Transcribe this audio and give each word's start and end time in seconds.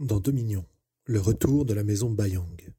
dans 0.00 0.20
Dominion, 0.20 0.64
le 1.04 1.20
retour 1.20 1.64
de 1.64 1.74
la 1.74 1.84
maison 1.84 2.10
Bayang. 2.10 2.72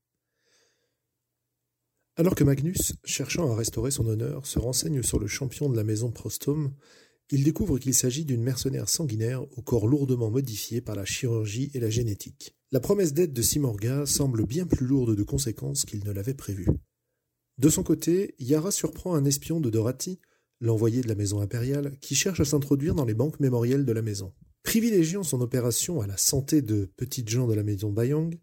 Alors 2.15 2.35
que 2.35 2.43
Magnus, 2.43 2.93
cherchant 3.03 3.51
à 3.51 3.55
restaurer 3.55 3.91
son 3.91 4.07
honneur, 4.07 4.45
se 4.45 4.59
renseigne 4.59 5.03
sur 5.03 5.19
le 5.19 5.27
champion 5.27 5.69
de 5.69 5.75
la 5.75 5.83
maison 5.83 6.11
Prostome, 6.11 6.73
il 7.31 7.43
découvre 7.43 7.77
qu'il 7.77 7.93
s'agit 7.93 8.25
d'une 8.25 8.41
mercenaire 8.41 8.89
sanguinaire 8.89 9.43
au 9.57 9.61
corps 9.61 9.87
lourdement 9.87 10.31
modifié 10.31 10.81
par 10.81 10.95
la 10.95 11.05
chirurgie 11.05 11.71
et 11.73 11.79
la 11.79 11.89
génétique. 11.89 12.55
La 12.71 12.79
promesse 12.79 13.13
d'aide 13.13 13.33
de 13.33 13.41
Simorga 13.41 14.05
semble 14.05 14.45
bien 14.45 14.65
plus 14.65 14.85
lourde 14.85 15.15
de 15.15 15.23
conséquences 15.23 15.85
qu'il 15.85 16.03
ne 16.03 16.11
l'avait 16.11 16.33
prévu. 16.33 16.67
De 17.57 17.69
son 17.69 17.83
côté, 17.83 18.35
Yara 18.39 18.71
surprend 18.71 19.15
un 19.15 19.25
espion 19.25 19.59
de 19.59 19.69
Dorati, 19.69 20.19
l'envoyé 20.59 21.01
de 21.01 21.07
la 21.07 21.15
maison 21.15 21.41
impériale, 21.41 21.97
qui 21.99 22.15
cherche 22.15 22.39
à 22.39 22.45
s'introduire 22.45 22.95
dans 22.95 23.05
les 23.05 23.13
banques 23.13 23.39
mémorielles 23.39 23.85
de 23.85 23.91
la 23.91 24.01
maison. 24.01 24.33
Privilégiant 24.67 25.23
son 25.23 25.39
opération 25.39 26.01
à 26.01 26.07
la 26.07 26.17
santé 26.17 26.61
de 26.61 26.91
petites 26.97 27.29
gens 27.29 27.47
de 27.47 27.53
la 27.53 27.63
maison 27.63 27.89
Bayang, 27.89 28.37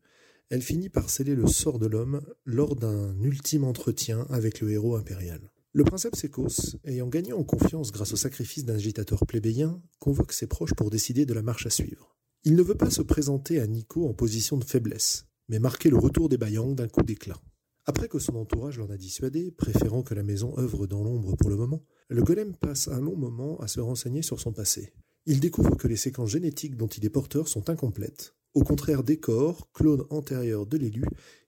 elle 0.49 0.63
finit 0.63 0.89
par 0.89 1.11
sceller 1.11 1.35
le 1.35 1.47
sort 1.47 1.79
de 1.79 1.87
l'homme 1.87 2.23
lors 2.47 2.77
d'un 2.77 3.15
ultime 3.21 3.63
entretien 3.63 4.27
avec 4.31 4.63
le 4.63 4.71
héros 4.71 4.97
impérial. 4.97 5.53
Le 5.75 5.85
princeps 5.85 6.19
Sekos, 6.19 6.79
ayant 6.87 7.09
gagné 7.09 7.35
en 7.35 7.45
confiance 7.45 7.93
grâce 7.93 8.15
au 8.15 8.17
sacrifice 8.17 8.65
d'un 8.65 8.77
agitateur 8.77 9.27
plébéien, 9.27 9.83
convoque 9.99 10.33
ses 10.33 10.47
proches 10.47 10.73
pour 10.73 10.89
décider 10.89 11.27
de 11.27 11.35
la 11.35 11.43
marche 11.43 11.67
à 11.67 11.71
suivre. 11.71 12.17
Il 12.45 12.57
ne 12.57 12.63
veut 12.63 12.75
pas 12.75 12.89
se 12.89 13.03
présenter 13.03 13.61
à 13.61 13.67
Nico 13.67 14.09
en 14.09 14.15
position 14.15 14.57
de 14.57 14.65
faiblesse, 14.65 15.27
mais 15.51 15.59
marquer 15.59 15.91
le 15.91 15.99
retour 15.99 16.31
des 16.31 16.39
Bayang 16.39 16.75
d'un 16.75 16.89
coup 16.89 17.03
d'éclat. 17.03 17.43
Après 17.85 18.09
que 18.09 18.19
son 18.19 18.37
entourage 18.37 18.79
l'en 18.79 18.89
a 18.89 18.97
dissuadé, 18.97 19.51
préférant 19.51 20.03
que 20.03 20.15
la 20.15 20.23
maison 20.23 20.57
œuvre 20.57 20.87
dans 20.87 21.05
l'ombre 21.05 21.37
pour 21.37 21.51
le 21.51 21.57
moment, 21.57 21.85
le 22.09 22.23
golem 22.23 22.57
passe 22.57 22.89
un 22.89 23.03
long 23.03 23.15
moment 23.15 23.61
à 23.61 23.69
se 23.69 23.81
renseigner 23.81 24.23
sur 24.23 24.41
son 24.41 24.55
passé. 24.55 24.95
Il 25.27 25.41
découvre 25.41 25.77
que 25.77 25.89
les 25.89 25.97
séquences 25.97 26.31
génétiques 26.31 26.77
dont 26.77 26.87
il 26.87 27.05
est 27.05 27.11
porteur 27.11 27.49
sont 27.49 27.71
incomplètes, 27.71 28.35
au 28.53 28.63
contraire 28.63 29.03
des 29.03 29.19
corps, 29.19 29.71
clones 29.73 30.05
antérieurs 30.11 30.67
de 30.67 30.77
l'élu, 30.77 31.05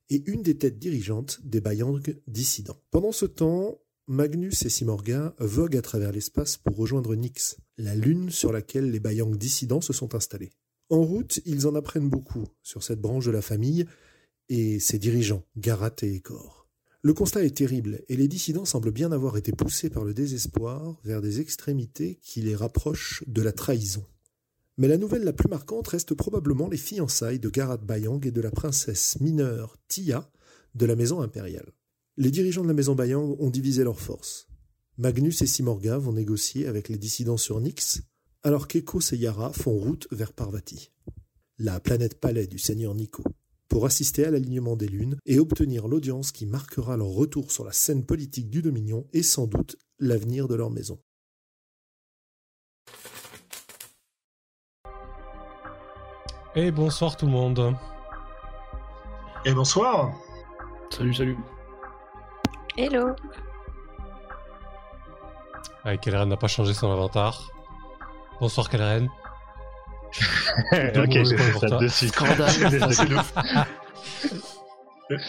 et 0.09 0.23
une 0.31 0.43
des 0.43 0.57
têtes 0.57 0.79
dirigeantes 0.79 1.41
des 1.45 1.61
Bayang 1.61 2.01
dissidents. 2.27 2.81
Pendant 2.91 3.13
ce 3.13 3.27
temps, 3.27 3.81
Magnus 4.09 4.65
et 4.65 4.69
Simorga 4.69 5.35
voguent 5.39 5.77
à 5.77 5.83
travers 5.83 6.13
l'espace 6.13 6.57
pour 6.57 6.77
rejoindre 6.77 7.15
Nyx, 7.17 7.57
la 7.77 7.95
lune 7.95 8.31
sur 8.31 8.53
laquelle 8.53 8.91
les 8.91 9.01
Bayang 9.01 9.37
dissidents 9.37 9.81
se 9.81 9.93
sont 9.93 10.15
installés. 10.15 10.53
En 10.89 11.03
route, 11.03 11.41
ils 11.45 11.67
en 11.67 11.75
apprennent 11.75 12.09
beaucoup 12.09 12.45
sur 12.63 12.83
cette 12.83 13.01
branche 13.01 13.27
de 13.27 13.33
la 13.33 13.43
famille 13.43 13.87
et 14.49 14.79
ses 14.79 14.99
dirigeants, 14.99 15.43
Garat 15.57 15.97
et 16.03 16.15
Ekor. 16.15 16.66
Le 17.07 17.15
constat 17.15 17.45
est 17.45 17.59
terrible 17.59 18.03
et 18.09 18.17
les 18.17 18.27
dissidents 18.27 18.65
semblent 18.65 18.91
bien 18.91 19.13
avoir 19.13 19.37
été 19.37 19.53
poussés 19.53 19.91
par 19.91 20.03
le 20.03 20.13
désespoir 20.13 20.99
vers 21.05 21.23
des 21.23 21.41
extrémités 21.41 22.19
qui 22.21 22.43
les 22.43 22.57
rapprochent 22.57 23.23
de 23.29 23.43
la 23.43 23.53
trahison. 23.53 24.05
Mais 24.77 24.89
la 24.89 24.99
nouvelle 24.99 25.23
la 25.23 25.33
plus 25.33 25.49
marquante 25.49 25.87
reste 25.87 26.15
probablement 26.15 26.69
les 26.69 26.77
fiançailles 26.77 27.39
de 27.39 27.49
Garat 27.49 27.77
Bayang 27.77 28.27
et 28.27 28.33
de 28.33 28.41
la 28.41 28.51
princesse 28.51 29.21
mineure 29.21 29.77
Tia 29.87 30.29
de 30.75 30.85
la 30.85 30.97
maison 30.97 31.21
impériale. 31.21 31.71
Les 32.17 32.33
dirigeants 32.33 32.65
de 32.65 32.67
la 32.67 32.75
maison 32.75 32.97
Bayang 32.97 33.37
ont 33.39 33.51
divisé 33.51 33.85
leurs 33.85 34.01
forces. 34.01 34.49
Magnus 34.99 35.43
et 35.43 35.47
Simorga 35.47 35.99
vont 35.99 36.15
négocier 36.15 36.67
avec 36.67 36.89
les 36.89 36.99
dissidents 36.99 37.37
sur 37.37 37.61
Nyx, 37.61 38.01
alors 38.43 38.67
qu'Ekos 38.67 39.13
et 39.13 39.17
Yara 39.17 39.53
font 39.53 39.79
route 39.79 40.09
vers 40.11 40.33
Parvati, 40.33 40.91
la 41.59 41.79
planète 41.79 42.19
palais 42.19 42.49
du 42.49 42.59
seigneur 42.59 42.97
Nico, 42.97 43.23
pour 43.69 43.87
assister 43.87 44.25
à 44.25 44.31
l'alignement 44.31 44.77
des 44.77 44.89
lunes 44.89 45.17
et 45.27 45.39
obtenir 45.39 45.89
l'audience 45.89 46.33
qui 46.33 46.47
marquera 46.47 46.97
leur 46.97 47.09
retour 47.09 47.51
sur 47.51 47.65
la 47.65 47.73
scène 47.73 48.05
politique 48.05 48.51
du 48.51 48.63
Dominion 48.63 49.07
et 49.13 49.23
sans 49.23 49.47
doute 49.47 49.77
l'avenir 49.99 50.49
de 50.49 50.55
leur 50.55 50.71
maison. 50.71 50.99
Et 56.55 56.71
bonsoir 56.71 57.17
tout 57.17 57.27
le 57.27 57.33
monde. 57.33 57.77
Et 59.45 59.53
bonsoir. 59.53 60.13
Salut, 60.91 61.13
salut. 61.13 61.37
Hello. 62.79 63.15
Ouais, 65.85 65.99
Kelren 65.99 66.29
n'a 66.29 66.37
pas 66.37 66.49
changé 66.49 66.73
son 66.73 66.91
avatar. 66.91 67.51
Bonsoir 68.41 68.69
Kelren. 68.69 69.09
ok, 70.73 71.27
ça 71.61 71.69
de 71.79 71.89
suite. 71.89 72.15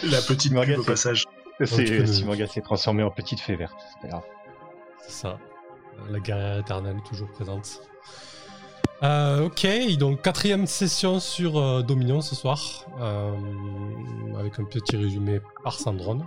La 0.04 0.22
petite 0.22 0.52
Morgane, 0.54 0.80
au 0.80 0.84
c'est- 0.84 0.92
passage. 0.92 1.26
C'est 1.64 2.06
Simorga 2.06 2.46
s'est 2.46 2.62
transformé 2.62 3.02
en 3.02 3.10
petite 3.10 3.40
fée 3.40 3.56
verte, 3.56 3.76
c'est 3.92 4.02
pas 4.02 4.08
grave. 4.10 4.24
C'est 5.02 5.12
ça. 5.12 5.40
La 6.12 6.20
guerrière 6.20 6.60
éternelle 6.60 6.98
toujours 7.08 7.30
présente. 7.32 7.82
Euh, 9.04 9.46
ok, 9.46 9.68
donc 9.98 10.22
quatrième 10.22 10.68
session 10.68 11.20
sur 11.20 11.58
euh, 11.58 11.82
Dominion 11.82 12.22
ce 12.22 12.36
soir, 12.36 12.86
euh, 13.02 13.32
avec 14.40 14.60
un 14.60 14.64
petit 14.66 14.96
résumé 14.98 15.40
par 15.64 15.80
Sandrone. 15.80 16.26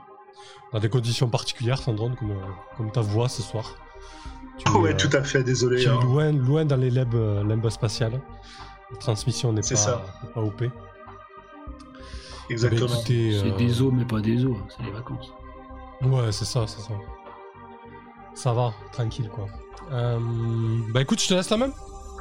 On 0.72 0.76
a 0.78 0.80
des 0.80 0.88
conditions 0.88 1.28
particulières, 1.28 1.80
Sandrone, 1.82 2.14
comme, 2.16 2.32
euh, 2.32 2.44
comme 2.76 2.90
ta 2.92 3.00
voix 3.00 3.28
ce 3.28 3.42
soir. 3.42 3.74
Tu 4.58 4.68
es, 4.68 4.76
ouais, 4.76 4.92
euh, 4.92 4.96
tout 4.96 5.16
à 5.16 5.22
fait, 5.22 5.42
désolé. 5.42 5.82
tu 5.82 5.88
es 5.88 5.90
hein. 5.90 6.00
loin, 6.02 6.32
loin 6.32 6.64
dans 6.64 6.76
les 6.76 6.90
limbes, 6.90 7.14
euh, 7.14 7.42
limbes 7.44 7.68
spatiales. 7.70 8.20
La 8.90 8.96
transmission 8.98 9.52
n'est 9.52 9.62
C'est 9.62 9.74
pas, 9.74 9.80
ça. 9.80 10.04
n'est 10.22 10.30
pas 10.30 10.40
OP. 10.40 10.64
Exactement. 12.50 12.86
Bah, 12.86 12.94
écoutez, 12.96 13.38
C'est 13.38 13.52
euh, 13.52 13.56
des 13.56 13.82
eaux, 13.82 13.90
mais 13.90 14.04
pas 14.04 14.20
des 14.20 14.44
eaux, 14.44 14.58
c'est 14.68 14.82
les 14.82 14.90
vacances. 14.90 15.32
Ouais, 16.02 16.32
c'est 16.32 16.44
ça, 16.44 16.66
c'est 16.66 16.80
ça. 16.80 16.94
Ça 18.34 18.52
va, 18.52 18.72
tranquille 18.92 19.28
quoi. 19.28 19.46
Euh, 19.92 20.18
bah 20.92 21.02
écoute, 21.02 21.20
je 21.20 21.28
te 21.28 21.34
laisse 21.34 21.50
la 21.50 21.56
même. 21.56 21.72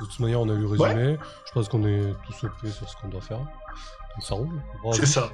De 0.01 0.05
toute 0.05 0.19
manière, 0.19 0.41
on 0.41 0.49
a 0.49 0.53
eu 0.53 0.59
le 0.59 0.67
résumé. 0.67 1.17
Je 1.45 1.51
pense 1.51 1.67
qu'on 1.67 1.85
est 1.85 2.13
tous 2.25 2.45
OP 2.45 2.67
sur 2.67 2.89
ce 2.89 2.95
qu'on 2.97 3.09
doit 3.09 3.21
faire. 3.21 3.37
Donc 3.39 4.21
ça 4.21 4.35
roule. 4.35 4.61
C'est 4.93 5.05
ça. 5.05 5.29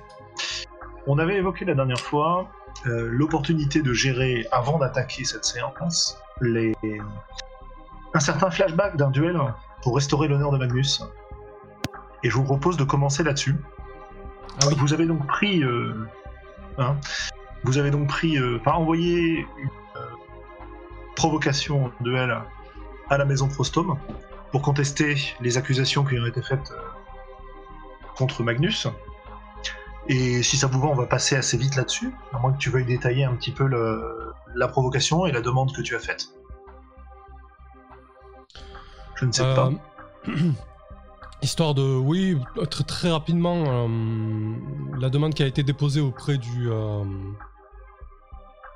On 1.07 1.17
avait 1.19 1.37
évoqué 1.37 1.65
la 1.65 1.75
dernière 1.75 1.99
fois 1.99 2.47
euh, 2.87 3.09
l'opportunité 3.11 3.81
de 3.81 3.93
gérer, 3.93 4.47
avant 4.51 4.77
d'attaquer 4.77 5.23
cette 5.23 5.45
séance, 5.45 6.17
les... 6.41 6.73
un 8.13 8.19
certain 8.19 8.49
flashback 8.51 8.97
d'un 8.97 9.11
duel 9.11 9.39
pour 9.81 9.95
restaurer 9.95 10.27
l'honneur 10.27 10.51
de 10.51 10.57
Magnus. 10.57 11.03
Et 12.23 12.29
je 12.29 12.35
vous 12.35 12.43
propose 12.43 12.77
de 12.77 12.83
commencer 12.83 13.23
là-dessus. 13.23 13.55
Ah 14.61 14.65
oui. 14.67 14.75
Vous 14.77 14.93
avez 14.93 15.05
donc 15.05 15.25
pris, 15.27 15.63
euh, 15.63 16.07
hein, 16.77 16.95
vous 17.63 17.77
avez 17.77 17.91
donc 17.91 18.07
pris, 18.07 18.37
euh, 18.37 18.59
par 18.63 18.79
envoyer 18.79 19.45
une 19.57 19.69
euh, 19.95 19.99
provocation 21.15 21.85
en 21.85 22.03
duel 22.03 22.35
à 23.09 23.17
la 23.17 23.25
maison 23.25 23.47
Prostome 23.47 23.97
pour 24.51 24.61
contester 24.61 25.15
les 25.41 25.57
accusations 25.57 26.03
qui 26.03 26.17
ont 26.19 26.25
été 26.25 26.41
faites 26.41 26.71
euh, 26.71 26.81
contre 28.15 28.43
Magnus. 28.43 28.87
Et 30.07 30.43
si 30.43 30.57
ça 30.57 30.67
vous 30.67 30.79
va, 30.79 30.87
on 30.87 30.95
va 30.95 31.05
passer 31.07 31.35
assez 31.35 31.57
vite 31.57 31.75
là-dessus, 31.75 32.13
à 32.33 32.39
moins 32.39 32.53
que 32.53 32.57
tu 32.59 32.69
veuilles 32.69 32.85
détailler 32.85 33.23
un 33.25 33.35
petit 33.35 33.51
peu 33.51 33.67
la 34.55 34.67
provocation 34.67 35.25
et 35.25 35.31
la 35.31 35.41
demande 35.41 35.73
que 35.75 35.81
tu 35.81 35.95
as 35.95 35.99
faite. 35.99 36.29
Je 39.15 39.25
ne 39.25 39.31
sais 39.31 39.43
Euh, 39.43 39.55
pas. 39.55 39.71
Histoire 41.41 41.73
de, 41.73 41.83
oui, 41.83 42.39
très, 42.87 43.11
rapidement, 43.11 43.63
euh, 43.67 44.55
la 44.99 45.09
demande 45.09 45.33
qui 45.33 45.43
a 45.43 45.47
été 45.47 45.63
déposée 45.63 46.01
auprès 46.01 46.37
du 46.37 46.71
euh, 46.71 47.03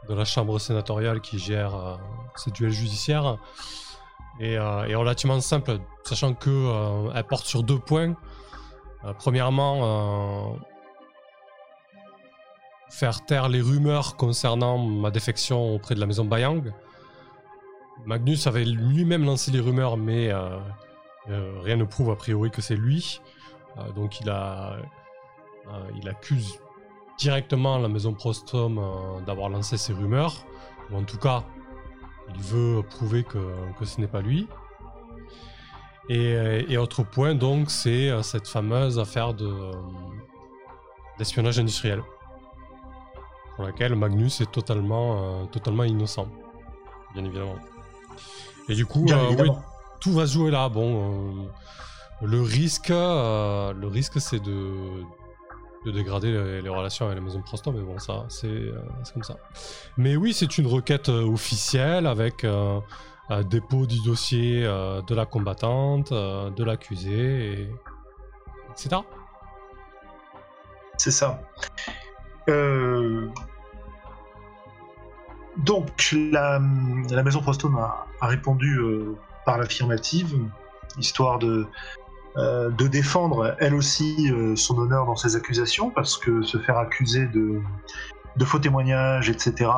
de 0.08 0.14
la 0.14 0.26
chambre 0.26 0.60
sénatoriale 0.60 1.22
qui 1.22 1.40
gère 1.40 1.76
euh, 1.76 1.96
ces 2.36 2.52
duels 2.52 2.72
judiciaires 2.72 3.38
est, 4.40 4.58
euh, 4.58 4.98
relativement 4.98 5.40
simple, 5.42 5.80
sachant 6.04 6.34
que 6.34 6.50
euh, 6.50 7.12
elle 7.16 7.24
porte 7.24 7.46
sur 7.46 7.64
deux 7.64 7.80
points. 7.80 8.14
Euh, 9.06 9.14
premièrement, 9.18 9.80
euh, 10.54 10.58
faire 12.90 13.26
taire 13.26 13.50
les 13.50 13.62
rumeurs 13.62 14.16
concernant 14.16 14.78
ma 14.78 15.12
défection 15.12 15.76
auprès 15.76 15.96
de 15.96 16.00
la 16.00 16.06
maison 16.06 16.26
Bayang. 16.26 16.74
Magnus 18.06 18.48
avait 18.48 18.66
lui-même 18.66 19.26
lancé 19.26 19.52
les 19.52 19.60
rumeurs, 19.60 19.98
mais 19.98 20.32
euh, 20.32 20.58
euh, 21.30 21.60
rien 21.62 21.76
ne 21.76 21.84
prouve 21.84 22.10
a 22.10 22.16
priori 22.16 22.50
que 22.50 22.62
c'est 22.62 22.76
lui. 22.76 23.22
Euh, 23.78 23.92
donc 23.92 24.20
il 24.20 24.30
a, 24.30 24.78
accuse 26.08 26.60
directement 27.18 27.78
la 27.78 27.90
maison 27.90 28.14
Prostome 28.14 28.80
euh, 28.80 29.22
d'avoir 29.26 29.50
lancé 29.50 29.78
ces 29.78 29.94
rumeurs. 29.94 30.46
Ou 30.92 30.98
en 30.98 31.04
tout 31.04 31.18
cas, 31.18 31.44
il 32.34 32.42
veut 32.42 32.82
prouver 32.82 33.24
que, 33.24 33.86
ce 33.86 34.02
n'est 34.02 34.08
pas 34.08 34.22
lui. 34.22 34.48
Et, 36.10 36.76
autre 36.78 37.04
point, 37.04 37.36
donc, 37.36 37.70
c'est 37.70 38.10
cette 38.24 38.48
fameuse 38.48 38.98
affaire 38.98 39.36
de, 39.36 39.72
d'espionnage 41.20 41.60
industriel. 41.60 42.02
Pour 43.60 43.68
laquelle 43.68 43.94
Magnus 43.94 44.40
est 44.40 44.50
totalement, 44.50 45.42
euh, 45.42 45.46
totalement 45.48 45.84
innocent. 45.84 46.30
Bien 47.14 47.26
évidemment. 47.26 47.58
Et 48.70 48.74
du 48.74 48.86
coup, 48.86 49.06
euh, 49.10 49.36
oui, 49.38 49.50
tout 50.00 50.14
va 50.14 50.26
se 50.26 50.36
jouer 50.36 50.50
là. 50.50 50.70
Bon, 50.70 51.42
euh, 51.42 52.26
le 52.26 52.42
risque, 52.42 52.90
euh, 52.90 53.74
le 53.74 53.88
risque, 53.88 54.22
c'est 54.22 54.40
de, 54.40 55.04
de 55.86 55.92
dégrader 55.92 56.32
les, 56.32 56.62
les 56.62 56.70
relations 56.70 57.08
avec 57.08 57.18
la 57.18 57.22
maison 57.26 57.42
Prostom, 57.42 57.76
mais 57.76 57.84
bon, 57.84 58.00
ça, 58.00 58.24
c'est 58.30 58.48
euh, 58.48 58.80
c'est 59.04 59.12
comme 59.12 59.24
ça. 59.24 59.36
Mais 59.98 60.16
oui, 60.16 60.32
c'est 60.32 60.58
une 60.58 60.68
requête 60.68 61.10
euh, 61.10 61.26
officielle 61.26 62.08
avec 62.08 62.46
euh, 62.46 62.80
un 63.28 63.44
dépôt 63.44 63.86
du 63.86 64.02
dossier 64.04 64.64
euh, 64.66 65.02
de 65.02 65.14
la 65.14 65.26
combattante, 65.26 66.14
euh, 66.14 66.50
de 66.50 66.64
l'accusé, 66.64 67.64
et... 67.64 67.70
etc. 68.72 69.02
C'est 70.96 71.12
ça. 71.12 71.42
Euh, 72.50 73.28
Donc, 75.58 76.16
la, 76.32 76.60
maison 76.60 77.42
Prostome 77.42 77.78
a, 77.78 78.08
répondu 78.22 78.78
euh, 78.80 79.16
par 79.46 79.58
l'affirmative, 79.58 80.36
histoire 80.98 81.38
de, 81.40 81.68
euh, 82.38 82.70
de 82.70 82.88
défendre 82.88 83.56
elle 83.60 83.76
aussi 83.76 84.32
son 84.56 84.78
honneur 84.78 85.06
dans 85.06 85.16
ses 85.16 85.36
accusations, 85.36 85.90
parce 85.92 86.18
que 86.18 86.42
se 86.42 86.58
faire 86.58 86.78
accuser 86.78 87.28
de, 87.28 87.62
faux 88.46 88.60
témoignages, 88.60 89.30
etc., 89.30 89.70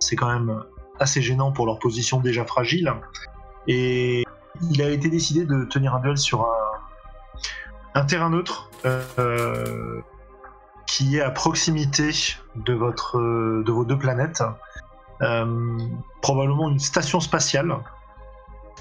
c'est 0.00 0.16
quand 0.16 0.32
même 0.32 0.62
assez 1.00 1.20
gênant 1.20 1.52
pour 1.52 1.66
leur 1.66 1.78
position 1.78 2.20
déjà 2.20 2.44
fragile. 2.44 2.92
Et 3.66 4.24
il 4.70 4.82
a 4.82 4.88
été 4.88 5.08
décidé 5.10 5.44
de 5.44 5.64
tenir 5.64 5.94
un 5.94 6.00
duel 6.00 6.16
sur 6.16 6.48
un, 7.94 8.04
terrain 8.04 8.30
neutre 8.30 8.70
qui 10.88 11.18
est 11.18 11.20
à 11.20 11.30
proximité 11.30 12.10
de, 12.56 12.72
votre, 12.72 13.18
de 13.18 13.70
vos 13.70 13.84
deux 13.84 13.98
planètes. 13.98 14.42
Euh, 15.22 15.78
probablement 16.22 16.68
une 16.68 16.78
station 16.78 17.20
spatiale. 17.20 17.76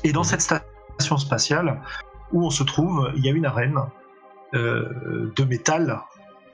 Et 0.03 0.11
dans 0.11 0.23
cette 0.23 0.41
station 0.41 1.17
spatiale, 1.17 1.81
où 2.31 2.45
on 2.45 2.49
se 2.49 2.63
trouve, 2.63 3.11
il 3.15 3.25
y 3.25 3.29
a 3.29 3.31
une 3.31 3.45
arène 3.45 3.77
euh, 4.53 5.31
de 5.35 5.43
métal 5.43 5.99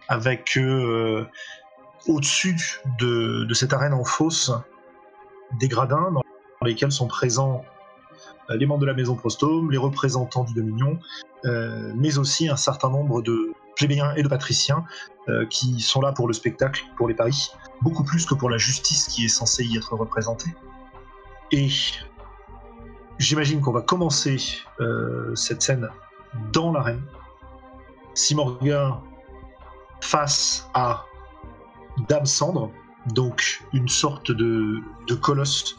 avec 0.09 0.57
euh, 0.57 1.25
au-dessus 2.07 2.57
de, 2.99 3.45
de 3.45 3.53
cette 3.53 3.73
arène 3.73 3.93
en 3.93 4.03
fosse 4.03 4.51
des 5.59 5.67
gradins 5.67 6.11
dans 6.11 6.23
lesquels 6.65 6.91
sont 6.91 7.07
présents 7.07 7.63
les 8.49 8.65
membres 8.65 8.81
de 8.81 8.87
la 8.87 8.93
maison 8.93 9.15
Prostome, 9.15 9.71
les 9.71 9.77
représentants 9.77 10.43
du 10.43 10.53
Dominion, 10.53 10.99
mais 11.95 12.17
aussi 12.17 12.49
un 12.49 12.57
certain 12.57 12.89
nombre 12.89 13.21
de 13.21 13.53
plébéiens 13.75 14.13
et 14.15 14.23
de 14.23 14.27
patriciens 14.27 14.85
euh, 15.29 15.45
qui 15.45 15.79
sont 15.79 16.01
là 16.01 16.11
pour 16.11 16.27
le 16.27 16.33
spectacle, 16.33 16.83
pour 16.97 17.07
les 17.07 17.13
paris, 17.13 17.51
beaucoup 17.81 18.03
plus 18.03 18.25
que 18.25 18.33
pour 18.33 18.49
la 18.49 18.57
justice 18.57 19.07
qui 19.07 19.25
est 19.25 19.29
censée 19.29 19.63
y 19.65 19.77
être 19.77 19.95
représentée. 19.95 20.53
Et 21.51 21.69
j'imagine 23.19 23.61
qu'on 23.61 23.71
va 23.71 23.81
commencer 23.81 24.37
euh, 24.79 25.33
cette 25.35 25.61
scène 25.61 25.89
dans 26.51 26.71
l'arène. 26.71 27.03
Simorga 28.15 29.01
face 30.01 30.69
à 30.73 31.05
Dame 32.09 32.25
Cendre, 32.25 32.71
donc 33.13 33.63
une 33.71 33.87
sorte 33.87 34.31
de, 34.31 34.81
colosse 35.21 35.77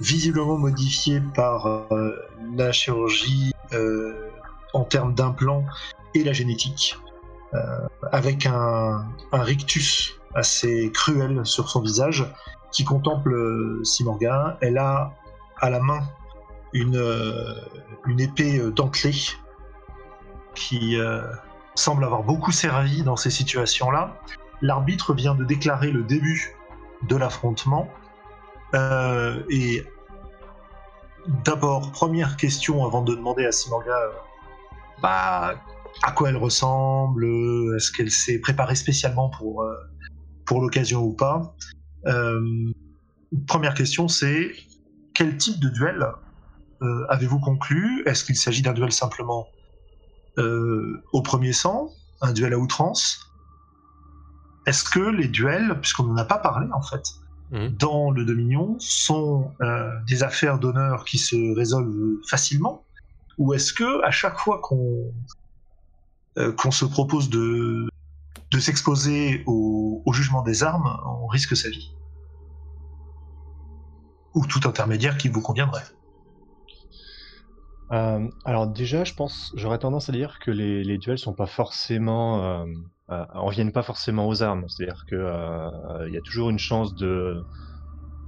visiblement 0.00 0.58
modifié 0.58 1.20
par 1.34 1.66
euh, 1.66 2.16
la 2.54 2.72
chirurgie 2.72 3.52
en 4.72 4.84
termes 4.84 5.14
d'implants 5.14 5.64
et 6.14 6.24
la 6.24 6.32
génétique, 6.32 6.96
avec 8.12 8.46
un, 8.46 9.06
rictus 9.32 10.18
assez 10.34 10.90
cruel 10.92 11.44
sur 11.44 11.68
son 11.70 11.80
visage 11.80 12.26
qui 12.72 12.84
contemple 12.84 13.32
euh, 13.32 13.80
Simorga. 13.84 14.58
Elle 14.60 14.78
a 14.78 15.14
à 15.60 15.70
la 15.70 15.80
main 15.80 16.00
une, 16.72 16.96
euh, 16.96 17.54
épée 18.18 18.58
euh, 18.58 18.70
dentelée 18.70 19.14
qui 20.54 20.98
euh, 20.98 21.22
semble 21.74 22.04
avoir 22.04 22.22
beaucoup 22.22 22.52
servi 22.52 23.02
dans 23.02 23.16
ces 23.16 23.30
situations-là. 23.30 24.16
L'arbitre 24.62 25.14
vient 25.14 25.34
de 25.34 25.44
déclarer 25.44 25.90
le 25.90 26.02
début 26.02 26.56
de 27.02 27.16
l'affrontement. 27.16 27.88
Euh, 28.74 29.42
et 29.50 29.84
d'abord, 31.44 31.92
première 31.92 32.36
question 32.36 32.84
avant 32.84 33.02
de 33.02 33.14
demander 33.14 33.46
à 33.46 33.52
Simorga 33.52 33.92
euh, 33.92 34.10
bah, 35.02 35.54
à 36.02 36.12
quoi 36.12 36.28
elle 36.28 36.36
ressemble, 36.36 37.24
euh, 37.24 37.76
est-ce 37.76 37.90
qu'elle 37.90 38.10
s'est 38.10 38.38
préparée 38.38 38.74
spécialement 38.74 39.30
pour, 39.30 39.62
euh, 39.62 39.74
pour 40.44 40.60
l'occasion 40.60 41.02
ou 41.02 41.12
pas. 41.12 41.54
Euh, 42.06 42.72
première 43.46 43.74
question, 43.74 44.08
c'est 44.08 44.52
quel 45.14 45.36
type 45.36 45.60
de 45.60 45.68
duel 45.68 46.06
avez-vous 47.08 47.40
conclu? 47.40 48.02
Est-ce 48.04 48.22
qu'il 48.22 48.36
s'agit 48.36 48.60
d'un 48.60 48.74
duel 48.74 48.92
simplement 48.92 49.48
au 50.36 51.22
premier 51.22 51.54
sang, 51.54 51.90
un 52.20 52.34
duel 52.34 52.52
à 52.52 52.58
outrance? 52.58 53.32
Est-ce 54.66 54.84
que 54.84 55.00
les 55.00 55.26
duels, 55.26 55.80
puisqu'on 55.80 56.04
n'en 56.04 56.16
a 56.16 56.26
pas 56.26 56.38
parlé 56.38 56.68
en 56.72 56.82
fait, 56.82 57.02
Mhm. 57.50 57.76
dans 57.78 58.10
le 58.10 58.24
Dominion 58.26 58.76
sont 58.78 59.52
des 60.06 60.22
affaires 60.22 60.58
d'honneur 60.58 61.06
qui 61.06 61.16
se 61.16 61.56
résolvent 61.56 62.20
facilement? 62.28 62.84
Ou 63.38 63.54
est-ce 63.54 63.72
que 63.72 64.04
à 64.04 64.10
chaque 64.10 64.38
fois 64.38 64.60
qu'on 64.62 65.12
qu'on 66.56 66.70
se 66.70 66.84
propose 66.84 67.30
de, 67.30 67.88
s'exposer 68.58 69.42
au, 69.46 70.02
jugement 70.12 70.42
des 70.42 70.62
armes, 70.62 70.98
on 71.04 71.26
risque 71.26 71.56
sa 71.56 71.68
vie 71.68 71.94
Ou 74.34 74.46
tout 74.46 74.60
intermédiaire 74.66 75.18
qui 75.18 75.28
vous 75.28 75.40
conviendrait 75.40 75.84
Euh, 77.92 78.28
alors 78.44 78.66
déjà, 78.66 79.04
je 79.04 79.14
pense, 79.14 79.52
j'aurais 79.56 79.78
tendance 79.78 80.08
à 80.08 80.12
dire 80.12 80.38
que 80.40 80.50
les, 80.50 80.82
les 80.82 80.98
duels 80.98 81.18
sont 81.18 81.34
pas 81.34 81.46
forcément, 81.46 82.42
euh, 82.42 82.64
euh, 83.10 83.24
en 83.34 83.48
viennent 83.48 83.72
pas 83.72 83.82
forcément 83.82 84.26
aux 84.26 84.42
armes. 84.42 84.68
C'est-à-dire 84.68 85.04
que 85.06 85.14
euh, 85.14 86.08
il 86.08 86.14
y 86.14 86.16
a 86.16 86.20
toujours 86.20 86.50
une 86.50 86.58
chance 86.58 86.94
de 86.94 87.44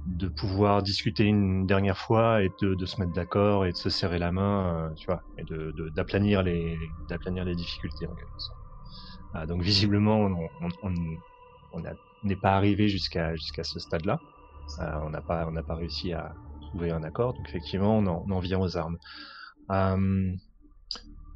de 0.05 0.27
pouvoir 0.27 0.83
discuter 0.83 1.25
une 1.25 1.65
dernière 1.67 1.97
fois 1.97 2.43
et 2.43 2.53
de, 2.61 2.75
de 2.75 2.85
se 2.85 2.99
mettre 2.99 3.13
d'accord 3.13 3.65
et 3.65 3.71
de 3.71 3.77
se 3.77 3.89
serrer 3.89 4.19
la 4.19 4.31
main, 4.31 4.89
euh, 4.91 4.93
tu 4.95 5.05
vois, 5.11 5.23
et 5.37 5.43
de 5.45 5.71
de- 5.73 5.89
d'aplanir 5.89 6.43
les 6.43 6.95
d'aplanir 7.09 7.45
les 7.45 7.55
difficultés 7.55 8.07
en 8.07 8.15
quelque 8.15 8.31
sorte. 8.37 8.59
Ah, 9.33 9.45
donc 9.47 9.61
visiblement, 9.63 10.17
on 10.21 10.49
on, 10.61 10.69
on, 10.83 10.93
on 11.71 11.83
n'est 12.23 12.35
pas 12.37 12.55
arrivé 12.55 12.89
jusqu'à 12.89 13.35
jusqu'à 13.35 13.63
ce 13.63 13.79
stade-là. 13.79 14.21
Euh, 14.79 14.99
on 15.03 15.09
n'a 15.11 15.21
pas 15.21 15.47
on 15.47 15.51
n'a 15.51 15.63
pas 15.63 15.75
réussi 15.75 16.13
à 16.13 16.35
trouver 16.61 16.91
un 16.91 17.03
accord. 17.03 17.33
Donc 17.35 17.47
effectivement, 17.49 17.97
on 17.99 18.07
en, 18.07 18.25
on 18.27 18.31
en 18.31 18.39
vient 18.39 18.59
aux 18.59 18.77
armes. 18.77 18.97
Euh, 19.71 20.33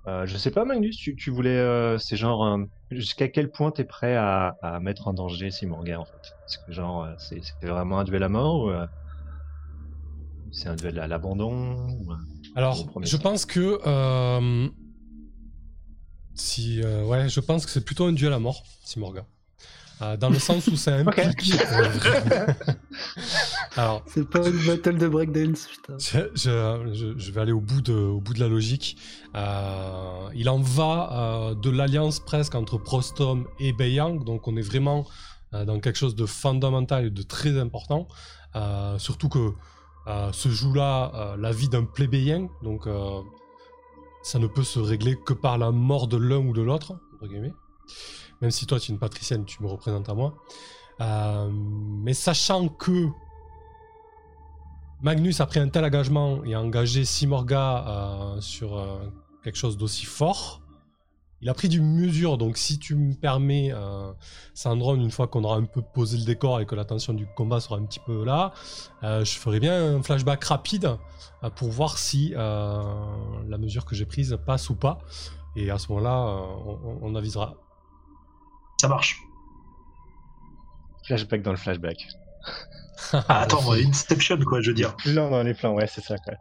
euh, 0.08 0.26
je 0.26 0.38
sais 0.38 0.52
pas, 0.52 0.66
Magnus, 0.66 0.98
tu, 0.98 1.16
tu 1.16 1.32
voulais, 1.32 1.58
euh, 1.58 1.98
c'est 1.98 2.18
genre, 2.18 2.46
euh, 2.46 2.58
jusqu'à 2.92 3.30
quel 3.30 3.50
point 3.50 3.72
t'es 3.72 3.86
prêt 3.86 4.16
à, 4.16 4.58
à 4.62 4.80
mettre 4.80 5.08
en 5.08 5.14
danger 5.14 5.50
Simorga 5.50 6.00
en 6.00 6.06
fait? 6.06 6.12
Est-ce 6.48 6.58
que 6.66 6.72
genre, 6.74 7.06
euh, 7.06 7.14
c'est 7.18 7.42
c'est 7.42 7.68
vraiment 7.68 8.00
un 8.00 8.04
duel 8.04 8.24
à 8.24 8.30
mort 8.30 8.66
ou 8.66 8.72
c'est 10.52 10.68
un 10.70 10.76
duel 10.76 11.00
à 11.00 11.08
l'abandon 11.08 11.88
Alors, 12.56 12.86
je 13.02 13.18
pense 13.18 13.46
que 13.46 13.80
si 16.36 16.82
ouais, 16.84 17.30
je 17.30 17.40
pense 17.40 17.66
que 17.66 17.72
c'est 17.72 17.86
plutôt 17.86 18.06
un 18.06 18.12
duel 18.14 18.34
à 18.34 18.40
mort, 18.40 18.64
Simorga. 18.84 19.26
Dans 20.20 20.30
le 20.30 20.40
sens 20.40 20.68
où 20.68 20.76
ça 20.76 20.96
implique. 20.96 21.54
Alors, 23.76 24.04
C'est 24.06 24.30
pas 24.30 24.48
une 24.48 24.66
battle 24.68 24.98
de 24.98 25.08
breakdance, 25.08 25.68
putain. 25.68 25.98
je, 25.98 26.20
je- 26.36 26.94
je- 26.94 27.18
je 27.18 27.32
vais 27.32 27.42
aller 27.42 27.52
au 27.52 27.60
bout 27.60 27.82
de, 27.82 27.94
au 27.94 28.20
bout 28.22 28.34
de 28.34 28.40
la 28.40 28.48
logique. 28.48 28.98
Euh, 29.36 30.28
il 30.36 30.48
en 30.50 30.60
va 30.60 31.10
euh, 31.12 31.56
de 31.56 31.70
l'alliance 31.72 32.20
presque 32.20 32.54
entre 32.56 32.78
Prostom 32.78 33.48
et 33.60 33.74
Beiyang, 33.74 34.24
donc 34.24 34.48
on 34.48 34.56
est 34.58 34.62
vraiment 34.62 35.06
euh, 35.54 35.66
dans 35.66 35.80
quelque 35.80 35.98
chose 35.98 36.16
de 36.16 36.26
fondamental 36.26 37.06
et 37.06 37.10
de 37.10 37.22
très 37.24 37.58
important. 37.60 38.08
Surtout 39.00 39.30
que 39.30 39.54
se 40.32 40.50
joue 40.50 40.74
là 40.74 41.36
la 41.40 41.52
vie 41.52 41.70
d'un 41.70 41.86
plébéien, 41.86 42.48
donc 42.62 42.88
ça 44.22 44.38
ne 44.38 44.46
peut 44.48 44.64
se 44.64 44.80
régler 44.80 45.18
que 45.26 45.34
par 45.34 45.58
la 45.58 45.72
mort 45.72 46.08
de 46.08 46.18
l'un 46.18 46.38
ou 46.38 46.54
de 46.54 46.62
l'autre, 46.62 46.94
entre 47.16 47.28
guillemets. 47.28 47.54
Même 48.42 48.52
si 48.52 48.68
toi 48.68 48.80
tu 48.80 48.92
es 48.92 48.94
une 48.94 49.00
patricienne, 49.00 49.44
tu 49.46 49.64
me 49.64 49.68
représentes 49.68 50.08
à 50.08 50.14
moi. 50.14 50.36
Euh, 51.02 51.50
mais 51.52 52.14
sachant 52.14 52.68
que 52.68 53.08
Magnus 55.04 55.42
a 55.42 55.46
pris 55.46 55.60
un 55.60 55.68
tel 55.68 55.84
engagement 55.84 56.46
et 56.46 56.54
a 56.54 56.62
engagé 56.62 57.04
Simorga 57.04 57.86
euh, 57.86 58.42
sur 58.42 58.78
euh, 58.78 59.00
quelque 59.44 59.58
chose 59.58 59.78
d'aussi 59.78 60.06
fort, 60.06 60.62
il 61.42 61.50
a 61.50 61.54
pris 61.54 61.68
du 61.68 61.82
mesure. 61.82 62.38
Donc 62.38 62.56
si 62.56 62.80
tu 62.80 62.96
me 62.96 63.14
permets, 63.14 63.74
euh, 63.74 64.14
Sandron, 64.54 64.96
une 64.96 65.12
fois 65.12 65.28
qu'on 65.28 65.44
aura 65.44 65.58
un 65.58 65.66
peu 65.66 65.82
posé 65.82 66.18
le 66.18 66.24
décor 66.24 66.62
et 66.62 66.66
que 66.66 66.74
la 66.74 66.86
tension 66.86 67.14
du 67.14 67.28
combat 67.36 67.60
sera 67.60 67.76
un 67.76 67.84
petit 67.84 68.00
peu 68.00 68.24
là, 68.24 68.54
euh, 69.04 69.26
je 69.26 69.38
ferai 69.38 69.60
bien 69.60 69.98
un 69.98 70.02
flashback 70.02 70.42
rapide 70.46 70.98
euh, 71.44 71.50
pour 71.50 71.70
voir 71.70 71.98
si 71.98 72.34
euh, 72.38 72.82
la 73.50 73.58
mesure 73.58 73.84
que 73.84 73.96
j'ai 73.96 74.06
prise 74.06 74.40
passe 74.46 74.70
ou 74.70 74.76
pas. 74.76 75.00
Et 75.58 75.70
à 75.70 75.78
ce 75.80 75.90
moment-là, 75.92 76.28
euh, 76.28 76.80
on, 76.86 77.00
on 77.02 77.16
avisera. 77.16 77.56
Ça 78.80 78.88
marche. 78.88 79.20
flashback 81.06 81.42
dans 81.42 81.52
le 81.52 81.58
flashback 81.58 82.08
Ah, 83.14 83.42
attends, 83.42 83.62
moi, 83.62 83.76
Inception, 83.76 84.38
quoi, 84.40 84.62
je 84.62 84.70
veux 84.72 84.76
dire. 84.76 84.96
Plan 84.98 85.30
dans 85.30 85.44
les 85.44 85.54
plans, 85.54 85.74
ouais, 85.76 85.88
c'est 85.88 86.02
ça 86.02 86.16
quoi. 86.18 86.34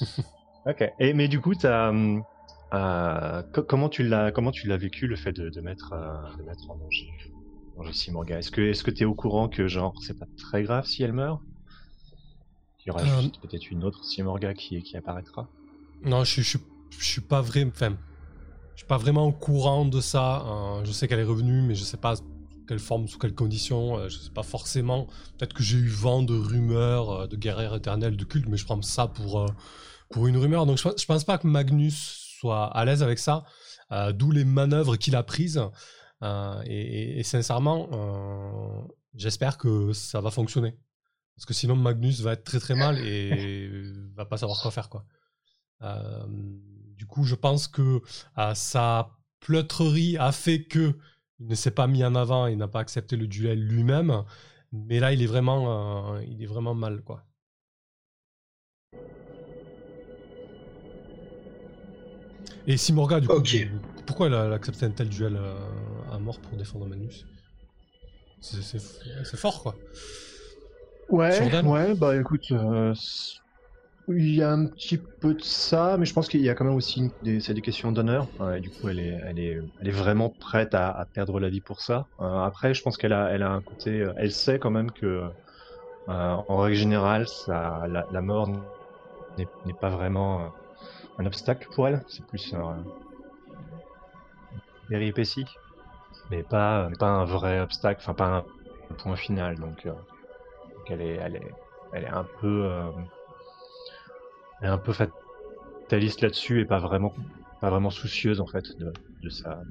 ok. 0.66 0.92
Et 0.98 1.12
mais 1.12 1.28
du 1.28 1.40
coup, 1.40 1.54
t'as, 1.54 1.92
euh, 1.92 3.42
co- 3.52 3.62
comment 3.62 3.88
tu 3.88 4.02
l'as, 4.04 4.32
comment 4.32 4.50
tu 4.50 4.66
l'as 4.68 4.76
vécu 4.76 5.06
le 5.06 5.16
fait 5.16 5.32
de, 5.32 5.48
de 5.50 5.60
mettre, 5.60 5.92
euh, 5.92 6.36
de 6.38 6.42
mettre 6.44 6.70
en 6.70 6.76
danger, 6.76 7.08
en 7.78 7.84
danger 7.84 8.34
Est-ce 8.38 8.50
que, 8.50 8.60
est-ce 8.62 8.82
que 8.84 8.90
t'es 8.90 9.04
au 9.04 9.14
courant 9.14 9.48
que 9.48 9.66
genre 9.68 9.94
c'est 10.02 10.18
pas 10.18 10.26
très 10.38 10.62
grave 10.62 10.86
si 10.86 11.02
elle 11.02 11.12
meurt? 11.12 11.40
Il 12.84 12.88
y 12.88 12.90
aura 12.90 13.02
Euh, 13.02 13.28
peut-être 13.42 13.70
une 13.70 13.84
autre 13.84 14.04
Simorga 14.04 14.54
qui, 14.54 14.82
qui 14.82 14.96
apparaîtra? 14.96 15.48
Non, 16.04 16.24
je, 16.24 16.30
suis- 16.30 16.42
je, 16.42 16.48
suis- 16.48 16.66
je 16.98 17.04
suis 17.04 17.20
pas 17.20 17.42
vrai. 17.42 17.64
Enfin, 17.64 17.96
je 18.74 18.78
suis 18.78 18.86
pas 18.86 18.96
vraiment 18.98 19.26
au 19.26 19.32
courant 19.32 19.84
de 19.84 20.00
ça. 20.00 20.42
hein. 20.46 20.84
Je 20.84 20.92
sais 20.92 21.06
qu'elle 21.08 21.20
est 21.20 21.24
revenue, 21.24 21.60
mais 21.62 21.74
je 21.74 21.84
sais 21.84 21.96
pas 21.98 22.14
quelle 22.68 22.78
forme, 22.78 23.08
sous 23.08 23.18
quelles 23.18 23.34
conditions. 23.34 23.98
euh, 23.98 24.08
Je 24.08 24.18
sais 24.18 24.30
pas 24.30 24.44
forcément. 24.44 25.06
Peut-être 25.38 25.54
que 25.54 25.62
j'ai 25.64 25.78
eu 25.78 25.88
vent 25.88 26.22
de 26.22 26.34
rumeurs, 26.34 27.10
euh, 27.10 27.26
de 27.26 27.36
guerrière 27.36 27.74
éternelle, 27.74 28.16
de 28.16 28.24
culte, 28.24 28.46
mais 28.48 28.56
je 28.58 28.64
prends 28.64 28.80
ça 28.82 29.08
pour, 29.08 29.40
euh, 29.40 29.46
pour 30.10 30.26
une 30.28 30.36
rumeur. 30.36 30.66
Donc 30.66 30.78
je, 30.78 30.88
je 30.96 31.06
pense 31.06 31.24
pas 31.24 31.38
que 31.38 31.46
Magnus 31.48 32.36
soit 32.40 32.66
à 32.66 32.84
l'aise 32.84 33.02
avec 33.02 33.18
ça. 33.18 33.44
euh, 33.92 34.12
D'où 34.12 34.30
les 34.30 34.44
manœuvres 34.44 34.96
qu'il 34.96 35.16
a 35.16 35.22
prises. 35.24 35.60
Et, 36.66 37.20
et- 37.20 37.22
sincèrement, 37.22 37.88
j'espère 39.14 39.56
que 39.58 39.92
ça 39.92 40.20
va 40.20 40.30
fonctionner. 40.30 40.74
Parce 41.36 41.46
que 41.46 41.54
sinon, 41.54 41.76
Magnus 41.76 42.20
va 42.20 42.32
être 42.32 42.44
très 42.44 42.58
très 42.58 42.74
mal 42.74 42.98
et 42.98 43.70
va 44.16 44.24
pas 44.26 44.36
savoir 44.38 44.60
quoi 44.60 44.70
faire. 44.72 44.88
Quoi. 44.88 45.04
Du 46.96 47.06
coup, 47.06 47.24
je 47.24 47.34
pense 47.36 47.68
que 47.68 48.00
sa 48.54 49.10
pleutrerie 49.40 50.16
a 50.18 50.32
fait 50.32 50.64
que 50.64 50.98
il 51.40 51.46
ne 51.46 51.54
s'est 51.54 51.70
pas 51.70 51.86
mis 51.86 52.04
en 52.04 52.14
avant 52.14 52.46
et 52.46 52.56
n'a 52.56 52.68
pas 52.68 52.80
accepté 52.80 53.16
le 53.16 53.26
duel 53.26 53.60
lui-même. 53.60 54.24
Mais 54.72 55.00
là, 55.00 55.12
il 55.12 55.22
est 55.22 55.26
vraiment, 55.26 56.14
euh, 56.14 56.22
il 56.28 56.42
est 56.42 56.46
vraiment 56.46 56.74
mal, 56.74 57.00
quoi. 57.02 57.24
Et 62.66 62.76
Simorga, 62.76 63.20
du 63.20 63.28
coup, 63.28 63.42
pourquoi 64.04 64.26
elle 64.26 64.34
a, 64.34 64.44
elle 64.44 64.52
a 64.52 64.56
accepté 64.56 64.84
un 64.84 64.90
tel 64.90 65.08
duel 65.08 65.36
euh, 65.36 65.54
à 66.12 66.18
mort 66.18 66.38
pour 66.38 66.58
défendre 66.58 66.86
Magnus 66.86 67.24
C'est 68.40 69.36
fort, 69.36 69.62
quoi. 69.62 69.74
Ouais, 71.08 71.32
Jordan 71.38 71.66
ouais, 71.66 71.94
bah 71.94 72.14
écoute, 72.16 72.52
euh, 72.52 72.92
il 74.08 74.34
y 74.34 74.42
a 74.42 74.50
un 74.52 74.66
petit 74.66 74.98
peu 75.20 75.34
de 75.34 75.42
ça, 75.42 75.96
mais 75.98 76.06
je 76.06 76.12
pense 76.12 76.28
qu'il 76.28 76.40
y 76.40 76.48
a 76.48 76.54
quand 76.54 76.64
même 76.64 76.74
aussi 76.74 77.14
des, 77.22 77.38
des 77.38 77.62
questions 77.62 77.92
d'honneur. 77.92 78.28
Ouais, 78.38 78.60
du 78.60 78.70
coup, 78.70 78.88
elle 78.88 79.00
est, 79.00 79.18
elle 79.26 79.38
est, 79.38 79.58
elle 79.80 79.88
est 79.88 79.90
vraiment 79.90 80.30
prête 80.30 80.74
à, 80.74 81.06
perdre 81.12 81.40
la 81.40 81.48
vie 81.48 81.60
pour 81.60 81.80
ça. 81.80 82.08
Euh, 82.20 82.24
après, 82.40 82.74
je 82.74 82.82
pense 82.82 82.96
qu'elle 82.96 83.12
a, 83.12 83.30
elle 83.30 83.42
a 83.42 83.50
un 83.50 83.62
côté, 83.62 84.00
euh, 84.00 84.12
elle 84.16 84.32
sait 84.32 84.58
quand 84.58 84.70
même 84.70 84.90
que, 84.92 85.06
euh, 85.06 85.30
en 86.08 86.56
règle 86.58 86.76
générale, 86.76 87.28
ça, 87.28 87.82
la, 87.88 88.22
mort 88.22 88.48
n'est 89.64 89.74
pas 89.74 89.90
vraiment 89.90 90.42
euh, 90.46 90.48
un 91.18 91.26
obstacle 91.26 91.68
pour 91.74 91.88
elle. 91.88 92.02
C'est 92.08 92.26
plus 92.26 92.52
un 92.54 92.84
péripétie, 94.88 95.44
mais 96.30 96.42
pas, 96.44 96.90
pas 96.98 97.08
un 97.08 97.24
vrai 97.24 97.60
obstacle, 97.60 98.00
enfin 98.02 98.14
pas 98.14 98.46
un 98.90 98.94
point 98.96 99.16
final. 99.16 99.56
Donc. 99.58 99.86
euh, 99.86 99.92
donc 100.76 100.90
elle 100.90 101.02
est, 101.02 101.16
elle 101.16 101.36
est, 101.36 101.56
elle 101.92 102.04
est 102.04 102.08
un 102.08 102.28
peu, 102.40 102.66
euh, 102.66 102.92
est 104.62 104.66
un 104.66 104.78
peu 104.78 104.92
fataliste 104.92 106.20
là-dessus 106.20 106.60
et 106.60 106.64
pas 106.64 106.78
vraiment, 106.78 107.14
pas 107.60 107.70
vraiment 107.70 107.90
soucieuse 107.90 108.40
en 108.40 108.46
fait 108.46 108.64
de, 108.78 108.92
de 109.22 109.28
sa, 109.28 109.62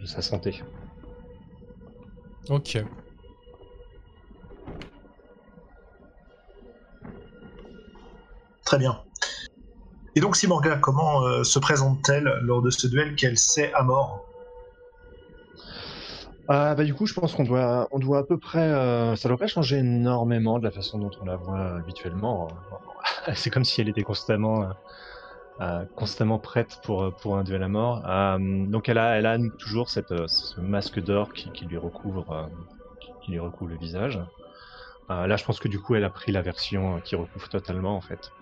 de 0.00 0.06
sa 0.06 0.22
santé. 0.22 0.62
Ok. 2.48 2.76
Très 8.64 8.78
bien. 8.78 9.04
Et 10.16 10.20
donc, 10.20 10.36
Simorga, 10.36 10.76
comment 10.76 11.22
euh, 11.24 11.42
se 11.42 11.58
présente-t-elle 11.58 12.24
lors 12.42 12.62
de 12.62 12.70
ce 12.70 12.86
duel 12.86 13.16
qu'elle 13.16 13.36
sait 13.36 13.72
à 13.74 13.82
mort? 13.82 14.28
Ah 16.46 16.74
bah 16.74 16.84
du 16.84 16.94
coup, 16.94 17.06
je 17.06 17.14
pense 17.14 17.34
qu'on 17.34 17.44
doit, 17.44 17.88
on 17.90 17.98
doit 17.98 18.18
à 18.18 18.22
peu 18.22 18.38
près, 18.38 18.60
euh, 18.60 19.16
ça 19.16 19.28
doit 19.28 19.38
pas 19.38 19.46
changer 19.46 19.78
énormément 19.78 20.58
de 20.58 20.64
la 20.64 20.70
façon 20.70 20.98
dont 20.98 21.10
on 21.20 21.24
la 21.24 21.36
voit 21.36 21.76
habituellement. 21.76 22.54
C'est 23.36 23.50
comme 23.50 23.64
si 23.64 23.80
elle 23.80 23.88
était 23.88 24.02
constamment, 24.02 24.64
euh, 24.64 24.72
euh, 25.60 25.86
constamment 25.94 26.38
prête 26.40 26.78
pour 26.82 27.14
pour 27.16 27.38
un 27.38 27.44
duel 27.44 27.62
à 27.62 27.68
mort. 27.68 28.06
Euh, 28.08 28.38
donc 28.68 28.88
elle 28.88 28.98
a, 28.98 29.18
elle 29.18 29.26
a 29.26 29.38
toujours 29.58 29.88
euh, 30.12 30.26
ce 30.28 30.60
masque 30.60 31.00
d'or 31.00 31.32
qui, 31.34 31.52
lui 31.66 31.76
recouvre, 31.78 32.30
euh, 32.32 32.48
qui- 33.20 33.32
lui 33.32 33.38
recouvre 33.40 33.70
le 33.70 33.76
visage. 33.78 34.20
Euh, 35.10 35.26
là, 35.28 35.36
je 35.36 35.44
pense 35.44 35.60
que 35.60 35.68
du 35.68 35.80
coup, 35.80 35.94
elle 35.96 36.04
a 36.04 36.10
pris 36.10 36.32
la 36.32 36.42
version 36.42 36.98
euh, 36.98 37.00
qui 37.00 37.16
recouvre 37.16 37.48
totalement 37.50 37.96
en 37.96 38.02
fait. 38.02 38.32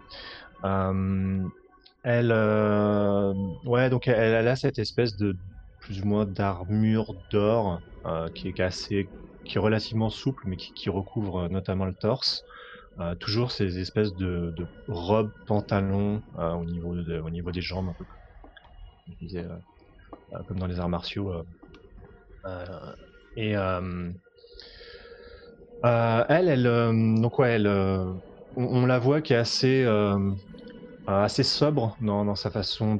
Euh, 0.64 1.48
elle, 2.02 2.32
euh, 2.32 3.34
ouais, 3.64 3.90
donc 3.90 4.08
elle, 4.08 4.48
a 4.48 4.56
cette 4.56 4.78
espèce 4.78 5.16
de 5.16 5.38
plus 5.80 6.02
ou 6.02 6.06
moins 6.06 6.26
d'armure 6.26 7.14
d'or 7.30 7.82
euh, 8.06 8.28
qui 8.34 8.48
est 8.48 8.60
assez, 8.60 9.10
qui 9.44 9.58
est 9.58 9.60
relativement 9.60 10.10
souple, 10.10 10.44
mais 10.48 10.56
qui, 10.56 10.90
recouvre 10.90 11.44
euh, 11.46 11.48
notamment 11.48 11.84
le 11.86 11.94
torse. 11.94 12.44
Euh, 13.00 13.14
toujours 13.14 13.52
ces 13.52 13.78
espèces 13.78 14.14
de, 14.14 14.52
de 14.54 14.68
robes, 14.86 15.32
pantalons 15.46 16.22
euh, 16.38 16.52
au 16.52 16.64
niveau 16.64 16.94
au 16.94 17.30
niveau 17.30 17.50
des 17.50 17.62
jambes, 17.62 17.94
euh, 19.32 19.58
comme 20.46 20.58
dans 20.58 20.66
les 20.66 20.80
arts 20.80 20.88
martiaux. 20.88 21.32
et 23.36 23.52
elle, 25.82 26.48
elle, 26.48 26.64
donc 27.20 27.38
ouais, 27.38 27.52
elle, 27.52 27.66
on, 27.66 28.18
on 28.56 28.86
la 28.86 28.98
voit 28.98 29.20
qui 29.22 29.32
est 29.32 29.36
assez, 29.36 29.84
assez 31.06 31.42
sobre 31.44 31.96
dans, 32.00 32.24
dans 32.24 32.34
sa 32.34 32.50
façon 32.50 32.96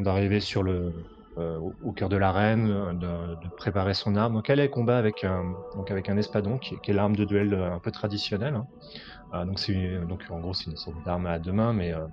d'arriver 0.00 0.40
sur 0.40 0.62
le, 0.62 0.92
au, 1.36 1.76
au 1.80 1.92
cœur 1.92 2.08
de 2.08 2.16
l'arène, 2.16 2.68
euh, 2.70 2.94
de, 2.94 3.34
de 3.36 3.48
préparer 3.56 3.94
son 3.94 4.16
arme. 4.16 4.34
Donc 4.34 4.50
elle 4.50 4.60
elle 4.60 4.70
combat 4.70 4.98
avec 4.98 5.24
un, 5.24 5.54
donc 5.74 5.90
avec 5.90 6.08
un 6.08 6.16
espadon 6.16 6.58
qui, 6.58 6.74
est- 6.74 6.80
qui 6.80 6.90
est 6.90 6.94
l'arme 6.94 7.16
de 7.16 7.24
duel 7.24 7.54
euh, 7.54 7.72
un 7.72 7.80
peu 7.80 7.90
traditionnelle. 7.92 8.54
hein. 8.54 8.68
Euh, 9.34 9.44
donc 9.46 9.60
une- 9.68 10.06
donc 10.06 10.24
en 10.30 10.40
gros 10.40 10.54
c'est 10.54 10.70
une 10.70 10.76
sorte 10.76 10.98
d'arme 11.02 11.26
à 11.26 11.38
deux 11.40 11.52
mains, 11.52 11.72
mais 11.74 11.92
euh, 11.94 12.06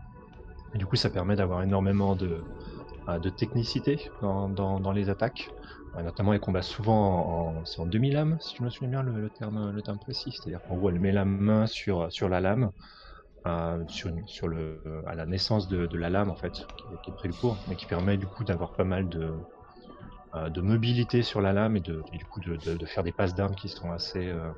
du 0.74 0.86
coup 0.86 0.96
ça 0.96 1.10
permet 1.10 1.36
d'avoir 1.36 1.64
énormément 1.64 2.16
de, 2.16 2.48
euh, 3.10 3.20
de 3.20 3.30
technicité 3.30 4.02
dans, 4.22 4.50
dans, 4.50 4.80
dans 4.80 4.92
les 4.94 5.10
attaques. 5.10 5.50
Euh, 5.96 6.04
notamment 6.04 6.34
elle 6.34 6.40
combat 6.42 6.62
souvent 6.64 7.60
en, 7.60 7.64
en, 7.80 7.88
demi-lame, 7.88 8.38
si 8.42 8.56
je 8.58 8.64
me 8.64 8.70
souviens 8.70 8.90
bien 8.90 9.04
le, 9.04 9.22
le 9.22 9.30
terme 9.32 9.72
le 9.72 9.84
terme 9.84 10.00
précis. 10.00 10.32
C'est-à-dire 10.34 10.62
qu'en 10.64 10.76
gros 10.78 10.90
elle 10.92 11.00
met 11.00 11.12
la 11.14 11.26
main 11.26 11.68
sur 11.68 12.12
sur 12.12 12.30
la 12.30 12.42
lame. 12.42 12.72
Euh, 13.48 13.84
sur, 13.88 14.48
le, 14.48 14.82
à 15.08 15.16
la 15.16 15.26
naissance 15.26 15.68
de, 15.68 15.88
la 15.98 16.10
lame 16.10 16.30
en 16.30 16.36
fait, 16.36 16.54
qui, 16.78 16.94
est- 17.10 17.12
pris 17.14 17.28
le 17.28 17.34
cours, 17.34 17.62
mais 17.68 17.76
qui 17.76 17.86
permet 17.86 18.18
du 18.18 18.28
coup 18.28 18.44
d'avoir 18.44 18.74
pas 18.74 18.84
mal 18.86 19.10
de, 19.10 19.46
euh, 20.36 20.50
de 20.50 20.62
mobilité 20.62 21.24
sur 21.24 21.42
la 21.42 21.54
lame 21.54 21.78
et, 21.78 21.82
de, 21.82 22.04
du 22.12 22.26
coup 22.26 22.40
de, 22.42 22.86
faire 22.86 23.04
des 23.04 23.12
passes 23.12 23.34
d'armes 23.36 23.56
qui 23.56 23.70
sont 23.70 23.92
assez, 23.92 24.28
euh, 24.28 24.52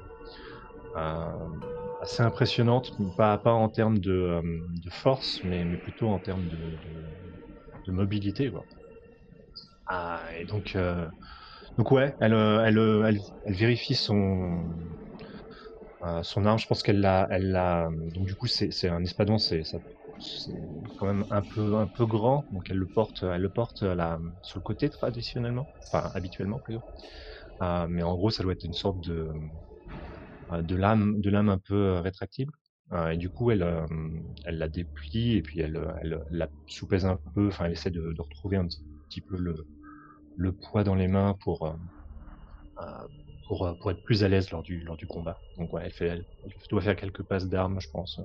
euh, 0.95 1.49
assez 1.99 2.21
impressionnantes, 2.23 2.91
pas, 3.17 3.37
pas 3.37 3.53
en 3.53 3.69
termes 3.69 3.99
de, 3.99 4.41
force, 4.91 5.41
mais, 5.43 5.65
plutôt 5.77 6.09
en 6.09 6.19
termes 6.19 6.47
de, 6.47 6.57
mobilité. 7.87 8.49
Quoi. 8.51 8.65
Ah, 9.87 10.23
et 10.39 10.45
donc, 10.45 10.77
donc 11.77 11.91
ouais, 11.91 12.15
elle, 12.19 12.33
elle, 12.33 13.19
elle 13.45 13.55
vérifie 13.55 13.95
son, 13.95 14.65
son 16.24 16.45
arme. 16.45 16.60
Je 16.60 16.67
pense 16.67 16.83
qu'elle 16.83 17.00
l'a, 17.01 17.27
elle 17.31 17.51
l'a. 17.51 17.89
Donc 18.13 18.25
du 18.25 18.36
coup, 18.36 18.48
c'est, 18.48 18.72
c'est 18.72 18.89
un 18.89 19.03
espadon, 19.03 19.38
c'est, 19.38 19.63
quand 20.95 21.05
même 21.05 21.25
un 21.29 21.41
peu, 21.41 21.75
un 21.77 21.88
peu 21.88 22.05
grand, 22.05 22.48
donc 22.51 22.69
elle 22.69 22.77
le 22.77 22.88
porte, 22.88 23.24
elle 23.24 23.41
le 23.41 23.50
porte 23.51 23.83
à 23.83 23.95
la, 23.95 24.19
sur 24.41 24.60
le 24.60 24.63
côté 24.63 24.89
traditionnellement, 24.89 25.69
enfin 25.91 26.12
habituellement 26.13 26.60
plutôt. 26.60 26.83
Euh, 27.62 27.88
mais 27.89 28.03
en 28.03 28.15
gros, 28.15 28.31
ça 28.31 28.43
doit 28.43 28.53
être 28.53 28.63
une 28.65 28.74
sorte 28.74 29.00
de, 29.01 29.31
euh, 30.51 30.62
de 30.62 30.75
lame, 30.75 31.22
de 31.22 31.29
lame 31.29 31.50
un 31.50 31.57
peu 31.57 32.00
rétractible. 32.00 32.53
Euh, 32.91 33.10
et 33.12 33.17
du 33.17 33.29
coup, 33.29 33.51
elle, 33.51 33.63
elle 34.45 34.57
la 34.57 34.67
déplie 34.69 35.33
et 35.38 35.41
puis 35.41 35.60
elle, 35.62 35.77
elle, 36.01 36.19
elle 36.29 36.38
la 36.38 36.50
soupèse 36.67 37.05
un 37.05 37.19
peu. 37.33 37.48
Enfin, 37.48 37.65
elle 37.65 37.72
essaie 37.74 37.91
de, 37.91 38.13
de 38.13 38.22
retrouver 38.22 38.57
un 38.57 38.67
petit, 38.67 38.81
petit 39.10 39.22
peu 39.22 39.38
le, 39.38 39.67
le 40.36 40.53
poids 40.53 40.83
dans 40.83 40.95
les 40.95 41.07
mains 41.07 41.36
pour, 41.41 41.75
pour, 43.47 43.65
euh, 43.65 43.73
pour 43.73 43.91
être 43.91 44.01
plus 44.03 44.23
à 44.23 44.27
l'aise 44.27 44.51
lors 44.51 44.63
du, 44.63 44.79
lors 44.81 44.97
du 44.97 45.07
combat. 45.07 45.39
Donc 45.57 45.73
ouais, 45.73 45.83
elle, 45.85 45.91
fait, 45.91 46.07
elle, 46.07 46.25
doit 46.69 46.81
faire 46.81 46.95
quelques 46.95 47.23
passes 47.23 47.47
d'armes, 47.47 47.79
je 47.79 47.89
pense, 47.89 48.19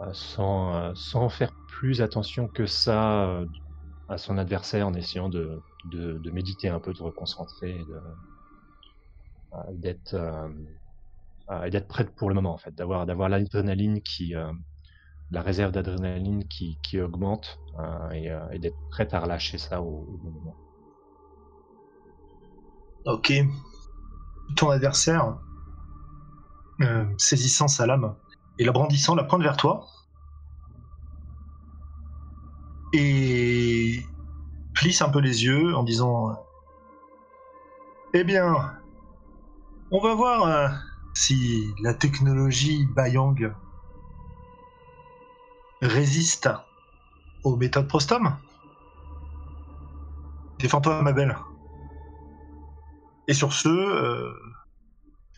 euh, 0.00 0.12
sans, 0.12 0.74
euh, 0.74 0.92
sans 0.94 1.28
faire 1.28 1.52
plus 1.66 2.02
attention 2.02 2.48
que 2.48 2.66
ça 2.66 3.42
à 4.08 4.18
son 4.18 4.38
adversaire, 4.38 4.86
en 4.86 4.94
essayant 4.94 5.28
de, 5.28 5.62
méditer 6.32 6.68
un 6.68 6.80
peu, 6.80 6.92
de 6.92 7.02
reconcentrer, 7.02 7.84
d'être 9.72 10.16
d'être 11.70 11.88
prête 11.88 12.14
pour 12.14 12.28
le 12.28 12.34
moment 12.34 12.54
en 12.54 12.58
fait, 12.58 12.74
d'avoir 12.74 13.28
l'adrénaline 13.28 14.00
qui 14.02 14.34
la 15.30 15.42
réserve 15.42 15.72
d'adrénaline 15.72 16.46
qui, 16.48 17.00
augmente 17.00 17.58
et, 18.12 18.30
d'être 18.58 18.76
prête 18.90 19.14
à 19.14 19.20
relâcher 19.20 19.58
ça 19.58 19.82
au, 19.82 20.06
moment. 20.22 20.56
Ok. 23.06 23.32
Ton 24.56 24.70
adversaire, 24.70 25.38
euh, 26.80 27.04
saisissant 27.18 27.68
sa 27.68 27.86
lame 27.86 28.14
et 28.58 28.64
la 28.64 28.72
brandissant, 28.72 29.14
la 29.14 29.24
pointe 29.24 29.42
vers 29.42 29.56
toi. 29.56 29.86
Et 32.94 34.02
plisse 34.74 35.02
un 35.02 35.10
peu 35.10 35.20
les 35.20 35.44
yeux 35.44 35.74
en 35.74 35.82
disant 35.82 36.34
Eh 38.14 38.24
bien, 38.24 38.54
on 39.90 40.00
va 40.00 40.14
voir 40.14 40.46
euh, 40.46 40.68
si 41.14 41.74
la 41.82 41.92
technologie 41.92 42.86
Bayang 42.94 43.54
résiste 45.82 46.48
aux 47.42 47.56
méthodes 47.56 47.88
Prostom. 47.88 48.38
Défends-toi, 50.58 51.02
ma 51.02 51.12
belle. 51.12 51.36
Et 53.26 53.34
sur 53.34 53.52
ce, 53.52 53.68
euh, 53.68 54.32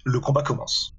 le 0.05 0.21
combat 0.21 0.43
commence. 0.43 0.97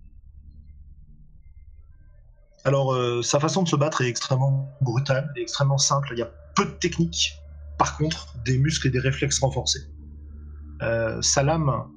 Alors, 2.64 2.94
euh, 2.94 3.22
sa 3.22 3.40
façon 3.40 3.64
de 3.64 3.68
se 3.68 3.76
battre 3.76 4.02
est 4.02 4.08
extrêmement 4.08 4.70
brutale 4.82 5.32
et 5.36 5.42
extrêmement 5.42 5.78
simple. 5.78 6.10
Il 6.14 6.20
y 6.20 6.22
a 6.22 6.32
peu 6.56 6.66
de 6.66 6.72
technique. 6.72 7.34
Par 7.78 7.98
contre, 7.98 8.36
des 8.44 8.58
muscles 8.58 8.88
et 8.88 8.90
des 8.90 9.00
réflexes 9.00 9.40
renforcés. 9.40 9.88
Euh, 10.82 11.22
sa 11.22 11.44
lame, 11.44 11.88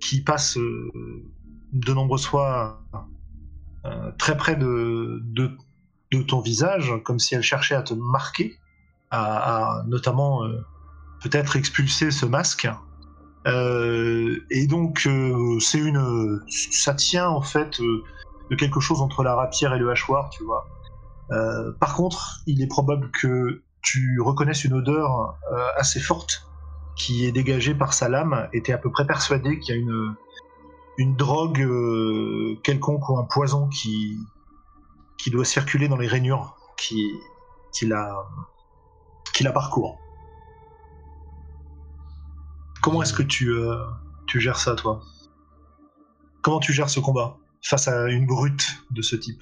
qui 0.00 0.20
passe 0.22 0.56
de 0.56 1.92
nombreuses 1.92 2.26
fois 2.26 2.82
très 4.18 4.36
près 4.36 4.56
de, 4.56 5.22
ton 6.26 6.40
visage, 6.40 6.92
comme 7.04 7.20
si 7.20 7.36
elle 7.36 7.42
cherchait 7.42 7.76
à 7.76 7.82
te 7.82 7.94
marquer, 7.94 8.58
à, 9.10 9.84
notamment 9.86 10.42
peut-être 11.20 11.54
expulser 11.54 12.10
ce 12.10 12.26
masque. 12.26 12.68
Euh, 13.46 14.38
et 14.50 14.66
donc, 14.66 15.06
euh, 15.06 15.58
c'est 15.60 15.78
une, 15.78 16.40
ça 16.48 16.94
tient 16.94 17.28
en 17.28 17.42
fait 17.42 17.80
euh, 17.80 18.04
de 18.50 18.56
quelque 18.56 18.80
chose 18.80 19.00
entre 19.00 19.22
la 19.22 19.34
rapière 19.34 19.74
et 19.74 19.78
le 19.78 19.90
hachoir, 19.90 20.30
tu 20.30 20.44
vois. 20.44 20.66
Par 21.80 21.94
contre, 21.94 22.42
il 22.46 22.60
est 22.60 22.66
probable 22.66 23.10
que 23.10 23.62
tu 23.80 24.20
reconnaisses 24.20 24.64
une 24.64 24.74
odeur 24.74 25.38
assez 25.76 25.98
forte 25.98 26.46
qui 26.94 27.24
est 27.24 27.32
dégagée 27.32 27.74
par 27.74 27.94
sa 27.94 28.10
lame, 28.10 28.50
et 28.52 28.60
t'es 28.60 28.74
à 28.74 28.78
peu 28.78 28.90
près 28.90 29.06
persuadé 29.06 29.58
qu'il 29.58 29.74
y 29.74 29.78
a 29.78 29.80
une, 29.80 30.14
une 30.98 31.16
drogue 31.16 31.60
euh, 31.60 32.58
quelconque 32.62 33.08
ou 33.08 33.18
un 33.18 33.24
poison 33.24 33.68
qui, 33.68 34.18
qui 35.18 35.30
doit 35.30 35.44
circuler 35.44 35.88
dans 35.88 35.96
les 35.96 36.06
rainures 36.06 36.56
qui, 36.76 37.10
qui, 37.72 37.86
la, 37.86 38.28
qui 39.32 39.42
la 39.44 39.52
parcourt. 39.52 39.98
Comment 42.82 43.02
est-ce 43.02 43.12
que 43.12 43.22
tu, 43.22 43.50
euh, 43.50 43.76
tu 44.26 44.40
gères 44.40 44.58
ça, 44.58 44.74
toi? 44.74 45.00
Comment 46.42 46.58
tu 46.58 46.72
gères 46.72 46.90
ce 46.90 47.00
combat 47.00 47.38
face 47.62 47.86
à 47.86 48.08
une 48.10 48.26
brute 48.26 48.64
de 48.90 49.02
ce 49.02 49.14
type? 49.16 49.40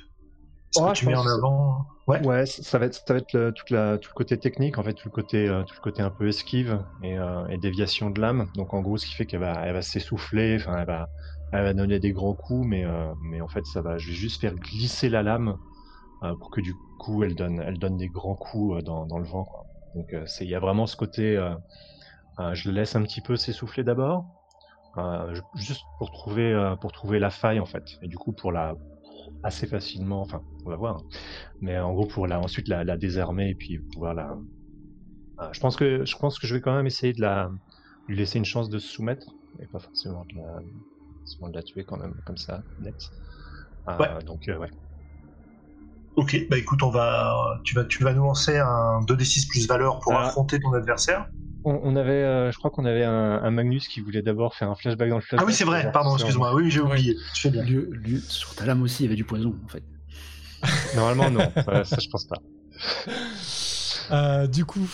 Est-ce 0.74 0.82
Ouais, 0.84 0.92
que 0.92 0.98
tu 0.98 1.06
mets 1.06 1.16
en 1.16 1.26
avant? 1.26 1.86
Ouais. 2.06 2.24
Ouais, 2.24 2.44
ça 2.46 2.78
va 2.78 2.86
être, 2.86 2.94
ça 2.94 3.14
va 3.14 3.18
être 3.20 3.32
le, 3.32 3.52
toute 3.52 3.70
la, 3.70 3.98
tout 3.98 4.10
le 4.10 4.14
côté 4.14 4.38
technique, 4.38 4.78
en 4.78 4.84
fait, 4.84 4.92
tout 4.92 5.08
le 5.08 5.12
côté, 5.12 5.48
euh, 5.48 5.62
tout 5.64 5.74
le 5.74 5.80
côté 5.80 6.02
un 6.02 6.10
peu 6.10 6.28
esquive 6.28 6.84
et, 7.02 7.18
euh, 7.18 7.46
et 7.48 7.56
déviation 7.56 8.10
de 8.10 8.20
l'âme. 8.20 8.46
Donc 8.54 8.74
en 8.74 8.80
gros, 8.82 8.98
ce 8.98 9.06
qui 9.06 9.14
fait 9.14 9.26
qu'elle 9.26 9.40
va, 9.40 9.54
elle 9.64 9.72
va 9.72 9.82
s'essouffler, 9.82 10.56
enfin, 10.60 10.76
elle 10.78 10.86
va, 10.86 11.08
elle 11.52 11.62
va 11.62 11.72
donner 11.72 11.98
des 11.98 12.12
grands 12.12 12.34
coups, 12.34 12.66
mais, 12.66 12.84
euh, 12.84 13.12
mais 13.22 13.40
en 13.40 13.48
fait, 13.48 13.64
ça 13.64 13.80
va, 13.80 13.96
je 13.96 14.08
vais 14.08 14.14
juste 14.14 14.40
faire 14.40 14.54
glisser 14.54 15.08
la 15.08 15.22
lame 15.22 15.56
pour 16.38 16.50
que 16.50 16.60
du 16.60 16.74
coup, 16.98 17.24
elle 17.24 17.34
donne, 17.34 17.62
elle 17.66 17.78
donne 17.78 17.96
des 17.96 18.08
grands 18.08 18.34
coups 18.34 18.84
dans, 18.84 19.06
dans 19.06 19.18
le 19.18 19.24
vent. 19.24 19.44
Quoi. 19.44 19.64
Donc 19.94 20.14
il 20.40 20.46
y 20.46 20.54
a 20.54 20.60
vraiment 20.60 20.86
ce 20.86 20.96
côté, 20.96 21.38
je 22.54 22.68
le 22.70 22.74
laisse 22.76 22.96
un 22.96 23.02
petit 23.02 23.20
peu 23.22 23.36
s'essouffler 23.36 23.84
d'abord, 23.84 24.26
euh, 24.98 25.40
juste 25.54 25.88
pour 25.98 26.10
trouver, 26.12 26.52
euh, 26.52 26.76
pour 26.76 26.92
trouver 26.92 27.18
la 27.18 27.30
faille 27.30 27.60
en 27.60 27.66
fait, 27.66 27.84
et 28.02 28.08
du 28.08 28.18
coup 28.18 28.32
pour 28.32 28.52
la 28.52 28.74
assez 29.42 29.66
facilement, 29.66 30.20
enfin, 30.22 30.42
on 30.64 30.70
va 30.70 30.76
voir. 30.76 30.96
hein. 30.98 31.04
Mais 31.60 31.78
en 31.78 31.92
gros, 31.94 32.06
pour 32.06 32.26
la, 32.28 32.40
ensuite 32.40 32.68
la, 32.68 32.84
la 32.84 32.96
désarmer 32.98 33.50
et 33.50 33.54
puis 33.56 33.80
pouvoir 33.92 34.14
la. 34.14 34.36
Je 35.52 35.58
pense 35.60 35.76
que 35.76 36.04
je 36.04 36.16
pense 36.16 36.38
que 36.38 36.46
je 36.46 36.54
vais 36.54 36.60
quand 36.60 36.74
même 36.74 36.86
essayer 36.86 37.12
de 37.12 37.20
la 37.20 37.50
lui 38.06 38.16
laisser 38.16 38.38
une 38.38 38.44
chance 38.44 38.68
de 38.68 38.78
se 38.78 38.88
soumettre 38.88 39.36
et 39.60 39.66
pas 39.66 39.78
forcément 39.78 40.24
de 40.32 40.36
la, 40.36 40.60
forcément 41.24 41.48
de 41.50 41.56
la 41.56 41.62
tuer 41.62 41.84
quand 41.84 41.96
même 41.96 42.14
comme 42.24 42.36
ça 42.36 42.62
net. 42.78 42.96
Ouais. 43.86 44.22
Donc 44.24 44.48
euh, 44.48 44.58
ouais. 44.58 44.70
Ok, 46.16 46.36
bah 46.50 46.58
écoute, 46.58 46.82
on 46.82 46.90
va, 46.90 47.60
tu 47.64 47.74
vas, 47.74 47.84
tu 47.84 48.04
vas 48.04 48.12
nous 48.12 48.24
lancer 48.24 48.58
un 48.58 49.00
2d6 49.02 49.46
plus 49.48 49.66
valeur 49.66 50.00
pour 50.00 50.12
Ah. 50.14 50.26
affronter 50.28 50.60
ton 50.60 50.72
adversaire. 50.74 51.26
On, 51.64 51.78
on 51.82 51.96
avait, 51.96 52.12
euh, 52.12 52.50
je 52.52 52.58
crois 52.58 52.70
qu'on 52.70 52.84
avait 52.84 53.04
un, 53.04 53.12
un 53.42 53.50
Magnus 53.50 53.86
qui 53.88 54.00
voulait 54.00 54.22
d'abord 54.22 54.54
faire 54.54 54.70
un 54.70 54.74
flashback 54.74 55.08
dans 55.10 55.16
le 55.16 55.20
flashback. 55.20 55.42
Ah 55.42 55.46
oui, 55.46 55.52
c'est 55.54 55.64
vrai, 55.64 55.90
pardon, 55.92 56.14
excuse-moi. 56.14 56.54
Oui, 56.54 56.70
j'ai 56.70 56.80
oublié. 56.80 57.16
Tu 57.34 57.40
fais 57.42 57.50
bien. 57.50 57.62
Lui- 57.64 57.86
lui- 57.92 58.20
sur 58.20 58.54
ta 58.54 58.64
lame 58.66 58.82
aussi, 58.82 59.02
il 59.02 59.06
y 59.06 59.08
avait 59.08 59.16
du 59.16 59.24
poison, 59.24 59.54
en 59.64 59.68
fait. 59.68 59.82
Normalement 60.94 61.30
non, 61.30 61.52
ça, 61.64 61.84
ça, 61.84 61.96
je 62.00 62.08
pense 62.08 62.24
pas. 62.26 62.36
Euh, 64.10 64.46
du 64.46 64.64
coup, 64.64 64.88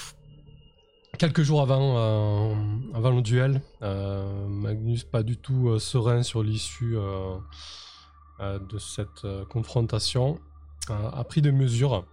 quelques 1.19 1.43
jours 1.43 1.63
avant, 1.63 1.95
euh, 1.99 2.55
avant 2.95 3.11
le 3.11 3.23
duel, 3.23 3.63
euh, 3.83 4.47
Magnus, 4.49 5.05
pas 5.05 5.23
du 5.23 5.37
tout 5.37 5.69
euh, 5.71 5.79
serein 5.79 6.23
sur 6.23 6.43
l'issue 6.43 6.97
euh, 6.97 7.37
euh, 8.41 8.59
de 8.59 8.79
cette 8.79 9.25
euh, 9.25 9.45
confrontation, 9.45 10.39
euh, 10.91 11.11
a 11.13 11.25
pris 11.25 11.43
des 11.43 11.53
mesures. 11.53 12.05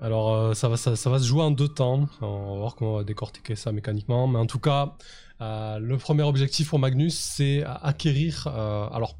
Alors, 0.00 0.32
euh, 0.32 0.54
ça, 0.54 0.68
va, 0.68 0.76
ça, 0.76 0.94
ça 0.94 1.10
va 1.10 1.18
se 1.18 1.24
jouer 1.24 1.42
en 1.42 1.50
deux 1.50 1.68
temps. 1.68 2.08
On 2.20 2.52
va 2.52 2.58
voir 2.58 2.76
comment 2.76 2.94
on 2.94 2.96
va 2.98 3.04
décortiquer 3.04 3.56
ça 3.56 3.72
mécaniquement. 3.72 4.28
Mais 4.28 4.38
en 4.38 4.46
tout 4.46 4.60
cas, 4.60 4.94
euh, 5.40 5.78
le 5.78 5.98
premier 5.98 6.22
objectif 6.22 6.68
pour 6.70 6.78
Magnus, 6.78 7.16
c'est 7.16 7.64
acquérir. 7.64 8.46
euh, 8.46 8.88
alors, 8.92 9.16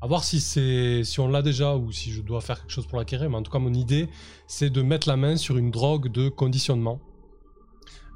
à 0.00 0.06
voir 0.06 0.24
si, 0.24 0.40
c'est, 0.40 1.04
si 1.04 1.20
on 1.20 1.28
l'a 1.28 1.42
déjà 1.42 1.76
ou 1.76 1.92
si 1.92 2.12
je 2.12 2.22
dois 2.22 2.40
faire 2.40 2.60
quelque 2.60 2.70
chose 2.70 2.86
pour 2.86 2.98
l'acquérir. 2.98 3.28
Mais 3.28 3.36
en 3.36 3.42
tout 3.42 3.52
cas, 3.52 3.58
mon 3.58 3.74
idée, 3.74 4.08
c'est 4.46 4.70
de 4.70 4.80
mettre 4.80 5.06
la 5.06 5.16
main 5.16 5.36
sur 5.36 5.58
une 5.58 5.70
drogue 5.70 6.08
de 6.10 6.28
conditionnement, 6.28 7.00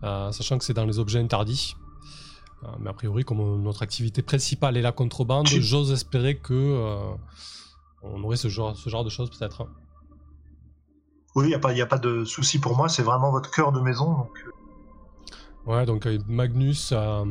sachant 0.02 0.58
que 0.58 0.64
c'est 0.64 0.74
dans 0.74 0.84
les 0.86 0.98
objets 0.98 1.18
interdits. 1.18 1.74
Mais 2.78 2.90
a 2.90 2.92
priori, 2.92 3.24
comme 3.24 3.62
notre 3.62 3.82
activité 3.82 4.20
principale 4.20 4.76
est 4.76 4.82
la 4.82 4.92
contrebande, 4.92 5.48
j'ose 5.48 5.90
espérer 5.90 6.36
que 6.36 7.14
on 8.02 8.22
aurait 8.24 8.36
ce 8.36 8.48
genre, 8.48 8.76
ce 8.76 8.90
genre 8.90 9.04
de 9.04 9.10
choses 9.10 9.30
peut-être. 9.30 9.66
Oui, 11.36 11.44
il 11.46 11.48
n'y 11.48 11.54
a, 11.54 11.58
pas- 11.58 11.72
y 11.72 11.80
a 11.82 11.86
pas 11.86 11.98
de 11.98 12.24
souci 12.24 12.58
pour 12.58 12.76
moi, 12.76 12.88
c'est 12.88 13.02
vraiment 13.02 13.30
votre 13.30 13.50
cœur 13.50 13.72
de 13.72 13.80
maison. 13.80 14.12
Donc, 14.12 14.30
euh, 14.46 14.50
Ouais, 15.66 15.86
donc 15.86 16.06
euh, 16.06 16.18
Magnus 16.26 16.92
euh, 16.92 17.24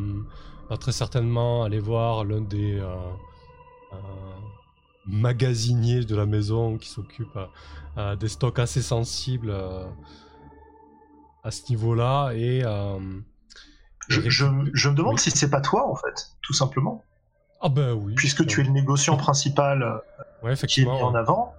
va 0.70 0.78
très 0.78 0.92
certainement 0.92 1.64
aller 1.64 1.80
voir 1.80 2.24
l'un 2.24 2.42
des 2.42 2.80
euh, 2.80 2.96
euh, 3.94 3.96
magasiniers 5.08 6.06
de 6.06 6.16
la 6.16 6.26
maison 6.26 6.78
qui 6.78 6.90
s'occupe 6.90 7.36
euh, 7.36 7.46
euh, 7.98 8.16
des 8.16 8.30
stocks 8.30 8.60
assez 8.60 8.82
sensibles 8.84 9.50
euh, 9.50 9.86
à 11.44 11.52
ce 11.52 11.64
niveau-là 11.70 12.32
et 12.34 12.62
euh, 12.64 13.00
je, 14.08 14.46
me 14.46 14.94
demande 14.96 15.14
Oui. 15.16 15.20
si 15.20 15.32
c'est 15.32 15.50
pas 15.50 15.62
toi, 15.62 15.90
en 15.90 15.96
fait, 15.96 16.32
tout 16.42 16.54
simplement. 16.54 17.04
Ah 17.62 17.70
ben 17.70 17.94
oui. 17.94 18.14
Puisque 18.16 18.46
tu 18.46 18.62
es 18.62 18.64
le 18.64 18.72
négociant 18.72 19.18
principal 19.18 19.84
euh, 20.44 20.56
qui 20.68 20.82
est 20.82 20.86
mis 20.86 20.92
en 20.92 21.14
avant, 21.14 21.54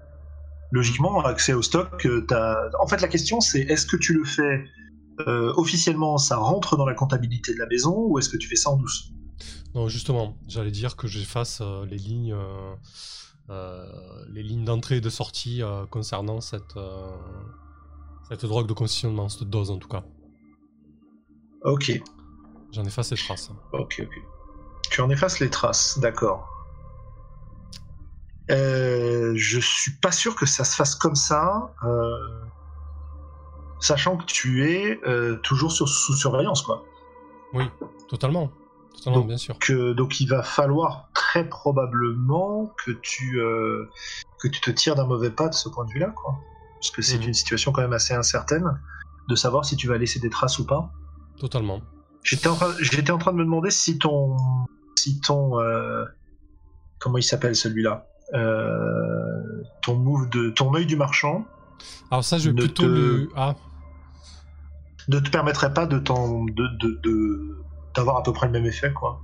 logiquement, 0.70 1.20
accès 1.24 1.52
au 1.52 1.62
stock, 1.62 2.04
euh, 2.06 2.24
t'as- 2.26 2.70
en 2.80 2.86
fait, 2.86 3.00
la 3.00 3.08
question 3.08 3.40
c'est 3.40 3.60
est-ce 3.60 3.86
que 3.86 3.96
tu 3.96 4.12
le 4.14 4.24
fais 4.24 4.64
euh, 5.26 5.52
officiellement, 5.56 6.16
ça 6.18 6.36
rentre 6.36 6.76
dans 6.76 6.86
la 6.86 6.94
comptabilité 6.94 7.52
de 7.52 7.58
la 7.58 7.66
maison, 7.66 7.94
ou 8.08 8.18
est-ce 8.18 8.28
que 8.30 8.36
tu 8.38 8.48
fais 8.48 8.56
ça 8.56 8.70
en 8.70 8.76
douce? 8.76 9.10
Non, 9.74 9.86
justement, 9.88 10.36
j'allais 10.48 10.70
dire 10.70 10.96
que 10.96 11.06
j'efface 11.06 11.60
euh, 11.60 11.84
les 11.86 11.98
lignes, 11.98 12.34
euh, 13.50 13.84
les 14.30 14.42
lignes 14.42 14.64
d'entrée 14.64 14.96
et 14.96 15.00
de 15.00 15.10
sortie 15.10 15.60
concernant 15.90 16.40
cette, 16.40 16.78
cette 18.28 18.44
drogue 18.46 18.66
de 18.66 18.72
conditionnement, 18.72 19.28
cette 19.28 19.48
dose 19.50 19.70
en 19.70 19.78
tout 19.78 19.88
cas. 19.88 20.04
Ok, 21.64 22.00
J'en 22.72 22.84
efface 22.84 23.10
les 23.10 23.16
traces. 23.16 23.50
ok, 23.72 24.02
ok. 24.06 24.14
Tu 24.90 25.00
en 25.02 25.10
effaces 25.10 25.40
les 25.40 25.50
traces, 25.50 25.98
d'accord. 25.98 26.48
Euh, 28.50 29.32
je 29.36 29.60
suis 29.60 29.92
pas 30.02 30.12
sûr 30.12 30.34
que 30.34 30.46
ça 30.46 30.64
se 30.64 30.74
fasse 30.76 30.94
comme 30.94 31.14
ça, 31.14 31.72
euh, 31.84 32.10
sachant 33.80 34.16
que 34.16 34.24
tu 34.24 34.68
es 34.68 35.00
euh, 35.06 35.36
toujours 35.36 35.72
sur, 35.72 35.88
sous 35.88 36.14
surveillance, 36.14 36.62
quoi. 36.62 36.84
Oui, 37.52 37.64
totalement. 38.08 38.50
Totalement, 38.96 39.18
Donc, 39.20 39.28
bien 39.28 39.36
sûr. 39.36 39.56
Donc 39.94 40.20
il 40.20 40.26
va 40.28 40.42
falloir 40.42 41.08
très 41.14 41.48
probablement 41.48 42.72
que 42.84 42.90
tu, 42.90 43.40
euh, 43.40 43.88
que 44.40 44.48
tu 44.48 44.60
te 44.60 44.70
tires 44.70 44.96
d'un 44.96 45.06
mauvais 45.06 45.30
pas 45.30 45.48
de 45.48 45.54
ce 45.54 45.68
point 45.68 45.84
de 45.84 45.90
vue-là, 45.92 46.10
quoi. 46.10 46.34
Parce 46.74 46.90
que 46.90 47.02
c'est 47.02 47.18
Mhm. 47.18 47.28
une 47.28 47.34
situation 47.34 47.72
quand 47.72 47.82
même 47.82 47.92
assez 47.92 48.14
incertaine 48.14 48.64
de 49.28 49.34
savoir 49.36 49.64
si 49.64 49.76
tu 49.76 49.86
vas 49.86 49.96
laisser 49.96 50.18
des 50.18 50.30
traces 50.30 50.58
ou 50.58 50.66
pas. 50.66 50.90
Totalement. 51.38 51.80
J'étais 52.24 52.48
en, 52.48 52.54
en 52.54 53.18
train 53.18 53.32
de 53.32 53.36
me 53.38 53.44
demander 53.44 53.70
si 53.70 53.98
ton. 53.98 54.36
Si 54.96 55.20
ton. 55.20 55.52
comment 56.98 57.16
il 57.18 57.22
s'appelle 57.22 57.54
celui-là? 57.56 58.06
Ton 59.82 59.96
move 59.96 60.28
de. 60.30 60.50
Ton 60.50 60.74
œil 60.74 60.86
du 60.86 60.96
marchand 60.96 61.44
Alors 62.10 62.24
ça, 62.24 62.38
je 62.38 62.50
vais 62.50 62.54
plutôt 62.56 62.82
te- 62.82 62.88
le... 62.88 63.28
Ah, 63.36 63.54
ne 65.08 65.18
te 65.18 65.30
permettrait 65.30 65.72
pas 65.74 65.86
de 65.86 65.98
t'en. 65.98 66.44
de. 66.44 66.52
de, 66.78 67.00
de- 67.02 67.56
d'avoir 67.94 68.16
à 68.18 68.22
peu 68.22 68.32
près 68.32 68.46
le 68.46 68.52
même 68.52 68.66
effet, 68.66 68.92
quoi. 68.92 69.20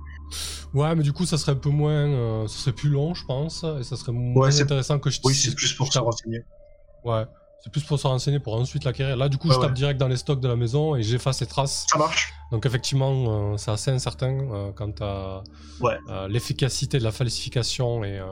ouais, 0.73 0.93
mais 0.95 1.01
du 1.03 1.13
coup, 1.13 1.25
ça 1.25 1.37
serait 1.37 1.53
un 1.53 1.55
peu 1.55 1.69
moins... 1.69 2.05
euh, 2.05 2.47
ça 2.47 2.57
serait 2.57 2.73
plus 2.75 2.89
long, 2.89 3.13
je 3.13 3.23
pense, 3.25 3.63
et 3.79 3.83
ça 3.83 3.95
serait 3.95 4.11
moins 4.11 4.59
intéressant 4.59 4.99
que 4.99 5.09
je... 5.09 5.21
Oui, 5.23 5.33
c'est 5.33 5.55
plus 5.55 5.71
pour 5.73 5.91
se 5.93 5.97
renseigner. 5.99 6.41
Ouais, 7.05 7.23
c'est 7.63 7.71
plus 7.71 7.81
pour 7.83 7.97
se 7.97 8.05
renseigner, 8.07 8.39
pour 8.41 8.55
ensuite 8.55 8.83
l'acquérir. 8.83 9.15
Là, 9.15 9.29
du 9.29 9.37
coup, 9.37 9.47
Ouais, 9.47 9.55
je 9.55 9.59
tape 9.61 9.69
ouais. 9.69 9.73
direct 9.75 9.97
dans 10.01 10.09
les 10.09 10.17
stocks 10.17 10.41
de 10.41 10.49
la 10.49 10.57
maison 10.57 10.97
et 10.97 11.01
j'efface 11.03 11.39
les 11.39 11.47
traces. 11.47 11.85
Ça 11.89 11.97
marche 11.97 12.33
Donc 12.51 12.65
effectivement, 12.65 13.53
euh, 13.53 13.57
c'est 13.57 13.71
assez 13.71 13.89
incertain 13.89 14.37
euh, 14.51 14.71
quant 14.73 14.91
à 14.99 15.43
euh, 16.09 16.27
l'efficacité 16.27 16.99
de 16.99 17.05
la 17.05 17.13
falsification 17.13 18.03
et, 18.03 18.19
euh, 18.19 18.25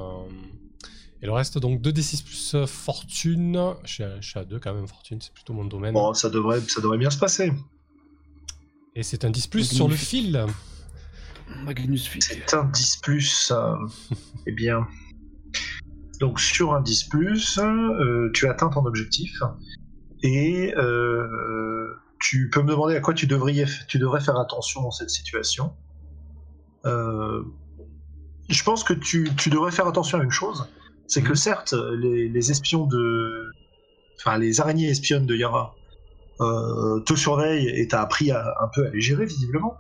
et 1.25 1.27
le 1.27 1.33
reste. 1.33 1.57
Donc 1.57 1.81
2d6 1.81 2.23
plus 2.23 2.55
euh, 2.55 2.65
fortune. 2.67 3.73
Je 3.83 3.93
suis, 3.93 4.03
à, 4.03 4.21
je 4.21 4.29
suis 4.29 4.39
à 4.39 4.45
2 4.45 4.59
quand 4.59 4.73
même, 4.73 4.88
fortune, 4.88 5.19
c'est 5.19 5.33
plutôt 5.33 5.53
mon 5.53 5.65
domaine. 5.65 5.93
Bon, 5.93 6.13
ça 6.13 6.29
devrait, 6.29 6.61
ça 6.61 6.81
devrait 6.81 6.99
bien 6.99 7.09
se 7.09 7.17
passer. 7.17 7.51
Et 8.95 9.03
c'est 9.03 9.25
un 9.25 9.31
10 9.31 9.47
plus 9.47 9.69
sur 9.69 9.88
le 9.88 9.95
fil. 9.95 10.45
C'est 12.21 12.53
un 12.53 12.65
10 12.65 12.97
plus. 12.97 13.51
euh, 13.51 13.75
eh 14.45 14.51
bien. 14.51 14.88
Donc 16.19 16.39
sur 16.39 16.73
un 16.73 16.81
10 16.81 17.05
plus, 17.05 17.57
euh, 17.59 18.29
tu 18.33 18.47
atteins 18.47 18.69
ton 18.69 18.85
objectif. 18.85 19.41
Et 20.21 20.73
euh, 20.77 21.93
tu 22.19 22.49
peux 22.49 22.61
me 22.61 22.69
demander 22.69 22.95
à 22.95 23.01
quoi 23.01 23.13
tu 23.13 23.27
devrais, 23.27 23.65
tu 23.88 23.99
devrais 23.99 24.21
faire 24.21 24.39
attention 24.39 24.81
dans 24.81 24.91
cette 24.91 25.09
situation. 25.09 25.73
Euh, 26.85 27.43
je 28.47 28.63
pense 28.63 28.83
que 28.83 28.93
tu, 28.93 29.29
tu 29.35 29.49
devrais 29.49 29.71
faire 29.71 29.88
attention 29.88 30.19
à 30.19 30.23
une 30.23 30.31
chose. 30.31 30.67
C'est 31.07 31.21
que 31.21 31.29
Mhm. 31.29 31.35
certes, 31.35 31.73
les, 31.73 32.27
les 32.29 32.51
espions 32.51 32.85
de. 32.85 33.51
Enfin, 34.19 34.37
les 34.37 34.59
araignées 34.61 34.89
espionnes 34.89 35.25
de 35.25 35.35
Yara 35.35 35.77
euh, 36.41 36.99
te 37.01 37.15
surveillent 37.15 37.69
et 37.69 37.87
t'as 37.87 38.01
appris 38.01 38.31
à, 38.31 38.55
un 38.61 38.67
peu 38.73 38.85
à 38.87 38.89
les 38.89 39.01
gérer, 39.01 39.25
visiblement. 39.25 39.77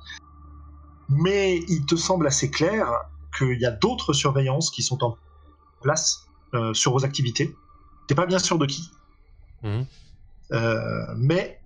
Mais 1.09 1.57
il 1.67 1.85
te 1.85 1.95
semble 1.95 2.27
assez 2.27 2.49
clair 2.51 2.87
qu'il 3.37 3.59
y 3.59 3.65
a 3.65 3.71
d'autres 3.71 4.13
surveillances 4.13 4.71
qui 4.71 4.81
sont 4.83 5.03
en 5.03 5.17
place 5.81 6.27
euh, 6.53 6.73
sur 6.73 6.91
vos 6.91 7.05
activités. 7.05 7.57
T'es 8.07 8.15
pas 8.15 8.25
bien 8.25 8.39
sûr 8.39 8.57
de 8.57 8.65
qui. 8.65 8.91
Mhm. 9.63 9.85
Euh, 10.51 11.05
mais 11.17 11.59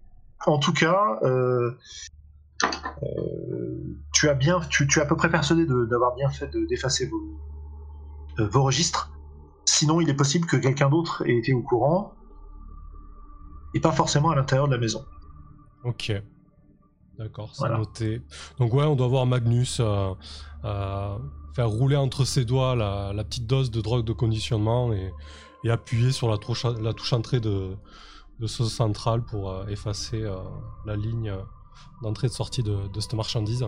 en 0.45 0.57
tout 0.57 0.73
cas, 0.73 1.19
euh, 1.23 1.71
tu 4.13 4.29
as 4.29 4.33
bien, 4.35 4.59
tu, 4.69 4.87
tu 4.87 4.99
es 4.99 5.01
à 5.01 5.05
peu 5.05 5.15
près 5.15 5.29
persuadé 5.29 5.65
de- 5.65 5.85
d'avoir 5.85 6.15
bien 6.15 6.29
fait 6.29 6.47
de- 6.47 6.65
d'effacer 6.65 7.07
vos, 7.07 7.21
euh, 8.39 8.47
vos 8.47 8.63
registres. 8.63 9.11
Sinon, 9.69 10.01
il 10.01 10.10
est 10.10 10.15
possible 10.15 10.47
que 10.47 10.58
quelqu'un 10.58 10.89
d'autre 10.89 11.23
ait 11.27 11.38
été 11.38 11.53
au 11.53 11.62
courant 11.62 12.13
et 13.73 13.79
pas 13.79 13.91
forcément 13.91 14.32
à 14.32 14.36
l'intérieur 14.36 14.67
de 14.67 14.73
la 14.73 14.79
maison. 14.79 15.05
Ok. 15.84 16.12
D'accord, 17.17 17.49
c'est 17.53 17.60
Voilà. 17.60 17.77
noté. 17.77 18.21
Donc 18.58 18.73
ouais, 18.73 18.86
on 18.86 18.95
doit 18.95 19.08
voir 19.08 19.25
Magnus 19.25 19.79
euh, 19.79 20.13
euh, 20.65 21.17
faire 21.55 21.69
rouler 21.69 21.95
entre 21.97 22.25
ses 22.25 22.45
doigts 22.45 22.75
la, 22.75 23.13
la 23.13 23.23
petite 23.23 23.45
dose 23.45 23.71
de 23.71 23.82
drogue 23.82 24.05
de 24.05 24.13
conditionnement 24.13 24.91
et, 24.93 25.13
et 25.63 25.69
appuyer 25.69 26.12
sur 26.12 26.29
la 26.29 26.38
touche, 26.38 26.65
la 26.65 26.93
touche 26.93 27.13
entrée 27.13 27.39
de, 27.39 27.75
de 28.39 28.47
ce 28.47 28.63
central 28.65 29.23
pour 29.23 29.51
euh, 29.51 29.67
effacer 29.67 30.23
la 30.86 30.95
ligne 30.95 31.34
d'entrée 32.01 32.27
et 32.27 32.29
de 32.29 32.36
sortie 32.36 32.63
de, 32.63 32.88
de 32.88 32.99
cette 32.99 33.13
marchandise. 33.13 33.65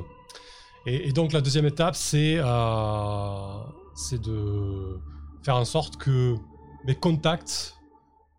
Et, 0.86 1.10
et 1.10 1.12
donc 1.12 1.34
la 1.34 1.42
deuxième 1.42 1.66
étape, 1.66 1.96
c'est 1.96 2.38
de 2.38 2.42
faire 5.44 5.56
en 5.56 5.66
sorte 5.66 5.98
que 5.98 6.36
mes 6.86 6.96
contacts 6.96 7.76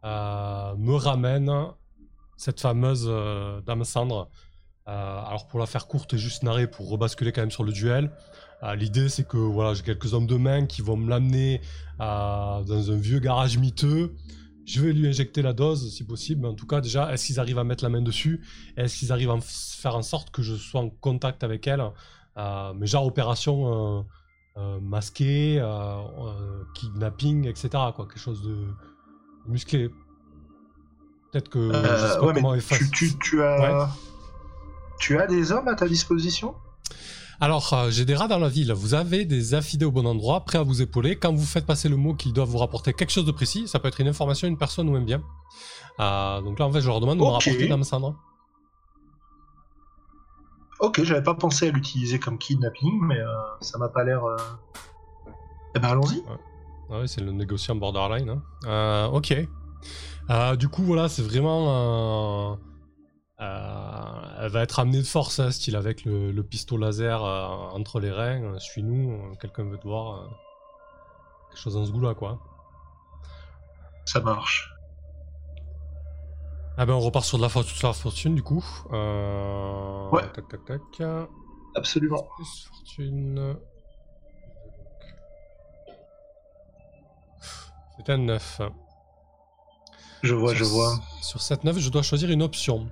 euh, 0.04 0.74
me 0.76 0.94
ramènent 0.94 1.52
cette 2.36 2.60
fameuse 2.60 3.06
euh, 3.08 3.60
Dame 3.62 3.84
Cendre. 3.84 4.28
Euh, 4.88 4.90
alors 4.90 5.46
pour 5.46 5.60
la 5.60 5.66
faire 5.66 5.86
courte 5.86 6.14
et 6.14 6.18
juste 6.18 6.42
narrer, 6.42 6.66
pour 6.66 6.88
rebasculer 6.88 7.30
quand 7.30 7.42
même 7.42 7.52
sur 7.52 7.64
le 7.64 7.72
duel, 7.72 8.10
l'idée 8.76 9.08
c'est 9.08 9.26
que 9.26 9.36
voilà, 9.36 9.74
j'ai 9.74 9.82
quelques 9.82 10.14
hommes 10.14 10.26
de 10.26 10.36
main 10.36 10.66
qui 10.66 10.82
vont 10.82 10.96
me 10.96 11.08
l'amener 11.08 11.60
dans 11.98 12.90
un 12.90 12.96
vieux 12.96 13.18
garage 13.18 13.58
miteux. 13.58 14.14
Je 14.64 14.80
vais 14.80 14.92
lui 14.92 15.08
injecter 15.08 15.42
la 15.42 15.52
dose 15.52 15.92
si 15.92 16.04
possible, 16.04 16.46
en 16.46 16.54
tout 16.54 16.66
cas 16.68 16.80
déjà, 16.80 17.12
est-ce 17.12 17.26
qu'ils 17.26 17.40
arrivent 17.40 17.58
à 17.58 17.64
mettre 17.64 17.82
la 17.82 17.90
main 17.90 18.02
dessus? 18.02 18.40
Est-ce 18.76 19.00
qu'ils 19.00 19.10
arrivent 19.10 19.30
à 19.30 19.38
faire 19.40 19.96
en 19.96 20.02
sorte 20.02 20.30
que 20.30 20.42
je 20.42 20.54
sois 20.54 20.80
en 20.80 20.90
contact 20.90 21.42
avec 21.42 21.66
elle? 21.66 21.82
Mais 22.36 22.86
genre 22.86 23.04
opération 23.04 24.04
euh, 24.56 24.78
masquée, 24.80 25.58
euh, 25.58 25.64
euh, 25.66 26.64
kidnapping, 26.74 27.46
etc. 27.46 27.68
Quoi, 27.94 28.06
quelque 28.06 28.18
chose 28.18 28.42
de 28.42 28.56
musclé. 29.46 29.88
Peut-être 31.30 31.48
que 31.48 31.70
je 31.72 31.78
sais 31.78 31.82
pas 32.18 32.20
ouais, 32.20 32.32
mais 32.34 32.40
comment 32.42 32.54
effacer. 32.54 32.84
tu, 32.90 33.10
tu- 33.12 33.18
tu 33.18 33.42
as, 33.42 33.88
tu 35.00 35.18
as 35.18 35.26
des 35.26 35.50
hommes 35.52 35.68
à 35.68 35.74
ta 35.74 35.88
disposition? 35.88 36.54
Alors, 37.40 37.72
euh, 37.72 37.90
j'ai 37.90 38.04
des 38.04 38.14
rats 38.14 38.28
dans 38.28 38.38
la 38.38 38.48
ville. 38.48 38.72
Vous 38.72 38.94
avez 38.94 39.24
des 39.24 39.54
affidés 39.54 39.84
au 39.86 39.90
bon 39.90 40.06
endroit, 40.06 40.44
prêts 40.44 40.58
à 40.58 40.62
vous 40.62 40.80
épauler. 40.82 41.16
Quand 41.16 41.32
vous 41.34 41.44
faites 41.46 41.66
passer 41.66 41.88
le 41.88 41.96
mot 41.96 42.14
qu'ils 42.14 42.32
doivent 42.32 42.48
vous 42.50 42.58
rapporter 42.58 42.92
quelque 42.92 43.10
chose 43.10 43.24
de 43.24 43.32
précis, 43.32 43.66
ça 43.66 43.78
peut 43.80 43.88
être 43.88 44.00
une 44.00 44.06
information, 44.08 44.46
une 44.46 44.58
personne 44.58 44.88
ou 44.88 44.94
un 44.94 45.00
bien. 45.00 45.22
Euh, 45.98 46.40
donc 46.42 46.58
là, 46.58 46.66
en 46.66 46.70
fait, 46.72 46.80
je 46.80 46.86
leur 46.86 47.00
demande 47.00 47.18
de 47.18 47.24
me 47.24 47.28
rapporter 47.28 47.66
Dame 47.66 47.82
Sandra. 47.82 48.14
Ok, 50.82 51.02
j'avais 51.04 51.22
pas 51.22 51.34
pensé 51.34 51.68
à 51.68 51.70
l'utiliser 51.70 52.18
comme 52.18 52.38
kidnapping, 52.38 53.00
mais 53.02 53.18
euh, 53.18 53.32
ça 53.60 53.78
m'a 53.78 53.88
pas 53.88 54.02
l'air. 54.04 54.24
euh, 54.24 54.36
Eh 55.74 55.78
ben 55.78 55.88
allons-y. 55.90 56.22
Ah 56.90 56.98
ouais, 56.98 57.06
c'est 57.06 57.20
le 57.22 57.32
négociant 57.32 57.74
borderline. 57.76 58.28
hein. 58.28 58.42
Euh, 58.66 59.06
ok. 59.06 59.34
Euh, 60.30 60.56
du 60.56 60.68
coup, 60.68 60.82
voilà, 60.82 61.08
c'est 61.08 61.22
vraiment. 61.22 62.58
elle 63.38 64.50
va 64.50 64.62
être 64.62 64.80
amenée 64.80 64.98
de 64.98 65.06
force, 65.06 65.38
hein, 65.40 65.50
style 65.52 65.76
avec 65.76 66.04
le, 66.04 66.32
le 66.32 66.42
pistolet 66.42 66.86
laser 66.86 67.22
entre 67.22 68.00
les 68.00 68.10
reins. 68.10 68.58
Suis-nous, 68.58 69.36
quelqu'un 69.40 69.64
veut 69.64 69.78
te 69.78 69.86
voir. 69.86 70.28
quelque 71.50 71.60
chose 71.60 71.74
dans 71.74 71.84
ce 71.86 71.92
goût-là, 71.92 72.14
quoi. 72.14 72.40
Ça 74.04 74.20
marche. 74.20 74.71
Ah 76.78 76.86
ben, 76.86 76.94
on 76.94 77.00
repart 77.00 77.24
sur 77.24 77.36
de 77.38 77.42
la, 77.42 77.48
for- 77.48 77.64
sur 77.64 77.88
la 77.88 77.92
fortune, 77.94 78.34
du 78.34 78.42
coup. 78.42 78.64
Euh... 78.92 80.08
Ouais. 80.10 80.22
Tac, 80.32 80.48
tac, 80.48 80.64
tac. 80.64 81.08
Absolument. 81.74 82.26
Plus 82.36 82.66
fortune. 82.68 83.56
C'est 87.96 88.10
un 88.10 88.18
9. 88.18 88.60
Je 90.22 90.34
vois, 90.34 90.54
Sur- 90.54 90.58
je 90.58 90.64
vois. 90.70 91.00
Sur 91.20 91.40
cette 91.42 91.64
9, 91.64 91.78
je 91.78 91.90
dois 91.90 92.02
choisir 92.02 92.30
une 92.30 92.42
option. 92.42 92.88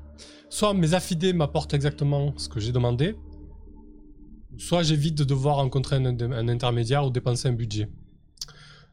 Soit 0.49 0.75
mes 0.75 0.95
affidés 0.95 1.33
m'apportent 1.33 1.75
exactement 1.75 2.35
ce 2.37 2.49
que 2.49 2.59
j'ai 2.61 2.73
demandé, 2.73 3.17
soit 4.59 4.83
j'évite 4.83 5.17
de 5.17 5.25
devoir 5.25 5.57
rencontrer 5.57 5.97
un, 5.97 6.05
un 6.07 6.49
intermédiaire 6.49 7.05
ou 7.07 7.11
dépenser 7.11 7.49
un 7.49 7.53
budget. 7.53 7.89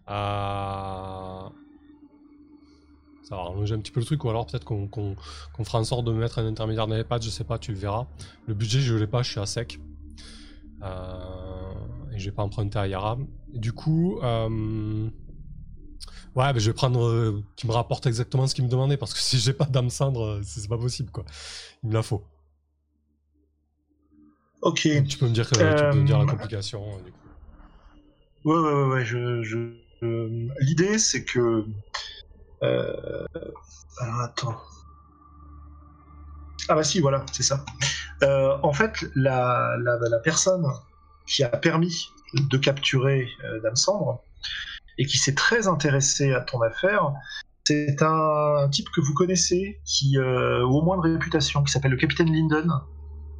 Euh, 0.10 1.50
Ça 3.28 3.36
va 3.36 3.44
rallonger 3.44 3.76
un 3.76 3.80
petit 3.80 3.92
peu 3.92 4.00
le 4.00 4.06
truc, 4.06 4.24
ou 4.24 4.30
alors 4.30 4.46
peut-être 4.46 4.63
qu'on 4.63 4.88
fera 5.66 5.80
en 5.80 5.84
sorte 5.84 6.06
de 6.06 6.13
mettre 6.13 6.40
un 6.40 6.48
intermédiaire 6.48 6.88
dans 6.88 6.96
les 6.96 7.04
pattes, 7.04 7.24
je 7.24 7.30
sais 7.30 7.44
pas, 7.44 7.60
tu 7.60 7.74
le 7.74 7.78
verras. 7.78 8.08
Le 8.48 8.54
budget, 8.54 8.80
je 8.80 8.96
l'ai 8.96 9.06
pas, 9.06 9.22
je 9.22 9.32
suis 9.32 9.40
à 9.42 9.46
sec. 9.46 9.82
Euh, 10.82 11.74
et 12.13 12.20
je 12.20 12.30
vais 12.30 12.32
pas 12.34 12.44
emprunter 12.44 12.80
à 12.80 12.88
Yara. 12.88 13.18
Et 13.54 13.60
du 13.60 13.74
coup, 13.74 14.18
euh, 14.24 15.10
ouais, 16.38 16.54
ben 16.54 16.58
je 16.58 16.70
vais 16.70 16.74
prendre 16.74 17.06
euh, 17.06 17.44
qui 17.58 17.68
me 17.68 17.74
rapporte 17.74 18.06
exactement 18.06 18.48
ce 18.48 18.56
qu'il 18.56 18.63
me 18.63 18.70
demandait, 18.70 18.96
parce 18.96 19.13
que 19.13 19.20
si 19.20 19.38
j'ai 19.40 19.52
pas 19.52 19.66
d'âme 19.66 19.90
cendre, 19.90 20.24
euh, 20.24 20.42
c'est 20.46 20.70
pas 20.70 20.78
possible, 20.78 21.12
quoi. 21.12 21.26
Il 21.84 21.90
me 21.90 21.96
la 21.96 22.04
faut. 22.04 22.24
Ok. 24.62 24.88
Donc, 24.88 25.08
tu 25.10 25.18
peux 25.18 25.28
me 25.28 25.34
dire, 25.34 25.50
tu 25.50 25.56
peux 25.58 25.62
me 26.00 26.06
dire 26.06 26.18
la 26.20 26.26
complication, 26.28 26.80
du 27.04 27.12
coup. 27.12 27.18
Ouais, 28.46 28.56
ouais, 28.56 28.74
ouais, 28.74 28.88
ouais, 28.94 29.04
je, 29.06 29.44
je- 29.44 29.74
L'idée, 30.62 30.98
c'est 30.98 31.26
que. 31.26 31.66
Euh, 32.63 33.26
attends. 34.24 34.58
Ah, 36.70 36.76
bah 36.76 36.84
si, 36.84 37.00
voilà, 37.00 37.26
c'est 37.32 37.43
ça. 37.43 37.63
Euh, 38.24 38.58
en 38.62 38.74
fait, 38.74 39.06
la, 39.15 39.78
personne 40.24 40.65
qui 41.26 41.43
a 41.43 41.50
permis 41.50 42.10
de 42.34 42.58
capturer 42.58 43.28
euh, 43.46 43.62
Dame 43.62 43.76
Cendre 43.76 44.22
et 44.98 45.06
qui 45.06 45.17
s'est 45.17 45.36
très 45.36 45.67
intéressé 45.67 46.34
à 46.34 46.41
ton 46.41 46.62
affaire, 46.62 47.13
c'est 47.65 48.02
un, 48.02 48.67
type 48.70 48.89
que 48.89 49.02
vous 49.02 49.13
connaissez, 49.13 49.80
qui, 49.86 50.17
euh, 50.17 50.65
au 50.65 50.82
moins 50.82 50.98
de 50.98 51.13
réputation, 51.13 51.63
qui 51.63 51.72
s'appelle 51.72 51.91
le 51.91 51.98
capitaine 51.98 52.34
Linden, 52.34 52.70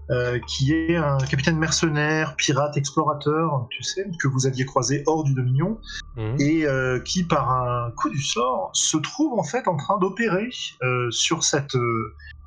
euh, 0.10 0.40
qui 0.48 0.72
est 0.72 0.96
un 0.96 1.18
capitaine 1.18 1.58
mercenaire, 1.58 2.36
pirate, 2.38 2.78
explorateur, 2.78 3.68
tu 3.70 3.84
sais, 3.84 4.06
que 4.22 4.30
vous 4.30 4.46
aviez 4.46 4.64
croisé 4.66 5.04
hors 5.06 5.24
du 5.26 5.34
Dominion, 5.34 5.80
Mhm. 6.16 6.36
et 6.40 6.66
euh, 6.66 7.00
qui, 7.02 7.24
par 7.26 7.52
un 7.52 7.92
coup 7.92 8.10
du 8.10 8.22
sort, 8.22 8.72
se 8.74 8.98
trouve 8.98 9.38
en 9.38 9.44
fait 9.44 9.68
en 9.68 9.76
train 9.76 9.98
d'opérer 10.00 10.50
euh, 10.82 11.12
sur 11.12 11.44
cette 11.44 11.78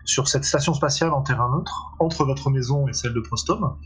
sur 0.06 0.26
cette 0.26 0.44
station 0.44 0.72
spatiale 0.72 1.12
en 1.12 1.22
terrain 1.22 1.54
neutre 1.54 1.92
entre 1.98 2.24
votre 2.24 2.48
maison 2.50 2.88
et 2.88 2.94
celle 2.94 3.12
de 3.12 3.20
Prostom. 3.20 3.76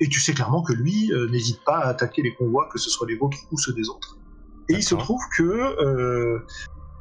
Et 0.00 0.08
tu 0.08 0.18
sais 0.20 0.34
clairement 0.34 0.62
que 0.62 0.72
lui 0.72 1.12
n'hésite 1.30 1.62
pas 1.64 1.78
à 1.78 1.88
attaquer 1.90 2.20
les 2.20 2.34
convois, 2.34 2.68
que 2.72 2.80
ce 2.80 2.90
soit 2.90 3.06
les 3.06 3.16
vôtres 3.16 3.38
ou 3.52 3.58
ceux 3.58 3.72
des 3.72 3.88
autres. 3.88 4.18
Et 4.68 4.74
il 4.74 4.82
se 4.82 4.96
trouve 4.96 5.20
que, 5.36 6.44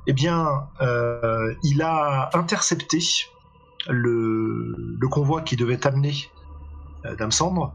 eh 0.05 0.13
bien, 0.13 0.69
il 1.63 1.81
a 1.81 2.29
intercepté 2.35 2.99
le, 3.89 4.75
le 4.99 5.07
convoi 5.07 5.41
qui 5.41 5.55
devait 5.55 5.77
t'amener 5.77 6.13
euh, 7.05 7.15
Dame 7.15 7.31
Cendre 7.31 7.73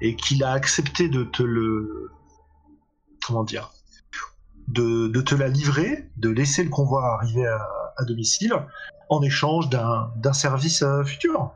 et 0.00 0.16
qu'il 0.16 0.42
a 0.44 0.50
accepté 0.52 1.08
de 1.08 1.24
te 1.24 1.42
le 1.42 2.10
comment 3.26 3.44
dire 3.44 3.70
de, 4.68 5.08
de 5.08 5.20
te 5.20 5.34
la 5.34 5.48
livrer, 5.48 6.10
de 6.16 6.30
laisser 6.30 6.64
le 6.64 6.70
convoi 6.70 7.04
arriver 7.14 7.46
à, 7.46 7.66
à 7.98 8.04
domicile 8.04 8.54
en 9.10 9.22
échange 9.22 9.68
d'un 9.68 10.32
service 10.32 10.82
euh, 10.82 11.04
futur. 11.04 11.52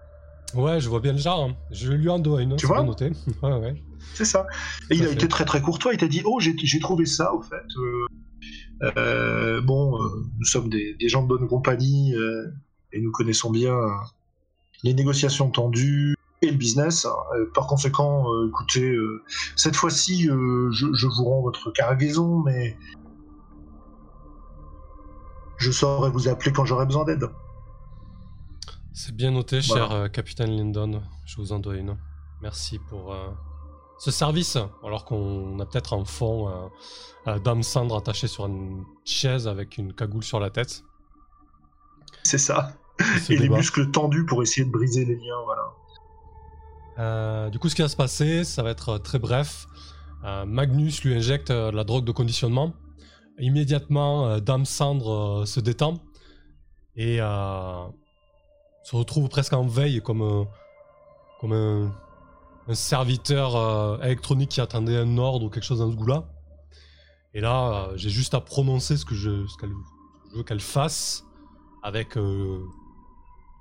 Ouais, 0.55 0.79
je 0.81 0.89
vois 0.89 1.01
bien 1.01 1.13
le 1.13 1.19
genre. 1.19 1.45
hein. 1.45 1.57
Je 1.71 1.91
lui 1.93 2.09
en 2.11 2.19
dois 2.19 2.43
une, 2.43 2.57
Tu 2.57 2.61
c'est 2.61 2.67
vois 2.67 2.79
bien 2.83 2.87
noté. 2.87 3.11
ouais, 3.43 3.59
ouais. 3.59 3.83
C'est 4.15 4.25
ça. 4.25 4.47
Et 4.91 4.95
il 4.97 5.03
a 5.05 5.09
fait. 5.09 5.15
été 5.15 5.29
très 5.29 5.45
très 5.45 5.61
courtois. 5.61 5.93
Il 5.95 5.99
t'a 5.99 6.07
dit 6.09 6.23
Oh, 6.25 6.39
j'ai 6.41 6.55
j'ai 6.59 6.81
trouvé 6.81 7.05
ça 7.07 7.33
au 7.35 7.41
fait. 7.43 7.57
Euh, 7.77 8.07
euh, 8.97 9.61
bon, 9.63 9.99
nous 10.39 10.45
sommes 10.45 10.69
des, 10.69 10.95
des 11.01 11.09
gens 11.09 11.23
de 11.23 11.29
bonne 11.29 11.49
compagnie 11.49 12.15
et 12.93 13.01
nous 13.01 13.11
connaissons 13.13 13.51
bien 13.51 13.75
les 14.83 14.95
négociations 14.95 15.51
tendues 15.51 16.15
et 16.43 16.51
le 16.51 16.57
business. 16.57 17.05
Euh, 17.35 17.47
par 17.55 17.67
conséquent, 17.67 18.33
euh, 18.33 18.49
écoutez, 18.49 18.91
euh, 18.93 19.23
cette 19.57 19.77
fois-ci, 19.77 20.29
euh, 20.31 20.71
je, 20.71 20.87
je 20.93 21.07
vous 21.07 21.25
rends 21.25 21.43
votre 21.43 21.71
cargaison, 21.73 22.39
mais 22.45 22.77
je 25.57 25.71
saurai 25.71 26.11
vous 26.11 26.29
appeler 26.29 26.53
quand 26.53 26.65
j'aurai 26.65 26.87
besoin 26.87 27.05
d'aide. 27.05 27.29
C'est 28.93 29.15
bien 29.15 29.31
noté, 29.31 29.61
Voilà. 29.61 29.87
cher 29.89 29.97
euh, 29.97 30.09
capitaine 30.09 30.51
Lyndon. 30.57 31.03
Je 31.25 31.37
vous 31.37 31.53
en 31.53 31.59
dois 31.59 31.77
une. 31.77 31.97
Merci 32.41 32.79
pour 32.79 33.13
euh, 33.13 33.29
ce 33.99 34.11
service. 34.11 34.57
Alors 34.85 35.05
qu'on 35.05 35.59
a 35.61 35.67
peut-être 35.67 35.93
en 35.93 36.05
fond 36.05 36.49
euh, 36.49 36.69
euh, 37.29 37.39
Dame 37.41 37.63
Cendre 37.63 37.97
attachée 37.97 38.29
sur 38.29 38.47
une 38.47 38.85
chaise 39.05 39.47
avec 39.49 39.79
une 39.79 39.93
cagoule 39.93 40.23
sur 40.25 40.41
la 40.41 40.51
tête. 40.51 40.85
C'est 42.23 42.39
ça. 42.39 42.73
Et 43.31 43.37
les 43.37 43.49
muscles 43.49 43.91
tendus 43.91 44.25
pour 44.27 44.43
essayer 44.43 44.67
de 44.67 44.71
briser 44.73 45.05
les 45.05 45.15
liens, 45.17 45.41
voilà. 45.45 45.63
Euh, 46.99 47.51
du 47.51 47.59
coup, 47.59 47.69
ce 47.69 47.77
qui 47.77 47.83
va 47.83 47.89
se 47.89 47.97
passer, 47.97 48.43
ça 48.45 48.63
va 48.63 48.71
être 48.71 48.89
euh, 48.89 48.99
très 48.99 49.19
bref. 49.21 49.67
Euh, 50.25 50.45
Magnus 50.45 51.05
lui 51.05 51.15
injecte 51.15 51.53
de 51.53 51.71
la 51.71 51.85
drogue 51.85 52.05
de 52.05 52.11
conditionnement. 52.13 52.73
Immédiatement, 53.39 54.41
Dame 54.41 54.65
Cendre 54.65 55.43
euh, 55.43 55.45
se 55.47 55.61
détend 55.61 55.95
et 56.97 57.19
se 57.19 58.97
retrouve 58.97 59.29
presque 59.29 59.53
en 59.53 59.65
veille 59.67 60.01
comme, 60.03 60.47
comme 61.41 61.53
un, 61.53 61.95
un 62.67 62.75
serviteur 62.75 63.55
euh, 63.55 63.99
électronique 64.03 64.51
qui 64.51 64.61
attendait 64.61 64.97
un 64.97 65.17
ordre 65.19 65.47
ou 65.47 65.51
quelque 65.51 65.63
chose 65.65 65.79
dans 65.79 65.91
ce 65.93 65.95
goût-là. 65.97 66.25
Et 67.35 67.41
là, 67.41 67.91
euh, 67.91 67.93
j'ai 67.97 68.11
juste 68.11 68.35
à 68.35 68.41
prononcer 68.41 68.97
ce 68.97 69.05
que 69.05 69.15
je, 69.15 69.47
ce 69.47 69.57
qu'elle- 69.59 69.71
je 70.33 70.39
veux 70.39 70.43
qu'elle 70.43 70.61
fasse 70.61 71.25
avec 71.83 72.17
euh, 72.17 72.65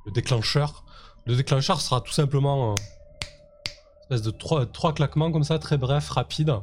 le 0.05 0.11
déclencheur. 0.11 0.83
Le 1.25 1.35
déclencheur 1.35 1.81
sera 1.81 2.01
tout 2.01 2.13
simplement 2.13 2.71
euh, 2.71 2.75
une 2.75 4.01
espèce 4.15 4.21
de 4.21 4.31
trois, 4.31 4.65
trois 4.65 4.93
claquements 4.93 5.31
comme 5.31 5.43
ça, 5.43 5.59
très 5.59 5.77
bref, 5.77 6.09
rapide. 6.09 6.53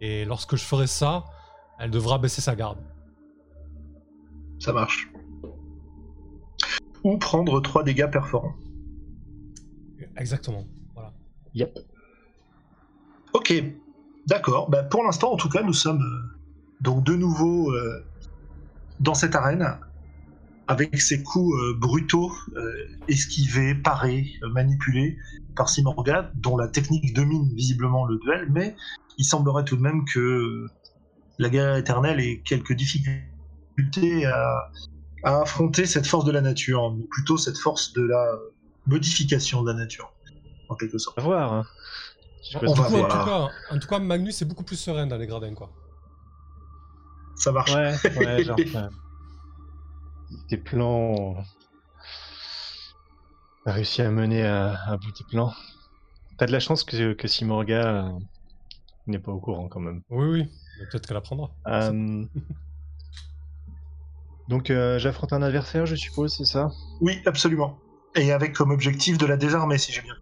Et 0.00 0.24
lorsque 0.24 0.56
je 0.56 0.64
ferai 0.64 0.86
ça, 0.86 1.24
elle 1.78 1.90
devra 1.90 2.18
baisser 2.18 2.40
sa 2.40 2.54
garde. 2.54 2.78
Ça 4.58 4.72
marche. 4.72 5.10
Ou 7.04 7.18
prendre 7.18 7.60
3 7.60 7.84
dégâts 7.84 8.10
perforants. 8.10 8.54
Exactement. 10.16 10.64
Voilà. 10.94 11.12
Yep. 11.54 11.78
Ok, 13.32 13.52
d'accord. 14.26 14.70
Bah, 14.70 14.82
pour 14.82 15.04
l'instant, 15.04 15.32
en 15.32 15.36
tout 15.36 15.48
cas, 15.48 15.62
nous 15.62 15.72
sommes 15.72 16.02
euh, 16.02 16.38
donc 16.80 17.04
de 17.04 17.14
nouveau 17.14 17.70
euh, 17.70 18.04
dans 18.98 19.14
cette 19.14 19.34
arène 19.34 19.78
avec 20.68 21.00
ces 21.00 21.22
coups 21.22 21.54
euh, 21.56 21.74
brutaux, 21.78 22.32
euh, 22.56 22.86
esquivés, 23.08 23.74
parés, 23.74 24.32
euh, 24.42 24.48
manipulés 24.50 25.16
par 25.54 25.68
Simorga, 25.68 26.30
dont 26.34 26.56
la 26.56 26.68
technique 26.68 27.14
domine 27.14 27.54
visiblement 27.54 28.04
le 28.06 28.18
duel, 28.18 28.48
mais 28.50 28.76
il 29.18 29.24
semblerait 29.24 29.64
tout 29.64 29.76
de 29.76 29.82
même 29.82 30.04
que 30.04 30.66
la 31.38 31.48
guerre 31.48 31.76
éternelle 31.76 32.20
ait 32.20 32.42
quelques 32.44 32.72
difficultés 32.74 34.26
à, 34.26 34.70
à 35.24 35.40
affronter 35.42 35.86
cette 35.86 36.06
force 36.06 36.24
de 36.24 36.32
la 36.32 36.40
nature, 36.40 36.82
ou 36.84 37.06
plutôt 37.10 37.36
cette 37.38 37.58
force 37.58 37.92
de 37.92 38.02
la 38.02 38.36
modification 38.86 39.62
de 39.62 39.70
la 39.70 39.78
nature, 39.78 40.12
en 40.68 40.74
quelque 40.74 40.98
sorte. 40.98 41.18
À 41.18 41.22
voir. 41.22 41.52
hein. 41.52 41.64
On 42.54 42.58
Du 42.60 42.80
va 42.80 42.86
coup, 42.86 42.94
en, 42.94 42.98
voir. 42.98 43.08
tout 43.08 43.30
cas, 43.70 43.74
en 43.74 43.78
tout 43.78 43.88
cas, 43.88 43.98
Magnus 43.98 44.40
est 44.42 44.44
beaucoup 44.44 44.62
plus 44.64 44.76
serein 44.76 45.06
dans 45.06 45.16
les 45.16 45.26
gradins, 45.26 45.54
quoi. 45.54 45.70
Ça 47.36 47.50
marche. 47.52 47.74
Ouais, 47.74 47.94
ouais, 48.18 48.44
genre. 48.44 48.56
ouais. 48.58 48.64
Tes 50.48 50.56
plans. 50.56 51.36
T'as 53.64 53.72
réussi 53.72 54.02
à 54.02 54.10
mener 54.10 54.44
à, 54.44 54.74
à 54.86 54.96
bout 54.96 55.12
tes 55.12 55.24
plans. 55.24 55.52
T'as 56.38 56.46
de 56.46 56.52
la 56.52 56.60
chance 56.60 56.84
que, 56.84 57.12
que 57.14 57.28
Simorga 57.28 58.06
euh, 58.06 58.10
n'est 59.06 59.18
pas 59.18 59.32
au 59.32 59.40
courant 59.40 59.68
quand 59.68 59.80
même. 59.80 60.02
Oui, 60.10 60.26
oui. 60.28 60.44
Peut-être 60.90 61.06
qu'elle 61.06 61.16
apprendra. 61.16 61.50
Euh, 61.68 62.24
Donc 64.48 64.70
euh, 64.70 64.98
j'affronte 64.98 65.32
un 65.32 65.42
adversaire, 65.42 65.86
je 65.86 65.96
suppose, 65.96 66.34
c'est 66.36 66.44
ça? 66.44 66.70
Oui, 67.00 67.20
absolument. 67.26 67.78
Et 68.14 68.32
avec 68.32 68.52
comme 68.52 68.70
objectif 68.70 69.18
de 69.18 69.26
la 69.26 69.36
désarmer, 69.36 69.78
si 69.78 69.92
j'ai 69.92 70.02
bien. 70.02 70.14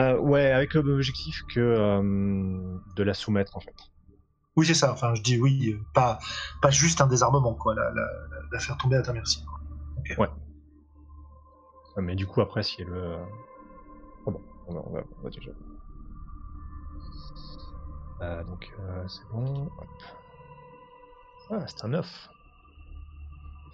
Euh, 0.00 0.18
Ouais, 0.18 0.50
avec 0.50 0.70
comme 0.70 0.88
objectif 0.88 1.42
que 1.54 1.60
euh, 1.60 2.78
de 2.96 3.02
la 3.02 3.14
soumettre 3.14 3.56
en 3.56 3.60
fait. 3.60 3.74
Oui, 4.56 4.66
c'est 4.66 4.74
ça. 4.74 4.92
Enfin, 4.92 5.14
je 5.14 5.22
dis 5.22 5.38
oui, 5.40 5.70
euh, 5.72 5.80
pas, 5.94 6.18
pas 6.60 6.70
juste 6.70 7.00
un 7.00 7.06
désarmement, 7.06 7.54
quoi. 7.54 7.74
La, 7.74 7.84
la- 7.84 8.02
la- 8.02 8.42
la 8.52 8.58
faire 8.58 8.76
tomber 8.76 8.96
à 8.96 9.02
ta 9.02 9.12
merci. 9.12 9.42
Ouais, 10.18 10.28
Mais 11.96 12.14
du 12.14 12.26
coup 12.26 12.40
après 12.40 12.62
si 12.62 12.82
elle... 12.82 12.92
euh, 12.92 13.18
Oh 14.24 14.30
bon, 14.30 14.42
on 14.66 14.74
va, 14.74 14.80
on 14.86 14.90
va- 14.92 15.04
on 15.18 15.22
va 15.24 15.30
déjà. 15.30 15.50
Euh, 18.20 18.44
donc 18.44 18.72
euh, 18.78 19.08
c'est 19.08 19.28
bon. 19.30 19.64
Hop. 19.78 19.88
Ah, 21.50 21.64
c'est 21.66 21.84
un 21.84 21.88
9. 21.88 22.28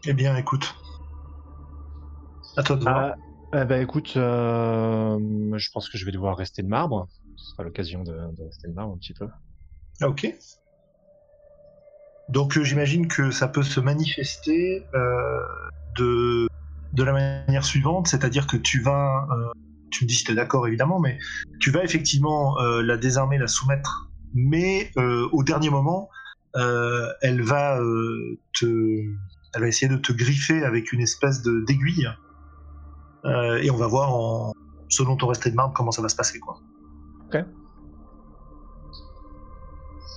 Eh 0.07 0.13
bien, 0.13 0.37
écoute. 0.37 0.75
À 2.57 2.63
toi 2.63 2.77
de 2.77 2.83
voir. 2.83 3.17
Ah, 3.53 3.61
eh 3.63 3.65
ben 3.65 3.83
écoute, 3.83 4.17
euh, 4.17 5.19
je 5.57 5.71
pense 5.71 5.89
que 5.89 5.99
je 5.99 6.05
vais 6.05 6.13
devoir 6.13 6.37
rester 6.37 6.63
de 6.63 6.69
marbre. 6.69 7.09
Ce 7.37 7.51
sera 7.51 7.63
l'occasion 7.63 8.03
de, 8.03 8.13
de 8.13 8.43
rester 8.45 8.69
de 8.69 8.73
marbre 8.73 8.95
un 8.95 8.99
petit 8.99 9.15
peu. 9.15 9.29
Ah, 10.01 10.09
ok. 10.09 10.27
Donc, 12.29 12.57
euh, 12.57 12.65
j'imagine 12.65 13.09
que 13.09 13.31
ça 13.31 13.49
peut 13.49 13.63
se 13.63 13.81
manifester 13.81 14.87
euh, 14.95 15.41
de, 15.97 16.47
de 16.93 17.03
la 17.03 17.13
manière 17.13 17.65
suivante, 17.65 18.09
c'est-à-dire 18.09 18.47
que 18.47 18.57
tu 18.57 18.81
vas, 18.81 19.27
euh, 19.33 19.51
tu 19.91 20.05
me 20.05 20.09
dis 20.09 20.15
si 20.15 20.25
tu 20.25 20.33
es 20.33 20.35
d'accord 20.35 20.67
évidemment, 20.67 21.01
mais 21.01 21.19
tu 21.61 21.71
vas 21.71 21.83
effectivement 21.83 22.57
la 22.59 22.97
désarmer, 22.97 23.39
la 23.39 23.47
soumettre, 23.47 24.11
mais 24.35 24.91
au 25.33 25.43
dernier 25.43 25.71
moment, 25.71 26.11
elle 26.55 27.43
va 27.43 27.81
te, 28.53 28.67
elle 29.55 29.61
va 29.61 29.67
essayer 29.67 29.91
de 29.91 29.97
te 29.97 30.13
griffer 30.13 30.63
avec 30.65 30.93
une 30.93 31.01
espèce 31.01 31.43
d'aiguille, 31.43 32.09
Euh, 33.25 33.57
et 33.63 33.71
on 33.71 33.77
va 33.77 33.89
voir 33.89 34.15
en, 34.15 34.53
selon 34.89 35.17
ton 35.17 35.27
resté 35.27 35.51
de 35.51 35.57
marbre 35.57 35.75
comment 35.75 35.91
ça 35.91 36.03
va 36.03 36.09
se 36.09 36.17
passer, 36.17 36.39
quoi. 36.39 36.61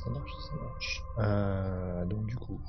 Ça 0.03 0.09
marche, 0.09 0.31
ça 0.31 0.55
marche. 0.55 1.03
Euh, 1.19 2.05
donc 2.05 2.25
du 2.25 2.35
coup, 2.35 2.59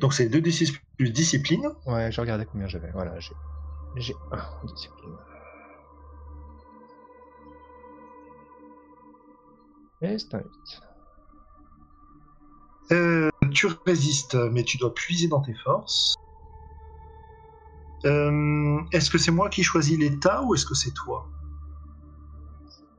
Donc 0.00 0.12
c'est 0.14 0.28
2d6 0.28 0.72
plus 0.98 1.10
discipline. 1.10 1.68
ouais, 1.86 2.10
je 2.10 2.20
regardais 2.20 2.46
combien 2.46 2.66
j'avais. 2.66 2.90
Voilà, 2.90 3.18
j'ai 3.20 3.34
j'ai 3.96 4.16
un 4.32 4.38
en 4.38 4.66
discipline. 4.66 5.16
Et 10.02 10.18
c'est 10.18 10.34
un 10.34 10.38
8. 10.38 10.80
Euh, 12.92 13.28
tu 13.52 13.66
résistes, 13.86 14.34
mais 14.34 14.64
tu 14.64 14.78
dois 14.78 14.94
puiser 14.94 15.28
dans 15.28 15.40
tes 15.40 15.54
forces. 15.54 16.14
Euh, 18.06 18.80
est-ce 18.92 19.10
que 19.10 19.18
c'est 19.18 19.30
moi 19.30 19.50
qui 19.50 19.62
choisis 19.62 19.98
l'état 19.98 20.42
ou 20.42 20.54
est-ce 20.54 20.64
que 20.64 20.74
c'est 20.74 20.92
toi? 20.94 21.28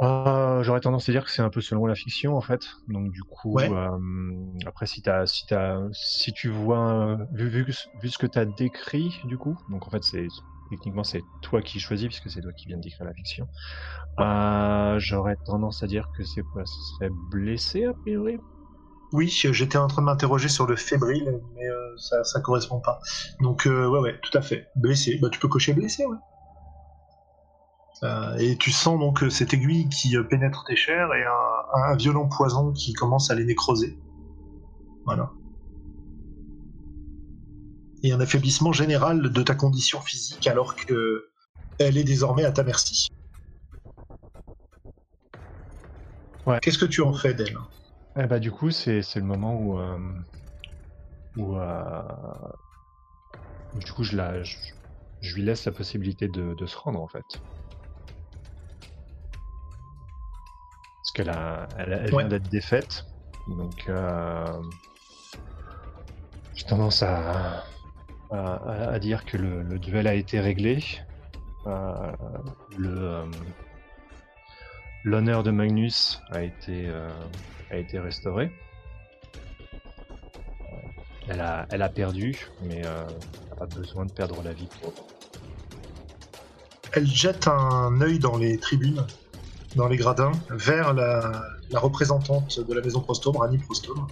Euh, 0.02 0.64
J'aurais 0.64 0.80
tendance 0.82 1.08
à 1.10 1.12
dire 1.12 1.24
que 1.26 1.32
c'est 1.32 1.44
un 1.44 1.50
peu 1.52 1.62
selon 1.62 1.86
la 1.86 1.94
fiction 1.96 2.36
en 2.36 2.42
fait. 2.42 2.62
Donc 2.88 3.12
du 3.12 3.22
coup, 3.24 3.58
Ouais. 3.58 3.72
euh, 3.72 4.00
après 4.66 4.88
si 4.88 5.02
tu 6.34 6.50
vois, 6.50 7.18
vu, 7.32 7.50
vu, 7.50 7.66
que- 7.66 7.72
vu 8.00 8.10
ce 8.10 8.18
que 8.18 8.26
t'as 8.28 8.46
décrit 8.46 9.20
du 9.24 9.38
coup, 9.38 9.60
donc 9.68 9.88
en 9.88 9.92
fait 9.92 10.04
c'est 10.04 10.28
techniquement 10.70 11.04
c'est 11.04 11.28
toi 11.42 11.62
qui 11.62 11.80
choisis 11.80 12.08
puisque 12.08 12.30
c'est 12.32 12.42
toi 12.42 12.54
qui 12.54 12.68
viens 12.68 12.78
de 12.78 12.82
décrire 12.84 13.06
la 13.06 13.14
fiction. 13.14 13.48
Euh, 14.20 15.00
J'aurais 15.00 15.38
tendance 15.46 15.84
à 15.84 15.88
dire 15.88 16.10
que 16.14 16.24
c'est 16.24 16.44
quoi 16.44 16.66
Ce 16.66 16.82
serait 16.96 17.10
blessé 17.12 17.86
a 17.86 17.94
priori. 17.94 18.40
Oui, 19.14 19.30
j'étais 19.30 19.78
en 19.78 19.88
train 19.88 20.02
de 20.02 20.06
m'interroger 20.08 20.50
sur 20.50 20.66
le 20.68 20.76
fébrile, 20.76 21.42
mais 21.56 21.66
ça, 21.98 22.24
ça 22.26 22.42
correspond 22.42 22.80
pas. 22.82 23.00
Donc 23.40 23.64
ouais, 23.66 23.72
ouais, 24.00 24.20
tout 24.22 24.38
à 24.38 24.42
fait. 24.42 24.70
Blessé. 24.76 25.18
Bah 25.22 25.30
tu 25.32 25.40
peux 25.40 25.48
cocher 25.48 25.74
blessé, 25.74 26.06
ouais. 26.06 26.18
Euh, 28.04 28.36
et 28.38 28.58
tu 28.58 28.72
sens 28.72 29.00
donc 29.00 29.24
cette 29.30 29.54
aiguille 29.54 29.88
qui 29.90 30.18
euh, 30.18 30.24
pénètre 30.24 30.64
tes 30.66 30.76
chairs 30.76 31.14
et 31.14 31.24
un, 31.24 31.92
un 31.92 31.96
violent 31.96 32.28
poison 32.28 32.72
qui 32.74 32.94
commence 32.94 33.30
à 33.30 33.36
les 33.36 33.46
nécroser. 33.46 33.96
Voilà. 35.06 35.32
Et 38.04 38.12
un 38.12 38.20
affaiblissement 38.20 38.72
général 38.72 39.32
de 39.32 39.44
ta 39.44 39.54
condition 39.54 40.02
physique 40.02 40.48
alors 40.48 40.76
que 40.76 41.30
elle 41.78 41.98
est 41.98 42.04
désormais 42.04 42.46
à 42.46 42.52
ta 42.52 42.64
merci. 42.64 43.08
Ouais. 46.48 46.58
Qu'est-ce 46.62 46.80
que 46.80 46.86
tu 46.86 47.02
en 47.02 47.14
fais 47.14 47.36
d'elle? 47.36 47.58
Eh 48.20 48.26
bah 48.26 48.40
du 48.40 48.52
coup 48.52 48.72
c'est 48.72 49.04
c'est 49.04 49.20
le 49.20 49.26
moment 49.26 49.56
où 49.56 49.80
euh, 49.80 50.00
où 51.38 51.56
euh, 51.56 52.02
du 53.76 53.92
coup 53.92 54.04
je 54.04 54.18
la 54.18 54.42
je, 54.44 54.58
je 55.22 55.36
lui 55.36 55.44
laisse 55.44 55.66
la 55.66 55.72
possibilité 55.72 56.28
de, 56.28 56.56
de 56.56 56.66
se 56.66 56.78
rendre 56.78 57.00
en 57.00 57.08
fait. 57.08 57.24
Parce 61.14 61.28
qu'elle 61.28 61.36
a 61.36 61.68
elle, 61.78 61.92
elle 62.06 62.16
Ouais. 62.16 62.24
vient 62.24 62.30
d'être 62.30 62.50
défaite 62.50 63.06
donc 63.48 63.84
euh, 63.90 64.62
j'ai 66.56 66.64
tendance 66.66 67.04
à, 67.04 67.66
à, 68.32 69.00
dire 69.00 69.26
que 69.26 69.36
le, 69.36 69.62
le 69.62 69.78
duel 69.78 70.08
a 70.08 70.14
été 70.14 70.40
réglé 70.40 70.82
euh, 71.68 72.12
le 72.78 72.90
euh, 72.98 73.26
l'honneur 75.04 75.44
de 75.44 75.52
Magnus 75.52 76.22
a 76.32 76.44
été 76.44 76.90
a 77.72 77.76
été 77.78 78.00
restauré. 78.00 78.52
Elle 81.30 81.40
a, 81.42 81.66
elle 81.72 81.82
a 81.82 81.90
perdu, 81.90 82.48
mais 82.64 82.78
elle 82.78 82.84
n'a 83.50 83.56
pas 83.58 83.66
besoin 83.66 84.06
de 84.06 84.12
perdre 84.12 84.42
la 84.44 84.52
vie. 84.54 84.68
Elle 86.94 87.08
jette 87.08 87.48
un 87.48 88.02
œil 88.02 88.20
dans 88.20 88.38
les 88.38 88.58
tribunes, 88.58 89.06
dans 89.76 89.88
les 89.88 89.98
gradins, 89.98 90.32
vers 90.50 90.94
la, 90.94 91.56
représentante 91.74 92.60
de 92.60 92.74
la 92.74 92.82
maison 92.82 93.02
Prostome, 93.02 93.38
Rani 93.38 93.58
Prostome, 93.58 94.08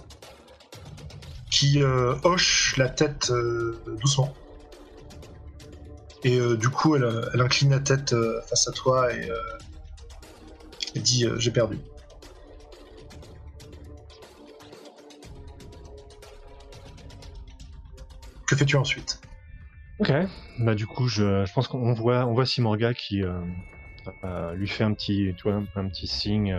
qui 1.50 1.82
euh, 1.82 2.14
hoche 2.24 2.76
la 2.76 2.88
tête 2.88 3.30
euh, 3.30 3.82
doucement. 4.00 4.34
Et 6.24 6.38
euh, 6.38 6.56
du 6.56 6.68
coup, 6.68 6.96
elle, 6.96 7.40
incline 7.40 7.70
la 7.70 7.80
tête 7.80 8.14
face 8.48 8.68
à 8.68 8.72
toi 8.72 9.12
et 9.12 11.00
dit 11.00 11.26
J'ai 11.36 11.50
perdu. 11.50 11.78
Que 18.46 18.56
fais-tu 18.56 18.76
ensuite? 18.76 19.20
Ok, 20.00 20.10
bah 20.58 20.74
du 20.74 20.86
coup, 20.86 21.08
je, 21.08 21.44
je 21.44 21.52
pense 21.52 21.68
qu'on 21.68 21.92
voit, 21.92 22.26
on 22.26 22.32
voit 22.32 22.46
Simorga 22.46 22.94
qui 22.94 23.22
lui 24.54 24.68
fait 24.68 24.84
un 24.84 24.94
petit, 24.94 25.34
tu 25.36 25.48
un 25.48 25.88
petit 25.88 26.06
signe 26.06 26.54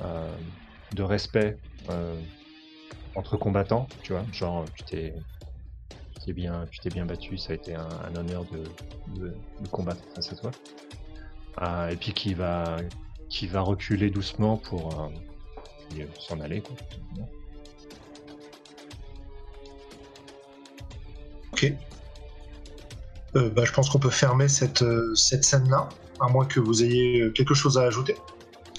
euh, 0.00 0.36
de 0.94 1.02
respect 1.02 1.58
euh, 1.90 2.20
entre 3.14 3.36
combattants, 3.36 3.88
tu 4.02 4.12
vois, 4.12 4.24
genre 4.32 4.64
tu 4.74 4.84
t'es 4.84 5.12
bien, 6.32 6.66
battu, 7.04 7.36
ça 7.36 7.52
a 7.52 7.56
été 7.56 7.74
un, 7.74 8.14
honneur 8.14 8.44
de, 9.16 9.34
combattre 9.70 10.02
face 10.14 10.32
à 10.32 10.36
toi. 10.36 10.50
Euh, 11.62 11.88
et 11.88 11.96
puis 11.96 12.12
qui 12.12 12.32
va, 12.34 12.76
qui 13.28 13.46
va 13.46 13.60
reculer 13.60 14.10
doucement 14.10 14.56
pour 14.56 15.10
s'en 16.18 16.40
aller. 16.40 16.62
Ok. 21.52 21.72
Bah, 23.34 23.64
je 23.64 23.72
pense 23.72 23.90
qu'on 23.90 23.98
peut 23.98 24.10
fermer 24.10 24.48
cette, 24.48 24.84
cette 25.14 25.44
scène-là, 25.44 25.88
à 26.20 26.28
moins 26.28 26.46
que 26.46 26.60
vous 26.60 26.82
ayez 26.82 27.32
quelque 27.32 27.54
chose 27.54 27.78
à 27.78 27.82
ajouter 27.82 28.16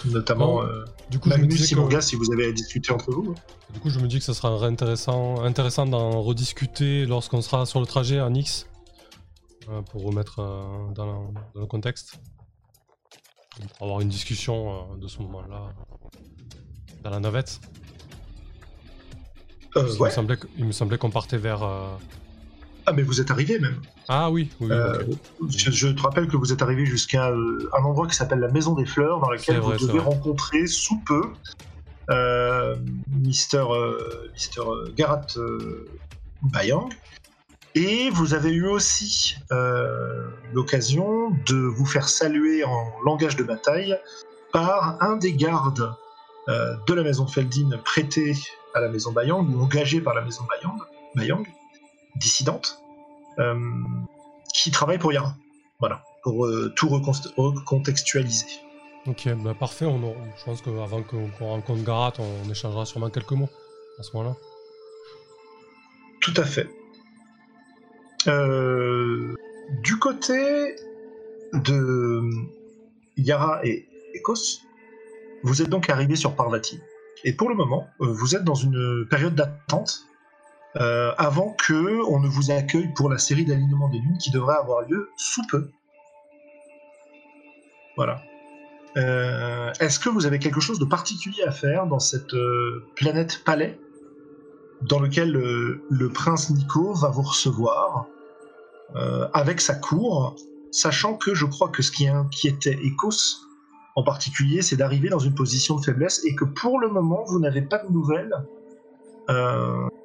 notamment 0.05 0.63
euh, 0.63 0.85
du 1.09 1.19
coup, 1.19 1.29
Magnus 1.29 1.65
si 1.65 2.15
vous 2.15 2.31
avez 2.31 2.47
à 2.47 2.51
discuter 2.51 2.91
entre 2.91 3.11
vous. 3.11 3.35
Du 3.73 3.79
coup, 3.79 3.89
je 3.89 3.99
me 3.99 4.07
dis 4.07 4.19
que 4.19 4.23
ça 4.23 4.33
sera 4.33 4.49
intéressant, 4.65 5.43
intéressant 5.43 5.85
d'en 5.85 6.21
rediscuter 6.21 7.05
lorsqu'on 7.05 7.41
sera 7.41 7.65
sur 7.65 7.79
le 7.79 7.85
trajet 7.85 8.21
en 8.21 8.33
X, 8.33 8.67
euh, 9.69 9.81
pour 9.81 10.03
remettre 10.03 10.39
euh, 10.39 10.93
dans, 10.93 11.31
le 11.55 11.65
contexte. 11.65 12.19
Pour 13.77 13.87
avoir 13.87 14.01
une 14.01 14.09
discussion 14.09 14.95
de 14.95 15.07
ce 15.07 15.21
moment-là 15.21 15.73
dans 17.03 17.09
la 17.09 17.19
navette. 17.19 17.59
il, 19.75 19.81
me 19.83 20.09
semblait, 20.09 20.37
il 20.57 20.65
me 20.65 20.71
semblait 20.71 20.97
qu'on 20.97 21.09
partait 21.09 21.37
vers 21.37 21.67
ah, 22.85 22.93
mais 22.93 23.03
vous 23.03 23.21
êtes 23.21 23.31
arrivé 23.31 23.59
même. 23.59 23.81
Ah 24.07 24.31
oui, 24.31 24.49
oui. 24.59 24.69
Euh, 24.71 25.03
je, 25.47 25.87
te 25.87 26.01
rappelle 26.01 26.27
que 26.27 26.37
vous 26.37 26.51
êtes 26.51 26.61
arrivé 26.61 26.85
jusqu'à 26.85 27.29
euh, 27.29 27.69
un 27.77 27.83
endroit 27.83 28.07
qui 28.07 28.15
s'appelle 28.15 28.39
la 28.39 28.47
Maison 28.47 28.73
des 28.73 28.85
Fleurs, 28.85 29.19
dans 29.19 29.29
laquelle 29.29 29.59
vous 29.59 29.73
devez 29.73 29.99
rencontrer 29.99 30.65
sous 30.67 30.99
peu 31.05 31.21
euh, 32.09 32.75
Mister, 33.09 33.63
Mister 34.33 34.61
Garat 34.95 35.27
Bayang. 36.41 36.89
Et 37.75 38.09
vous 38.09 38.33
avez 38.33 38.51
eu 38.51 38.65
aussi 38.65 39.35
l'occasion 40.53 41.29
de 41.45 41.55
vous 41.55 41.85
faire 41.85 42.09
saluer 42.09 42.63
en 42.63 42.91
langage 43.05 43.35
de 43.35 43.43
bataille 43.43 43.95
par 44.51 44.97
un 45.01 45.17
des 45.17 45.33
gardes 45.33 45.93
de 46.47 46.93
la 46.93 47.03
maison 47.03 47.27
Feldin 47.27 47.69
prêté 47.85 48.33
à 48.73 48.79
la 48.79 48.89
maison 48.89 49.11
Bayang 49.11 49.47
ou 49.53 49.61
engagé 49.61 50.01
par 50.01 50.15
la 50.15 50.21
maison 50.21 50.43
Bayang. 50.49 50.79
Bayang 51.15 51.45
dissidente 52.19 52.81
euh, 53.39 53.59
qui 54.53 54.71
travaille 54.71 54.97
pour 54.97 55.13
Yara. 55.13 55.35
Voilà, 55.79 56.03
pour 56.23 56.45
euh, 56.45 56.73
tout 56.75 56.89
recontextualiser. 56.89 58.47
Ok, 59.07 59.29
bah 59.43 59.53
parfait. 59.53 59.85
On, 59.85 60.13
je 60.37 60.43
pense 60.43 60.61
qu'avant 60.61 61.01
qu'on 61.03 61.29
rencontre 61.39 61.83
Garat, 61.83 62.13
on, 62.19 62.49
échangera 62.49 62.85
sûrement 62.85 63.09
quelques 63.09 63.31
mots 63.31 63.49
à 63.99 64.03
ce 64.03 64.15
moment-là. 64.15 64.35
Tout 66.19 66.33
à 66.35 66.43
fait. 66.43 66.69
Euh, 68.27 69.35
du 69.81 69.97
côté 69.97 70.75
de 71.53 72.21
Yara 73.15 73.65
et 73.65 73.87
Ekos, 74.13 74.61
vous 75.43 75.61
êtes 75.61 75.69
donc 75.69 75.89
arrivé 75.89 76.17
sur 76.17 76.35
Parvati. 76.35 76.81
Et 77.23 77.33
pour 77.33 77.49
le 77.49 77.55
moment, 77.55 77.87
vous 77.99 78.35
êtes 78.35 78.43
dans 78.43 78.55
une 78.55 79.07
période 79.09 79.35
d'attente 79.35 80.08
euh, 80.75 81.11
avant 81.17 81.51
que 81.53 82.03
on 82.09 82.19
ne 82.19 82.27
vous 82.27 82.51
accueille 82.51 82.93
pour 82.93 83.09
la 83.09 83.17
série 83.17 83.45
d'alignement 83.45 83.89
des 83.89 83.97
lunes 83.97 84.17
qui 84.17 84.29
devrait 84.29 84.55
avoir 84.55 84.81
lieu 84.83 85.09
sous 85.17 85.41
peu. 85.47 85.69
Voilà. 87.95 88.21
Euh, 88.97 89.71
est-ce 89.79 89.99
que 89.99 90.09
vous 90.09 90.25
avez 90.25 90.39
quelque 90.39 90.59
chose 90.59 90.79
de 90.79 90.85
particulier 90.85 91.43
à 91.43 91.51
faire 91.51 91.87
dans 91.87 91.99
cette 91.99 92.33
euh, 92.33 92.85
planète 92.95 93.43
palais 93.43 93.79
dans 94.81 94.99
lequel 94.99 95.31
le 95.31 96.09
prince 96.09 96.49
Nico 96.51 96.93
va 96.93 97.09
vous 97.09 97.23
recevoir 97.23 98.05
avec 99.33 99.59
sa 99.59 99.75
cour, 99.75 100.37
sachant 100.71 101.15
que 101.15 101.35
je 101.35 101.45
crois 101.45 101.67
que 101.67 101.83
ce 101.83 101.91
qui 101.91 102.07
inquiétait 102.07 102.79
Ecos 102.81 103.45
en 103.99 104.03
particulier, 104.03 104.61
c'est 104.61 104.77
d'arriver 104.77 105.09
dans 105.09 105.19
une 105.19 105.35
position 105.35 105.75
de 105.75 105.83
faiblesse 105.83 106.23
et 106.25 106.33
que 106.33 106.45
pour 106.45 106.79
le 106.79 106.87
moment, 106.87 107.25
vous 107.27 107.39
n'avez 107.39 107.61
pas 107.61 107.79
de 107.79 107.91
nouvelles 107.91 108.33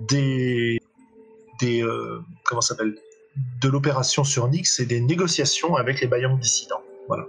des, 0.00 0.80
des 1.60 1.82
euh, 1.82 2.20
comment 2.44 2.60
s'appelle? 2.60 2.96
De 3.60 3.68
l'opération 3.68 4.22
sur 4.22 4.46
Nix 4.48 4.78
et 4.78 4.86
des 4.86 5.00
négociations 5.00 5.74
avec 5.74 6.00
les 6.00 6.06
baillons 6.06 6.36
dissidents. 6.36 6.82
Voilà. 7.08 7.26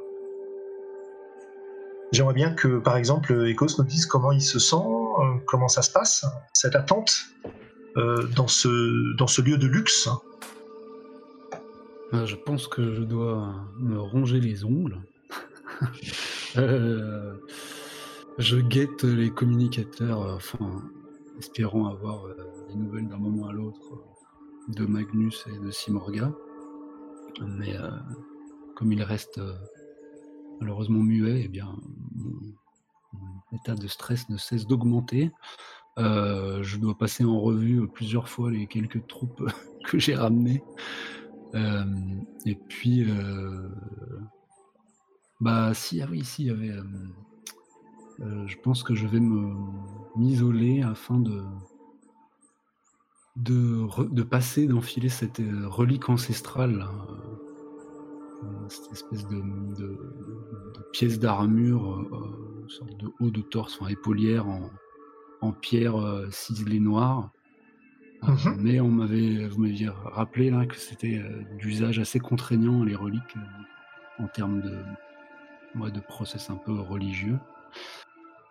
J'aimerais 2.11 2.35
bien 2.35 2.51
que, 2.51 2.77
par 2.77 2.95
exemple, 2.95 3.33
Ecos 3.33 3.79
nous 3.79 3.85
dise 3.85 4.05
comment 4.05 4.31
il 4.31 4.41
se 4.41 4.59
sent, 4.59 4.75
euh, 4.75 5.33
comment 5.47 5.67
ça 5.67 5.81
se 5.81 5.91
passe, 5.91 6.25
cette 6.53 6.75
attente 6.75 7.11
dans, 8.35 8.49
ce, 8.49 9.15
dans 9.15 9.25
ce 9.25 9.41
lieu 9.41 9.57
de 9.57 9.67
luxe. 9.67 10.09
Je 12.11 12.35
pense 12.35 12.67
que 12.67 12.93
je 12.93 13.01
dois 13.01 13.55
me 13.79 13.97
ronger 13.97 14.41
les 14.41 14.65
ongles. 14.65 14.99
je 18.37 18.57
guette 18.57 19.03
les 19.03 19.29
communicateurs, 19.31 20.19
enfin, 20.35 20.83
espérant 21.37 21.87
avoir 21.87 22.25
euh, 22.25 22.35
des 22.69 22.75
nouvelles 22.75 23.07
d'un 23.07 23.17
moment 23.17 23.47
à 23.47 23.53
l'autre 23.53 23.93
euh, 23.93 24.73
de 24.73 24.85
Magnus 24.85 25.45
et 25.47 25.59
de 25.59 25.71
Simorga. 25.71 26.33
Mais 27.41 27.75
euh, 27.75 27.89
comme 28.75 28.91
il 28.91 29.03
reste 29.03 29.41
malheureusement 30.59 31.03
muet, 31.03 31.41
eh 31.45 31.47
bien, 31.47 31.75
mon, 32.15 32.53
état 33.53 33.75
de 33.75 33.87
stress 33.87 34.27
ne 34.29 34.37
cesse 34.37 34.67
d'augmenter. 34.67 35.31
je 35.97 36.77
dois 36.77 36.97
passer 36.97 37.23
en 37.23 37.39
revue 37.39 37.87
plusieurs 37.87 38.27
fois 38.27 38.51
les 38.51 38.67
quelques 38.67 39.07
troupes 39.07 39.49
que 39.85 39.99
j'ai 39.99 40.15
ramenées. 40.15 40.63
et 41.53 42.55
puis, 42.67 43.05
bah 45.39 45.73
si, 45.73 46.01
ah 46.01 46.07
oui, 46.09 46.23
si, 46.23 46.43
il 46.43 46.47
y 46.47 46.51
avait 46.51 46.81
euh, 48.21 48.47
je 48.47 48.57
pense 48.57 48.83
que 48.83 48.95
je 48.95 49.07
vais 49.07 49.19
m'isoler 50.15 50.81
afin 50.81 51.19
de, 51.19 51.43
de, 53.35 54.23
passer, 54.23 54.67
d'enfiler 54.67 55.09
cette 55.09 55.41
euh, 55.41 55.67
relique 55.67 56.07
ancestrale, 56.07 56.87
euh, 58.43 58.69
cette 58.69 58.91
espèce 58.93 59.27
de, 59.27 59.41
pièce 60.93 61.19
d'armure, 61.19 62.07
une 62.63 62.69
sorte 62.69 62.97
de 62.97 63.09
haut 63.19 63.31
de 63.31 63.41
torse, 63.41 63.77
enfin 63.79 63.91
épaulière 63.91 64.47
en, 64.47 64.69
pierre 65.61 65.95
ciselée 66.31 66.79
noire. 66.79 67.31
Mhm. 68.23 68.55
Mais 68.57 68.79
on 68.79 68.87
m'avait, 68.87 69.47
vous 69.47 69.61
m'aviez 69.61 69.89
rappelé 69.89 70.49
là 70.49 70.65
que 70.65 70.75
c'était 70.75 71.21
d'usage 71.59 71.99
assez 71.99 72.19
contraignant 72.19 72.83
les 72.83 72.95
reliques 72.95 73.35
en 74.17 74.27
termes 74.27 74.61
de, 74.61 75.91
de 75.91 75.99
process 75.99 76.49
un 76.49 76.55
peu 76.55 76.79
religieux. 76.79 77.37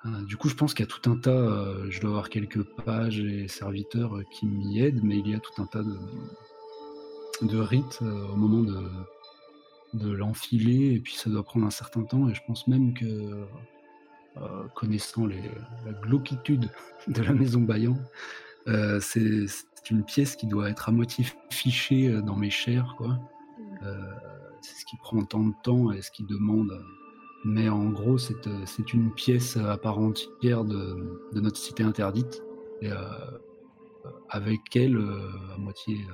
Euh, 0.06 0.22
du 0.22 0.36
coup, 0.36 0.48
je 0.48 0.54
pense 0.54 0.74
qu'il 0.74 0.84
y 0.84 0.88
a 0.88 0.92
tout 0.92 1.10
un 1.10 1.16
tas, 1.16 1.30
euh, 1.30 1.86
je 1.90 2.00
dois 2.00 2.10
avoir 2.10 2.28
quelques 2.28 2.62
pages 2.62 3.20
et 3.20 3.48
serviteurs 3.48 4.16
euh, 4.16 4.24
qui 4.30 4.46
m'y 4.46 4.80
aident, 4.80 5.02
mais 5.02 5.18
il 5.18 5.28
y 5.28 5.34
a 5.34 5.40
tout 5.40 5.62
un 5.62 5.66
tas 5.66 5.82
de, 7.42 7.58
rites 7.58 8.00
au 8.02 8.36
moment 8.36 8.62
de, 9.92 10.10
l'enfiler, 10.12 10.94
et 10.94 11.00
puis 11.00 11.14
ça 11.14 11.30
doit 11.30 11.42
prendre 11.42 11.66
un 11.66 11.70
certain 11.70 12.02
temps, 12.02 12.28
et 12.28 12.34
je 12.34 12.42
pense 12.46 12.66
même 12.68 12.94
que, 12.94 13.46
connaissant 14.74 15.26
la 15.26 15.92
glauquitude 16.02 16.68
de 17.06 17.22
la 17.22 17.32
maison 17.32 17.60
Bayan, 17.60 17.96
c'est 19.00 19.46
une 19.90 20.04
pièce 20.04 20.36
qui 20.36 20.46
doit 20.46 20.68
être 20.70 20.88
à 20.88 20.92
moitié 20.92 21.26
fichée 21.50 22.20
dans 22.22 22.36
mes 22.36 22.50
chairs, 22.50 22.94
quoi. 22.96 23.18
c'est 24.62 24.80
ce 24.80 24.84
qui 24.84 24.96
prend 24.96 25.22
tant 25.24 25.44
de 25.44 25.54
temps 25.62 25.92
et 25.92 26.02
ce 26.02 26.10
qui 26.10 26.24
demande. 26.24 26.72
Mais 27.44 27.68
en 27.68 27.90
gros, 27.90 28.16
c'est 28.16 28.46
euh, 28.46 28.64
une 28.92 29.12
pièce 29.12 29.56
à 29.56 29.76
part 29.76 29.98
entière 29.98 30.64
de, 30.64 31.30
notre 31.34 31.58
cité 31.58 31.82
interdite. 31.82 32.42
Euh, 32.82 32.94
avec 34.28 34.76
elle, 34.76 34.96
euh, 34.96 35.30
à 35.54 35.58
moitié. 35.58 35.98
euh, 36.08 36.12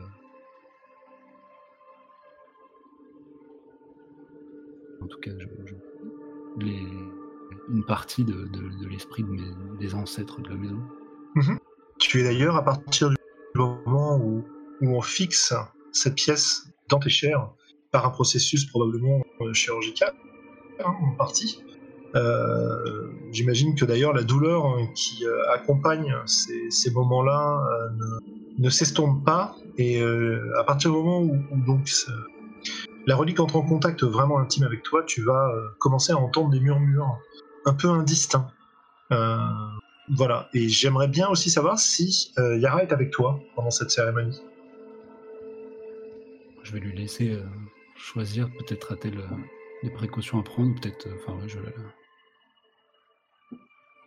en 5.03 5.07
tout 5.07 5.19
cas, 5.21 5.31
une 7.69 7.85
partie 7.85 8.25
de, 8.25 8.49
l'esprit 8.89 9.25
des 9.79 9.95
ancêtres 9.95 10.41
de 10.43 10.51
la 10.51 10.57
maison. 10.57 10.83
Tu 11.99 12.21
es 12.21 12.25
d'ailleurs 12.25 12.57
à 12.57 12.65
partir 12.65 13.11
du 13.11 13.17
moment 13.55 14.19
où, 14.19 14.45
on 14.83 15.01
fixe 15.03 15.53
cette 15.93 16.15
pièce 16.15 16.67
dans 16.89 16.99
tes 16.99 17.11
chairs 17.11 17.53
par 17.91 18.07
un 18.07 18.11
processus 18.11 18.65
probablement 18.65 19.23
euh, 19.43 19.53
chirurgical 19.53 20.15
en 20.85 21.13
partie. 21.17 21.63
Euh, 22.17 23.09
J'imagine 23.31 23.77
que 23.77 23.85
d'ailleurs 23.85 24.13
la 24.13 24.25
douleur 24.25 24.67
euh, 24.67 24.85
qui 24.95 25.25
euh, 25.25 25.53
accompagne 25.53 26.13
ces, 26.27 26.91
moments-là 26.91 27.61
ne, 27.97 28.65
ne 28.65 28.71
s'estompe 28.71 29.25
pas 29.25 29.55
et 29.79 30.03
à 30.59 30.65
partir 30.65 30.91
du 30.91 30.97
moment 30.97 31.21
où, 31.21 31.39
donc 31.65 31.89
la 33.07 33.17
relique 33.17 33.41
entre 33.41 33.57
en 33.57 33.63
contact 33.63 34.03
vraiment 34.03 34.39
intime 34.39 34.65
avec 34.65 34.83
toi, 34.83 35.03
tu 35.07 35.23
vas 35.23 35.51
commencer 35.79 36.13
à 36.13 36.19
entendre 36.19 36.51
des 36.51 36.61
murmures 36.61 37.19
un 37.65 37.73
peu 37.73 37.89
indistincts. 37.89 38.51
Voilà, 40.13 40.49
et 40.53 40.69
j'aimerais 40.69 41.09
bien 41.09 41.29
aussi 41.29 41.51
savoir 41.51 41.79
si 41.79 42.33
Yara 42.37 42.83
est 42.83 42.93
avec 42.93 43.11
toi 43.11 43.41
pendant 43.55 43.71
cette 43.71 43.91
cérémonie. 43.91 44.43
Je 46.63 46.73
vais 46.73 46.81
lui 46.81 46.95
laisser 46.95 47.39
choisir. 47.97 48.51
Peut-être 48.59 48.93
a-t-elle 48.93 49.21
des 49.83 49.91
précautions 49.91 50.39
à 50.39 50.43
prendre. 50.43 50.75
Peut-être. 50.81 51.07
euh, 51.07 51.17
Enfin, 51.17 51.39
je 51.47 51.59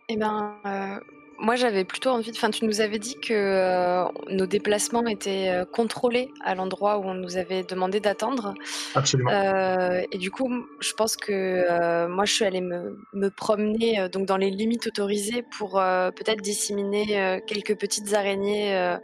Eh 0.08 0.16
ben, 0.16 0.60
euh, 0.66 1.00
moi 1.38 1.56
j'avais 1.56 1.84
plutôt 1.84 2.10
envie. 2.10 2.30
Enfin, 2.30 2.50
tu 2.50 2.64
nous 2.64 2.80
avais 2.80 2.98
dit 2.98 3.18
que 3.20 3.32
euh, 3.32 4.04
nos 4.28 4.46
déplacements 4.46 5.06
étaient 5.06 5.48
euh, 5.48 5.64
contrôlés 5.64 6.30
à 6.42 6.54
l'endroit 6.54 6.98
où 6.98 7.04
on 7.04 7.14
nous 7.14 7.36
avait 7.36 7.62
demandé 7.62 8.00
d'attendre. 8.00 8.54
Absolument. 8.94 9.30
Euh, 9.30 10.02
et 10.12 10.18
du 10.18 10.30
coup, 10.30 10.50
je 10.80 10.92
pense 10.92 11.16
que 11.16 12.06
moi, 12.08 12.24
je 12.24 12.32
suis 12.32 12.44
allée 12.44 12.60
me, 12.60 12.98
me 13.12 13.28
promener 13.28 14.08
donc 14.08 14.26
dans 14.26 14.36
les 14.36 14.50
limites 14.50 14.86
autorisées 14.86 15.44
pour 15.58 15.72
peut-être 15.72 16.40
disséminer 16.40 17.40
quelques 17.46 17.78
petites 17.78 18.14
araignées 18.14 18.96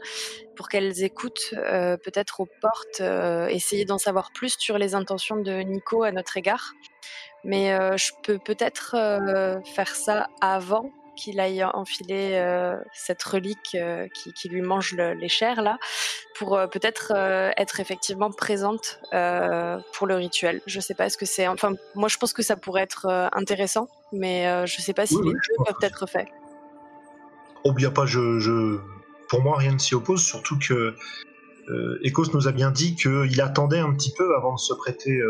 pour 0.57 0.68
qu'elles 0.68 1.03
écoutent, 1.03 1.55
peut-être 1.55 2.41
aux 2.41 2.49
portes, 2.61 3.01
essayer 3.51 3.85
d'en 3.85 3.99
savoir 3.99 4.31
plus 4.33 4.57
sur 4.59 4.78
les 4.78 4.95
intentions 4.95 5.37
de 5.37 5.61
Nico 5.62 6.03
à 6.03 6.12
notre 6.12 6.37
égard. 6.37 6.72
Mais 7.45 7.76
je 7.97 8.12
peux 8.22 8.39
peut-être 8.39 8.97
faire 9.74 9.95
ça 9.95 10.28
avant 10.41 10.91
qu'il 11.21 11.39
aille 11.41 11.62
enfiler 11.75 12.33
euh, 12.35 12.77
cette 12.95 13.23
relique 13.23 13.75
euh, 13.75 14.09
qui, 14.09 14.33
qui 14.33 14.49
lui 14.49 14.62
mange 14.62 14.93
le- 14.93 15.12
les 15.14 15.29
chairs 15.29 15.61
là, 15.62 15.79
pour 16.37 16.57
euh, 16.57 16.66
peut-être 16.66 17.12
être 17.57 17.81
effectivement 17.81 18.31
présente 18.31 19.01
pour 19.93 20.07
le 20.07 20.14
rituel. 20.14 20.61
Je 20.66 20.81
sais 20.81 20.95
pas, 20.95 21.07
est-ce 21.07 21.18
que 21.18 21.27
c'est, 21.27 21.47
enfin, 21.47 21.73
moi 21.95 22.09
je 22.09 22.16
pense 22.16 22.33
que 22.33 22.43
ça 22.43 22.57
pourrait 22.57 22.83
être 22.83 23.07
intéressant, 23.33 23.89
mais 24.12 24.66
je 24.66 24.81
sais 24.81 24.95
pas 24.95 25.07
si 25.07 25.16
Oui, 25.16 25.29
les 25.29 25.31
oui, 25.31 25.41
deux 25.49 25.64
peuvent 25.64 25.83
être 25.91 26.07
faits. 26.07 26.29
Oh, 27.64 27.73
bien 27.73 27.91
pas, 27.91 28.07
je, 28.07 28.39
je... 28.39 28.79
pour 29.29 29.43
moi, 29.43 29.59
rien 29.59 29.73
ne 29.73 29.79
s'y 29.79 29.95
oppose, 29.95 30.23
surtout 30.23 30.59
que 30.59 30.95
Ecos 32.05 32.33
nous 32.33 32.49
a 32.49 32.53
bien 32.53 32.71
dit 32.71 32.97
qu'il 32.97 33.41
attendait 33.41 33.79
un 33.79 33.93
petit 33.95 34.12
peu 34.16 34.35
avant 34.37 34.55
de 34.55 34.59
se 34.61 34.73
prêter 34.75 35.21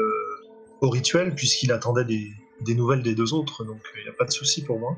au 0.80 0.88
rituel, 0.88 1.34
puisqu'il 1.34 1.72
attendait 1.72 2.04
des, 2.04 2.30
des 2.60 2.74
nouvelles 2.74 3.02
des 3.02 3.14
deux 3.14 3.34
autres, 3.34 3.64
donc 3.64 3.80
il 3.96 4.04
n'y 4.04 4.08
a 4.08 4.12
pas 4.12 4.24
de 4.26 4.30
souci 4.30 4.64
pour 4.64 4.78
moi. 4.78 4.96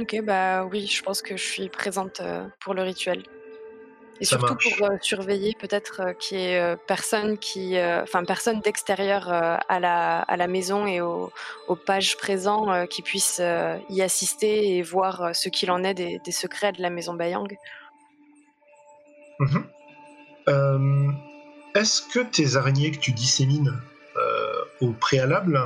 Ok, 0.00 0.20
bah 0.22 0.64
oui, 0.64 0.86
je 0.86 1.02
pense 1.02 1.20
que 1.22 1.36
je 1.36 1.42
suis 1.42 1.68
présente 1.68 2.20
euh, 2.20 2.46
pour 2.60 2.74
le 2.74 2.82
rituel. 2.82 3.22
Et 4.20 4.24
Ça 4.24 4.36
surtout 4.36 4.52
marche. 4.54 4.76
pour 4.78 4.86
euh, 4.90 4.96
surveiller 5.00 5.56
peut-être 5.58 6.00
euh, 6.00 6.12
qu'il 6.12 6.38
y 6.38 6.44
ait 6.44 6.60
euh, 6.60 6.76
personne 6.86 7.38
qui, 7.38 7.76
enfin 8.02 8.22
personne 8.24 8.60
d'extérieur 8.60 9.28
à 9.30 9.80
la 9.80 10.20
à 10.20 10.36
la 10.36 10.46
maison 10.46 10.86
et 10.86 11.00
aux, 11.00 11.32
aux 11.68 11.76
pages 11.76 12.16
présents 12.18 12.86
qui 12.86 13.00
puissent 13.00 13.40
euh, 13.40 13.78
y 13.88 14.02
assister 14.02 14.76
et 14.76 14.82
voir 14.82 15.34
ce 15.34 15.48
qu'il 15.48 15.70
en 15.70 15.82
est 15.84 15.94
des, 15.94 16.20
des 16.22 16.32
secrets 16.32 16.72
de 16.72 16.82
la 16.82 16.90
maison 16.90 17.14
Bayang. 17.14 17.56
Euh, 20.48 21.08
Est-ce 21.74 22.02
que 22.02 22.20
tes 22.20 22.56
araignées 22.56 22.90
que 22.90 22.98
tu 22.98 23.12
dissémines 23.12 23.72
au 24.82 24.92
préalable, 24.92 25.60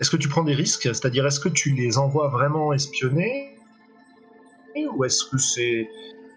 est-ce 0.00 0.10
que 0.10 0.16
tu 0.16 0.28
prends 0.28 0.44
des 0.44 0.54
risques? 0.54 0.82
C'est-à-dire, 0.82 1.26
est-ce 1.26 1.40
que 1.40 1.48
tu 1.48 1.70
les 1.70 1.98
envoies 1.98 2.28
vraiment 2.28 2.72
espionner? 2.72 3.47
Ou 4.86 5.04
est-ce 5.04 5.24
que 5.24 5.38
c'est, 5.38 5.88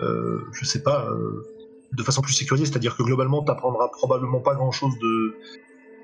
euh, 0.01 0.41
je 0.53 0.65
sais 0.65 0.83
pas, 0.83 1.07
euh, 1.09 1.45
de 1.93 2.03
façon 2.03 2.21
plus 2.21 2.33
sécurisée 2.33 2.65
C'est-à-dire 2.65 2.95
que 2.95 3.03
globalement, 3.03 3.43
tu 3.43 3.51
n'apprendras 3.51 3.89
probablement 3.89 4.39
pas 4.39 4.55
grand-chose 4.55 4.97
de 4.99 5.35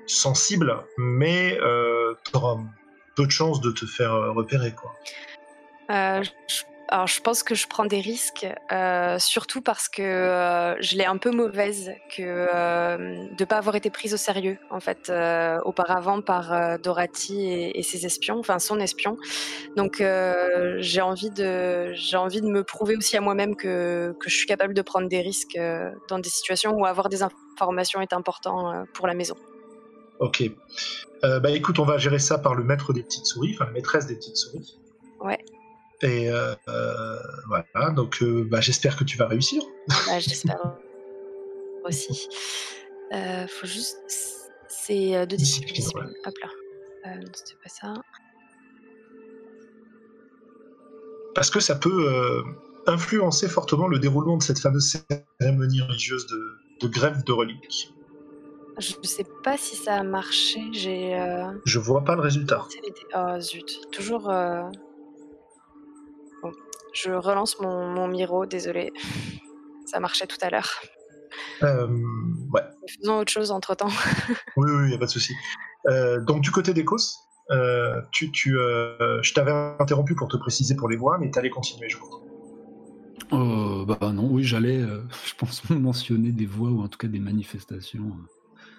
sensible, 0.06 0.74
mais 0.96 1.58
tu 2.24 2.36
auras 2.36 2.58
peu 3.18 3.26
de 3.26 3.32
chances 3.32 3.60
de 3.60 3.72
te 3.72 3.84
faire 3.84 4.14
euh, 4.14 4.30
repérer. 4.30 4.72
Quoi. 4.72 4.94
Euh, 5.90 6.22
alors, 6.90 7.06
je 7.06 7.20
pense 7.20 7.42
que 7.42 7.54
je 7.54 7.66
prends 7.66 7.84
des 7.84 8.00
risques, 8.00 8.46
euh, 8.72 9.18
surtout 9.18 9.60
parce 9.60 9.90
que 9.90 10.00
euh, 10.00 10.80
je 10.80 10.96
l'ai 10.96 11.04
un 11.04 11.18
peu 11.18 11.30
mauvaise 11.30 11.92
que 12.08 12.22
euh, 12.22 13.26
de 13.36 13.44
pas 13.44 13.56
avoir 13.56 13.76
été 13.76 13.90
prise 13.90 14.14
au 14.14 14.16
sérieux, 14.16 14.58
en 14.70 14.80
fait, 14.80 15.10
euh, 15.10 15.58
auparavant 15.66 16.22
par 16.22 16.78
Dorothy 16.78 17.44
et, 17.44 17.78
et 17.78 17.82
ses 17.82 18.06
espions, 18.06 18.38
enfin 18.38 18.58
son 18.58 18.80
espion. 18.80 19.18
Donc, 19.76 20.02
j'ai 20.78 21.00
envie 21.02 21.30
de, 21.30 21.92
j'ai 21.92 22.16
envie 22.16 22.40
de 22.40 22.48
me 22.48 22.64
prouver 22.64 22.96
aussi 22.96 23.18
à 23.18 23.20
moi-même 23.20 23.54
que, 23.54 24.16
que 24.18 24.30
je 24.30 24.36
suis 24.36 24.46
capable 24.46 24.72
de 24.72 24.82
prendre 24.82 25.08
des 25.08 25.20
risques 25.20 25.58
dans 26.08 26.18
des 26.18 26.30
situations 26.30 26.72
où 26.72 26.86
avoir 26.86 27.10
des 27.10 27.22
informations 27.22 28.00
est 28.00 28.14
important 28.14 28.86
pour 28.94 29.06
la 29.06 29.14
maison. 29.14 29.36
Ok. 30.20 30.42
Bah 31.22 31.50
écoute, 31.50 31.78
on 31.78 31.84
va 31.84 31.98
gérer 31.98 32.18
ça 32.18 32.38
par 32.38 32.54
le 32.54 32.64
maître 32.64 32.94
des 32.94 33.02
petites 33.02 33.26
souris, 33.26 33.52
enfin 33.54 33.66
la 33.66 33.72
maîtresse 33.72 34.06
des 34.06 34.14
petites 34.14 34.36
souris. 34.36 34.78
Ouais. 35.20 35.38
Et 36.02 36.30
euh, 36.30 36.54
euh, 36.68 37.16
voilà, 37.48 37.90
donc 37.90 38.22
euh, 38.22 38.46
bah, 38.48 38.60
j'espère 38.60 38.96
que 38.96 39.02
tu 39.04 39.18
vas 39.18 39.26
réussir. 39.26 39.62
Bah, 39.88 40.20
J'espère 40.20 40.76
aussi. 41.84 42.28
Euh, 43.12 43.46
faut 43.48 43.66
juste. 43.66 43.98
C'est 44.68 45.16
euh, 45.16 45.26
de 45.26 45.34
Discipline, 45.34 45.74
discipline. 45.74 46.12
Hop 46.24 46.34
là. 46.40 46.48
C'était 47.34 47.56
pas 47.62 47.68
ça. 47.68 47.94
Parce 51.34 51.50
que 51.50 51.58
ça 51.60 51.74
peut 51.74 52.42
influencer 52.86 53.48
fortement 53.48 53.88
le 53.88 53.98
déroulement 53.98 54.36
de 54.36 54.42
cette 54.42 54.58
fameuse 54.58 55.02
cérémonie 55.40 55.80
religieuse 55.82 56.26
de, 56.26 56.58
de 56.80 56.88
grève 56.88 57.24
de 57.24 57.32
reliques. 57.32 57.92
Je 58.78 58.94
sais 59.02 59.26
pas 59.42 59.56
si 59.56 59.74
ça 59.74 59.96
a 59.96 60.02
marché. 60.02 60.60
J'ai. 60.72 61.18
Je 61.64 61.78
vois 61.78 62.04
pas 62.04 62.14
le 62.14 62.20
résultat. 62.22 62.66
Oh 63.14 63.40
zut. 63.40 63.80
Toujours. 63.90 64.30
Je 66.92 67.10
relance 67.10 67.60
mon, 67.60 67.88
mon 67.88 68.08
Miro, 68.08 68.46
désolé. 68.46 68.92
Ça 69.86 70.00
marchait 70.00 70.26
tout 70.26 70.38
à 70.42 70.50
l'heure. 70.50 70.70
Euh, 71.62 71.86
ouais, 72.52 72.62
Faisons 72.98 73.18
autre 73.18 73.32
chose 73.32 73.50
entre 73.50 73.74
temps. 73.74 73.88
oui, 74.56 74.70
oui, 74.70 74.90
y 74.90 74.94
a 74.94 74.98
pas 74.98 75.06
de 75.06 75.10
souci. 75.10 75.34
Euh, 75.88 76.20
donc 76.20 76.42
du 76.42 76.50
côté 76.50 76.74
d'Ecos, 76.74 77.18
euh, 77.50 78.00
tu, 78.12 78.30
tu, 78.30 78.58
euh, 78.58 79.22
je 79.22 79.32
t'avais 79.32 79.52
interrompu 79.78 80.14
pour 80.14 80.28
te 80.28 80.36
préciser 80.36 80.76
pour 80.76 80.88
les 80.88 80.96
voix, 80.96 81.18
mais 81.18 81.30
t'allais 81.30 81.50
continuer, 81.50 81.88
je 81.88 81.98
crois. 81.98 82.20
Euh, 83.32 83.84
bah 83.84 84.12
non, 84.12 84.28
oui, 84.30 84.44
j'allais, 84.44 84.78
euh, 84.78 85.02
je 85.26 85.34
pense, 85.34 85.68
mentionner 85.70 86.32
des 86.32 86.46
voix 86.46 86.70
ou 86.70 86.82
en 86.82 86.88
tout 86.88 86.98
cas 86.98 87.08
des 87.08 87.20
manifestations. 87.20 88.16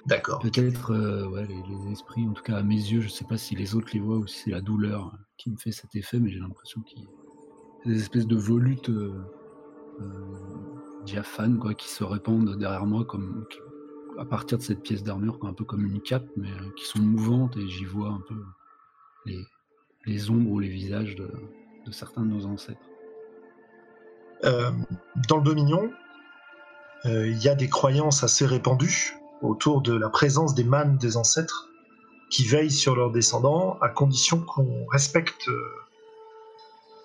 D'accord. 0.06 0.40
Peut-être 0.40 0.92
euh, 0.92 1.28
ouais, 1.28 1.46
les, 1.46 1.56
les 1.56 1.92
esprits, 1.92 2.28
en 2.28 2.34
tout 2.34 2.44
cas 2.44 2.58
à 2.58 2.64
mes 2.64 2.76
yeux, 2.76 3.02
je 3.02 3.10
sais 3.10 3.26
pas 3.26 3.38
si 3.38 3.56
les 3.56 3.76
autres 3.76 3.90
les 3.94 4.00
voient 4.00 4.18
ou 4.18 4.28
si 4.28 4.44
c'est 4.46 4.52
la 4.52 4.62
douleur 4.62 5.14
qui 5.38 5.52
me 5.52 5.58
fait 5.58 5.72
cet 5.72 5.96
effet, 5.96 6.20
mais 6.20 6.30
j'ai 6.32 6.40
l'impression 6.40 6.82
qu'il 6.82 7.06
des 7.86 8.00
espèces 8.00 8.28
de 8.28 8.36
volutes 8.36 8.90
euh, 8.90 9.14
euh, 10.02 10.06
diaphanes 11.06 11.76
qui 11.76 11.90
se 11.90 12.04
répandent 12.04 12.58
derrière 12.58 12.86
moi 12.86 13.06
à 14.18 14.26
partir 14.26 14.58
de 14.58 14.64
cette 14.64 14.82
pièce 14.82 15.04
d'armure, 15.04 15.40
un 15.44 15.54
peu 15.54 15.64
comme 15.64 15.86
une 15.86 16.02
cape, 16.02 16.28
mais 16.36 16.52
euh, 16.52 16.72
qui 16.76 16.86
sont 16.86 17.00
mouvantes 17.00 17.56
et 17.58 17.68
j'y 17.68 17.86
vois 17.86 18.10
un 18.10 18.22
peu 18.28 18.36
les, 20.06 20.30
ombres 20.30 20.52
ou 20.52 20.60
les 20.60 20.68
visages 20.68 21.16
de, 21.16 21.30
certains 21.92 22.22
de 22.22 22.28
nos 22.28 22.46
ancêtres. 22.46 22.80
Euh, 24.44 24.72
dans 25.28 25.38
le 25.38 25.44
Dominion, 25.44 25.92
il 27.06 27.42
y 27.42 27.48
a 27.48 27.56
des 27.56 27.70
croyances 27.70 28.24
assez 28.24 28.46
répandues 28.46 29.16
autour 29.42 29.82
de 29.82 29.94
la 29.94 30.10
présence 30.10 30.54
des 30.54 30.66
mânes 30.66 30.98
des 30.98 31.16
ancêtres 31.16 31.70
qui 32.30 32.46
veillent 32.46 32.72
sur 32.72 32.96
leurs 32.96 33.12
descendants 33.12 33.78
à 33.80 33.88
condition 33.88 34.42
qu'on 34.42 34.86
respecte 34.88 35.50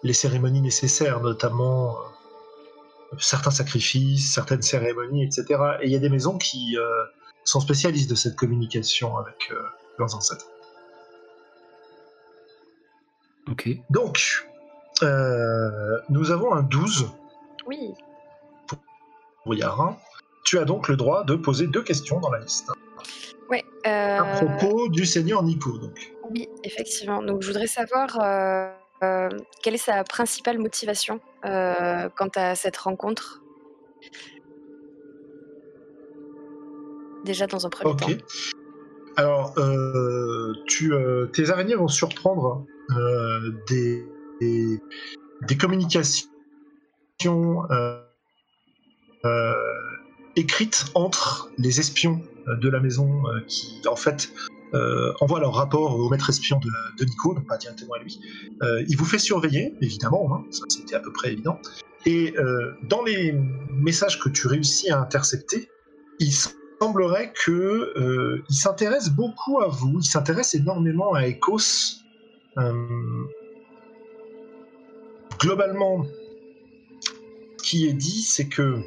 les 0.05 0.13
cérémonies 0.13 0.61
nécessaires, 0.61 1.21
notamment 1.21 1.97
euh, 1.99 3.17
certains 3.19 3.51
sacrifices, 3.51 4.33
certaines 4.33 4.63
cérémonies, 4.63 5.25
etc. 5.25 5.45
Et 5.81 5.87
il 5.87 5.93
y 5.93 5.97
a 5.97 5.99
des 5.99 6.11
maisons 6.11 6.39
qui 6.39 6.77
euh, 6.79 7.05
sont 7.45 7.61
spécialistes 7.61 8.09
de 8.11 8.15
cette 8.15 8.37
communication 8.37 9.17
avec, 9.17 9.49
euh, 9.51 9.61
leurs 9.99 10.15
ancêtres. 10.15 10.47
Ok. 13.51 13.69
Donc, 13.91 14.47
euh, 15.03 15.99
nous 16.09 16.31
avons 16.31 16.53
un 16.55 16.63
12 16.63 17.11
Oui. 17.67 17.93
pour 19.45 19.55
Yara. 19.55 19.99
Tu 20.45 20.59
as 20.59 20.65
donc 20.65 20.89
le 20.89 20.97
droit 20.97 21.25
de 21.25 21.35
poser 21.37 21.67
deux 21.67 21.83
questions 21.83 22.21
dans 22.21 22.31
la 22.31 22.41
liste. 22.41 22.71
Ouais. 23.51 23.65
euh, 23.87 24.19
À 24.21 24.25
propos 24.45 24.89
du 24.89 25.05
seigneur 25.07 25.43
Nico, 25.43 25.79
donc. 25.79 26.13
Oui, 26.31 26.49
effectivement. 26.63 27.23
Donc, 27.23 27.43
je 27.43 27.49
voudrais 27.49 27.67
savoir 27.67 28.17
euh, 29.03 29.28
quelle 29.62 29.74
est 29.74 29.78
sa 29.78 30.05
principale 30.05 30.59
motivation 30.59 31.20
euh, 31.45 32.09
quant 32.16 32.30
à 32.36 32.55
cette 32.55 32.76
rencontre? 32.76 33.42
Déjà 37.24 37.47
dans 37.47 37.66
un 37.66 37.70
premier 37.70 37.97
temps. 37.97 38.07
Ok. 38.07 38.18
Alors, 39.16 39.55
euh, 39.59 40.53
tu, 40.66 40.92
tes 41.32 41.51
araignées 41.51 41.76
vont 41.76 41.88
surprendre 41.88 42.66
des, 43.68 44.05
des, 44.40 44.80
des 45.42 45.57
communications 45.57 46.28
écrites 50.36 50.86
entre 50.95 51.51
les 51.59 51.80
espions 51.80 52.20
de 52.47 52.68
la 52.68 52.80
maison 52.80 53.22
qui, 53.47 53.80
en 53.88 53.97
fait, 53.97 54.30
euh, 54.73 55.12
envoient 55.21 55.41
leur 55.41 55.55
rapport 55.55 55.97
au 55.97 56.09
maître 56.09 56.31
espion 56.31 56.59
de, 56.59 57.05
Nico, 57.05 57.35
donc 57.35 57.47
pas 57.47 57.57
directement 57.57 57.95
à 57.95 57.99
lui. 57.99 58.21
Euh, 58.62 58.85
il 58.89 58.97
vous 58.97 59.05
fait 59.05 59.19
surveiller, 59.19 59.75
évidemment, 59.81 60.35
hein, 60.35 60.45
ça 60.51 60.65
c'était 60.69 60.97
à 60.97 61.01
peu 61.01 61.12
près 61.12 61.33
évident. 61.33 61.61
Et 62.07 62.35
euh, 62.39 62.73
dans 62.83 63.03
les 63.03 63.33
messages 63.71 64.19
que 64.21 64.29
tu 64.29 64.49
réussis 64.49 64.91
à 64.91 64.99
intercepter, 65.01 65.69
il 66.19 66.33
semblerait 66.81 67.33
que 67.33 68.43
il 68.49 68.55
s'intéresse 68.55 69.11
beaucoup 69.11 69.61
à 69.61 69.69
vous, 69.69 70.01
il 70.01 70.07
s'intéresse 70.07 70.55
énormément 70.55 71.15
à 71.15 71.29
Ecos. 71.29 72.01
Globalement, 75.39 76.05
ce 77.59 77.65
qui 77.65 77.87
est 77.87 77.93
dit, 77.93 78.23
c'est 78.23 78.49
que 78.49 78.81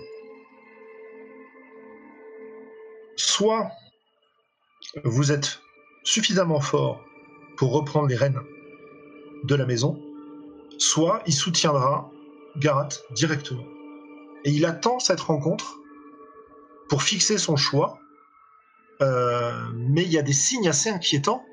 soit 3.16 3.72
vous 5.04 5.32
êtes 5.32 5.60
suffisamment 6.08 6.62
fort 6.62 7.04
pour 7.58 7.74
reprendre 7.74 8.08
les 8.08 8.16
rênes 8.16 8.40
de 9.44 9.56
la 9.56 9.66
maison, 9.66 10.02
soit 10.78 11.22
il 11.26 11.34
soutiendra 11.34 12.10
Garat 12.56 12.90
directement. 13.12 13.66
Et 14.46 14.52
il 14.52 14.66
attend 14.66 15.00
cette 15.00 15.20
rencontre 15.20 15.76
pour 16.88 17.04
fixer 17.04 17.38
son 17.38 17.58
choix. 17.58 18.00
Euh, 19.02 19.52
mais 19.76 20.04
il 20.04 20.12
y 20.12 20.18
a 20.18 20.22
des 20.22 20.34
signes 20.34 20.70
assez 20.70 20.90
inquiétants 20.90 21.44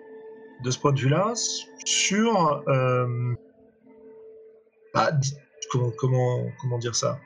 de 0.62 0.70
ce 0.70 0.78
point 0.78 0.92
de 0.92 1.00
vue-là 1.00 1.32
sur 1.84 2.62
euh, 2.68 3.34
bah, 4.94 5.10
comment, 5.98 6.46
comment 6.60 6.78
dire 6.78 6.94
ça? 6.94 7.18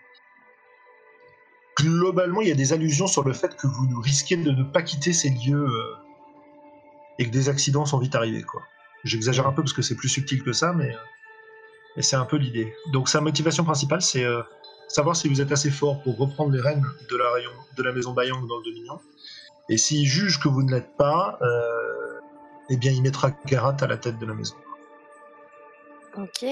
Globalement, 1.76 2.40
il 2.40 2.48
y 2.48 2.52
a 2.52 2.56
des 2.56 2.72
allusions 2.72 3.06
sur 3.06 3.22
le 3.22 3.34
fait 3.34 3.54
que 3.54 3.66
vous 3.66 4.00
risquez 4.00 4.36
de 4.38 4.50
ne 4.50 4.64
pas 4.64 4.82
quitter 4.82 5.12
ces 5.12 5.28
lieux 5.28 5.68
euh, 5.68 6.07
et 7.18 7.26
que 7.26 7.30
des 7.30 7.48
accidents 7.48 7.86
sont 7.86 7.98
vite 7.98 8.14
arrivés. 8.14 8.44
J'exagère 9.04 9.46
un 9.46 9.52
peu 9.52 9.62
parce 9.62 9.72
que 9.72 9.82
c'est 9.82 9.94
plus 9.94 10.08
subtil 10.08 10.42
que 10.42 10.52
ça, 10.52 10.72
mais, 10.72 10.94
euh, 10.94 12.00
c'est 12.00 12.16
un 12.16 12.24
peu 12.24 12.36
l'idée. 12.36 12.74
Donc 12.92 13.08
sa 13.08 13.20
motivation 13.20 13.64
principale, 13.64 14.02
c'est 14.02 14.24
euh, 14.24 14.42
savoir 14.88 15.16
si 15.16 15.28
vous 15.28 15.40
êtes 15.40 15.52
assez 15.52 15.70
fort 15.70 16.02
pour 16.02 16.16
reprendre 16.16 16.52
les 16.52 16.60
rênes 16.60 16.84
de 17.10 17.82
la, 17.82 17.92
maison 17.92 18.12
Bayang 18.12 18.46
dans 18.46 18.58
le 18.58 18.64
Dominion. 18.64 19.00
Et 19.68 19.76
s'il 19.76 20.06
juge 20.06 20.40
que 20.40 20.48
vous 20.48 20.62
ne 20.62 20.70
l'êtes 20.70 20.96
pas, 20.96 21.38
euh, 21.42 22.20
eh 22.70 22.76
bien 22.76 22.92
il 22.92 23.02
mettra 23.02 23.32
Garat 23.46 23.76
à 23.80 23.86
la 23.86 23.96
tête 23.96 24.18
de 24.18 24.26
la 24.26 24.34
maison. 24.34 24.56
Ok. 26.16 26.44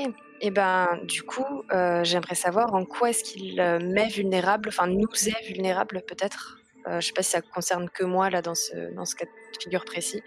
Et 0.42 0.50
ben, 0.50 1.00
du 1.04 1.22
coup, 1.22 1.62
j'aimerais 2.02 2.34
savoir 2.34 2.74
en 2.74 2.84
quoi 2.84 3.08
est-ce 3.08 3.24
qu'il 3.24 3.56
m'est 3.56 4.08
vulnérable, 4.08 4.68
enfin 4.68 4.86
nous 4.86 5.08
est 5.26 5.46
vulnérable 5.46 6.02
peut-être. 6.06 6.58
Euh, 6.88 7.00
je 7.00 7.08
sais 7.08 7.12
pas 7.12 7.22
si 7.22 7.30
ça 7.30 7.40
concerne 7.42 7.88
que 7.90 8.04
moi 8.04 8.30
là 8.30 8.42
dans 8.42 8.54
ce 8.54 8.94
dans 8.94 9.04
ce 9.04 9.16
cas 9.16 9.24
de 9.24 9.62
figure 9.62 9.84
précis. 9.84 10.22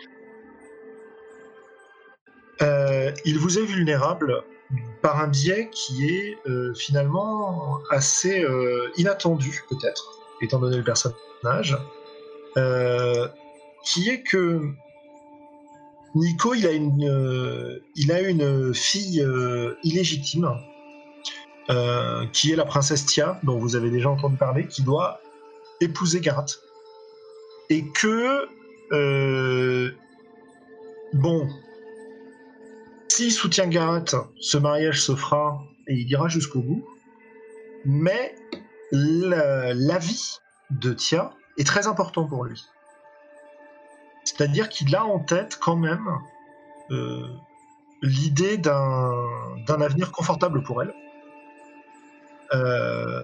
Euh, 2.62 3.12
il 3.26 3.38
vous 3.40 3.58
est 3.58 3.64
vulnérable 3.64 4.44
par 5.02 5.20
un 5.22 5.28
biais 5.28 5.70
qui 5.72 6.10
est 6.10 6.38
euh, 6.48 6.74
finalement 6.76 7.80
assez 7.90 8.44
euh, 8.44 8.90
inattendu, 8.98 9.64
peut-être, 9.70 10.20
étant 10.42 10.60
donné 10.60 10.78
le 10.78 10.84
personnage, 10.84 11.78
qui 13.86 14.10
est 14.10 14.22
que 14.24 14.62
Nico, 16.16 16.54
il 16.54 16.68
a 16.68 16.72
une, 16.72 17.82
il 17.96 18.12
a 18.12 18.22
une 18.22 18.74
fille 18.74 19.26
illégitime, 19.84 20.50
qui 22.34 22.52
est 22.52 22.56
la 22.56 22.66
princesse 22.66 23.06
Tia, 23.06 23.40
dont 23.44 23.58
vous 23.58 23.78
avez 23.78 23.90
déjà 23.90 24.10
entendu 24.10 24.36
parler, 24.36 24.68
qui 24.68 24.82
doit 24.82 25.22
épouser 25.80 26.20
Garat. 26.20 26.48
Et 27.70 27.86
que, 27.88 28.50
bon, 31.14 31.48
soutient 33.28 33.68
Garat, 33.68 34.06
ce 34.40 34.58
mariage 34.58 35.02
se 35.02 35.16
fera 35.16 35.62
et 35.88 35.94
il 35.94 36.10
ira 36.10 36.28
jusqu'au 36.30 36.62
bout. 36.62 36.88
Mais 37.86 38.36
la- 38.92 39.74
l'avis 39.74 40.40
de 40.72 40.94
Tia 40.94 41.32
est 41.58 41.68
très 41.68 41.88
important 41.88 42.26
pour 42.26 42.46
lui. 42.46 42.64
C'est-à-dire 44.24 44.70
qu'il 44.70 44.96
a 44.96 45.06
en 45.06 45.20
tête 45.20 45.58
quand 45.62 45.76
même 45.76 46.08
euh, 46.92 47.28
l'idée 48.02 48.58
d'un 48.58 49.82
avenir 49.82 50.12
confortable 50.12 50.64
pour 50.64 50.82
elle. 50.82 50.94
Euh, 52.54 53.24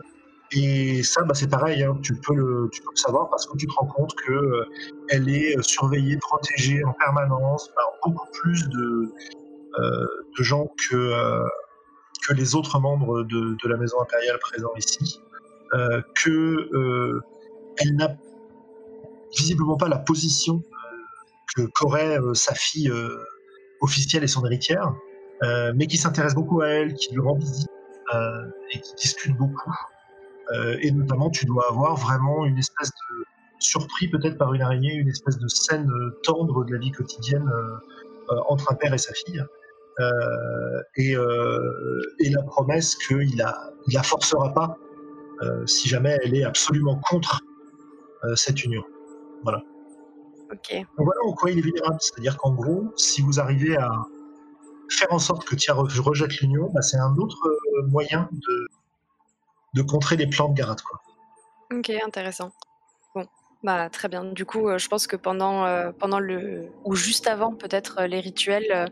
et 0.51 1.03
ça, 1.03 1.23
bah, 1.23 1.33
c'est 1.33 1.49
pareil, 1.49 1.83
hein, 1.83 1.97
tu, 2.03 2.15
peux 2.15 2.35
le, 2.35 2.69
tu 2.71 2.81
peux 2.81 2.91
le 2.91 2.97
savoir 2.97 3.29
parce 3.29 3.47
que 3.47 3.57
tu 3.57 3.65
te 3.67 3.73
rends 3.73 3.87
compte 3.87 4.13
que 4.15 4.31
euh, 4.31 4.65
est 5.09 5.57
euh, 5.57 5.61
surveillée, 5.61 6.17
protégée 6.17 6.83
en 6.83 6.93
permanence 6.93 7.71
beaucoup 8.03 8.27
plus 8.33 8.67
de, 8.69 9.11
de 10.37 10.43
gens 10.43 10.67
que, 10.89 10.95
euh, 10.95 11.47
que 12.27 12.33
les 12.33 12.55
autres 12.55 12.79
membres 12.79 13.23
de, 13.23 13.55
de 13.61 13.69
la 13.69 13.77
maison 13.77 14.01
impériale 14.01 14.37
présents 14.39 14.73
ici, 14.77 15.21
euh, 15.73 16.01
que 16.15 16.69
euh, 16.73 17.21
elle 17.77 17.95
n'a 17.95 18.15
visiblement 19.35 19.77
pas 19.77 19.89
la 19.89 19.97
position 19.97 20.61
que 21.55 21.63
qu'aurait 21.63 22.17
sa 22.33 22.53
fille 22.53 22.91
officielle 23.81 24.23
et 24.23 24.27
son 24.27 24.45
héritière, 24.45 24.93
mais 25.75 25.87
qui 25.87 25.97
s'intéresse 25.97 26.33
beaucoup 26.33 26.61
à 26.61 26.69
elle, 26.69 26.93
qui 26.93 27.13
lui 27.13 27.19
rend 27.19 27.35
visite 27.35 27.69
et 28.71 28.79
qui 28.79 28.95
discute 28.95 29.35
beaucoup. 29.37 29.71
Et 30.81 30.91
notamment, 30.91 31.29
tu 31.29 31.45
dois 31.45 31.67
avoir 31.69 31.95
vraiment 31.97 32.45
une 32.45 32.57
espèce 32.57 32.89
de 32.89 33.25
surpris 33.59 34.07
peut-être 34.07 34.37
par 34.37 34.53
une 34.53 34.61
araignée, 34.61 34.93
une 34.93 35.09
espèce 35.09 35.37
de 35.37 35.47
scène 35.47 35.89
tendre 36.23 36.63
de 36.65 36.73
la 36.73 36.79
vie 36.79 36.91
quotidienne 36.91 37.49
entre 38.47 38.71
un 38.71 38.75
père 38.75 38.93
et 38.93 38.97
sa 38.97 39.13
fille. 39.13 39.43
Euh, 39.99 40.81
et, 40.97 41.15
euh, 41.15 42.15
et 42.19 42.29
la 42.29 42.43
promesse 42.43 42.95
qu'il 42.95 43.41
a, 43.41 43.71
il 43.87 43.93
la 43.93 44.03
forcera 44.03 44.53
pas 44.53 44.77
euh, 45.43 45.65
si 45.65 45.87
jamais 45.87 46.17
elle 46.23 46.35
est 46.35 46.43
absolument 46.43 46.99
contre 47.09 47.39
cette 48.35 48.63
union. 48.63 48.83
Ok. 50.51 50.73
Donc 50.73 51.05
voilà 51.05 51.19
en 51.27 51.33
quoi 51.33 51.51
il 51.51 51.59
est 51.59 51.61
vulnérable. 51.61 51.97
C'est-à-dire 51.99 52.37
qu'en 52.37 52.51
gros, 52.51 52.91
si 52.97 53.21
vous 53.21 53.39
arrivez 53.39 53.77
à 53.77 53.89
faire 54.89 55.11
en 55.11 55.19
sorte 55.19 55.45
que 55.45 55.55
Tia 55.55 55.73
re- 55.73 55.99
rejette 55.99 56.39
l'union, 56.39 56.71
bah, 56.73 56.81
c'est 56.81 56.97
un 56.97 57.15
autre 57.17 57.37
moyen 57.87 58.27
de, 58.31 58.67
de 59.75 59.81
contrer 59.81 60.17
les 60.17 60.27
plans 60.27 60.49
de 60.49 60.55
Garat. 60.55 60.75
Quoi. 60.87 61.01
Ok, 61.77 61.91
intéressant. 62.05 62.51
Bah 63.65 63.89
très 63.89 64.09
bien. 64.09 64.23
Du 64.25 64.45
coup, 64.45 64.69
euh, 64.69 64.77
je 64.77 64.87
pense 64.87 65.07
que 65.07 65.15
pendant, 65.15 65.65
euh, 65.65 65.91
pendant 65.91 66.19
le 66.19 66.69
ou 66.83 66.93
juste 66.93 67.25
avant 67.25 67.55
peut-être 67.55 68.01
euh, 68.01 68.05
les 68.07 68.19
rituels, 68.19 68.87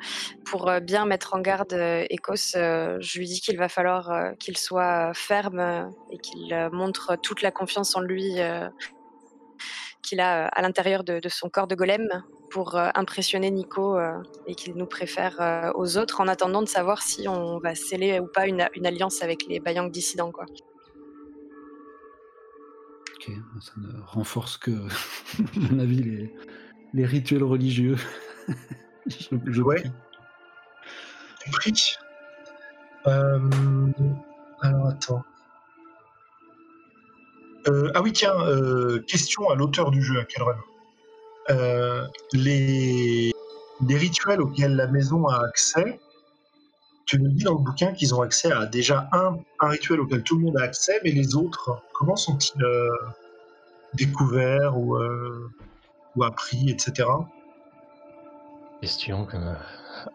pour 0.45 0.71
bien 0.81 1.05
mettre 1.05 1.35
en 1.35 1.41
garde 1.41 1.73
Ecos, 2.11 2.53
je 2.55 3.19
lui 3.19 3.27
dis 3.27 3.39
qu'il 3.39 3.55
va 3.55 3.69
falloir 3.69 4.33
qu'il 4.39 4.57
soit 4.57 5.13
ferme 5.13 5.91
et 6.09 6.17
qu'il 6.17 6.69
montre 6.71 7.15
toute 7.21 7.43
la 7.43 7.51
confiance 7.51 7.95
en 7.95 8.01
lui 8.01 8.37
qu'il 10.01 10.19
a 10.19 10.47
à 10.47 10.61
l'intérieur 10.63 11.03
de, 11.03 11.21
son 11.29 11.49
corps 11.49 11.67
de 11.67 11.75
golem 11.75 12.23
pour 12.49 12.75
impressionner 12.75 13.51
Nico 13.51 13.97
et 14.47 14.55
qu'il 14.55 14.73
nous 14.75 14.87
préfère 14.87 15.71
aux 15.75 15.97
autres 15.97 16.19
en 16.21 16.27
attendant 16.27 16.61
de 16.61 16.67
savoir 16.67 17.01
si 17.01 17.27
on 17.27 17.59
va 17.59 17.75
sceller 17.75 18.19
ou 18.19 18.27
pas 18.27 18.47
une, 18.47 18.67
une 18.73 18.85
alliance 18.85 19.21
avec 19.21 19.45
les 19.47 19.59
Bayang 19.59 19.89
dissidents. 19.91 20.31
Quoi. 20.31 20.45
Ça 23.61 23.73
ne 23.77 23.89
renforce 24.05 24.57
que, 24.57 24.71
à 25.39 25.59
mon 25.71 25.79
avis, 25.79 26.03
les, 26.03 26.33
les 26.93 27.05
rituels 27.05 27.43
religieux. 27.43 27.95
je, 29.07 29.35
je 29.45 29.61
Ouais. 29.61 29.83
prie. 31.51 31.95
Euh, 33.07 33.39
Alors 34.61 34.87
attends. 34.87 35.23
Euh, 37.67 37.91
ah 37.95 38.01
oui, 38.01 38.11
tiens, 38.11 38.35
euh, 38.41 38.99
question 39.07 39.49
à 39.49 39.55
l'auteur 39.55 39.91
du 39.91 40.01
jeu, 40.01 40.19
à 40.19 40.25
euh, 41.49 42.05
les, 42.33 43.31
les 43.87 43.97
rituels 43.97 44.41
auxquels 44.41 44.75
la 44.75 44.87
maison 44.87 45.27
a 45.27 45.45
accès, 45.45 45.99
tu 47.05 47.19
nous 47.19 47.29
dis 47.29 47.43
dans 47.43 47.53
le 47.53 47.63
bouquin 47.63 47.91
qu'ils 47.93 48.15
ont 48.15 48.21
accès 48.21 48.51
à 48.51 48.65
déjà 48.65 49.09
un, 49.11 49.37
un 49.59 49.67
rituel 49.67 49.99
auquel 49.99 50.23
tout 50.23 50.37
le 50.37 50.45
monde 50.45 50.57
a 50.57 50.63
accès, 50.63 50.99
mais 51.03 51.11
les 51.11 51.35
autres, 51.35 51.81
comment 51.93 52.15
sont-ils 52.15 52.63
euh, 52.63 52.87
découverts 53.93 54.77
ou, 54.77 54.95
euh, 54.95 55.49
ou 56.15 56.23
appris, 56.23 56.69
etc. 56.69 57.07
Question 58.81 59.25
que. 59.25 59.37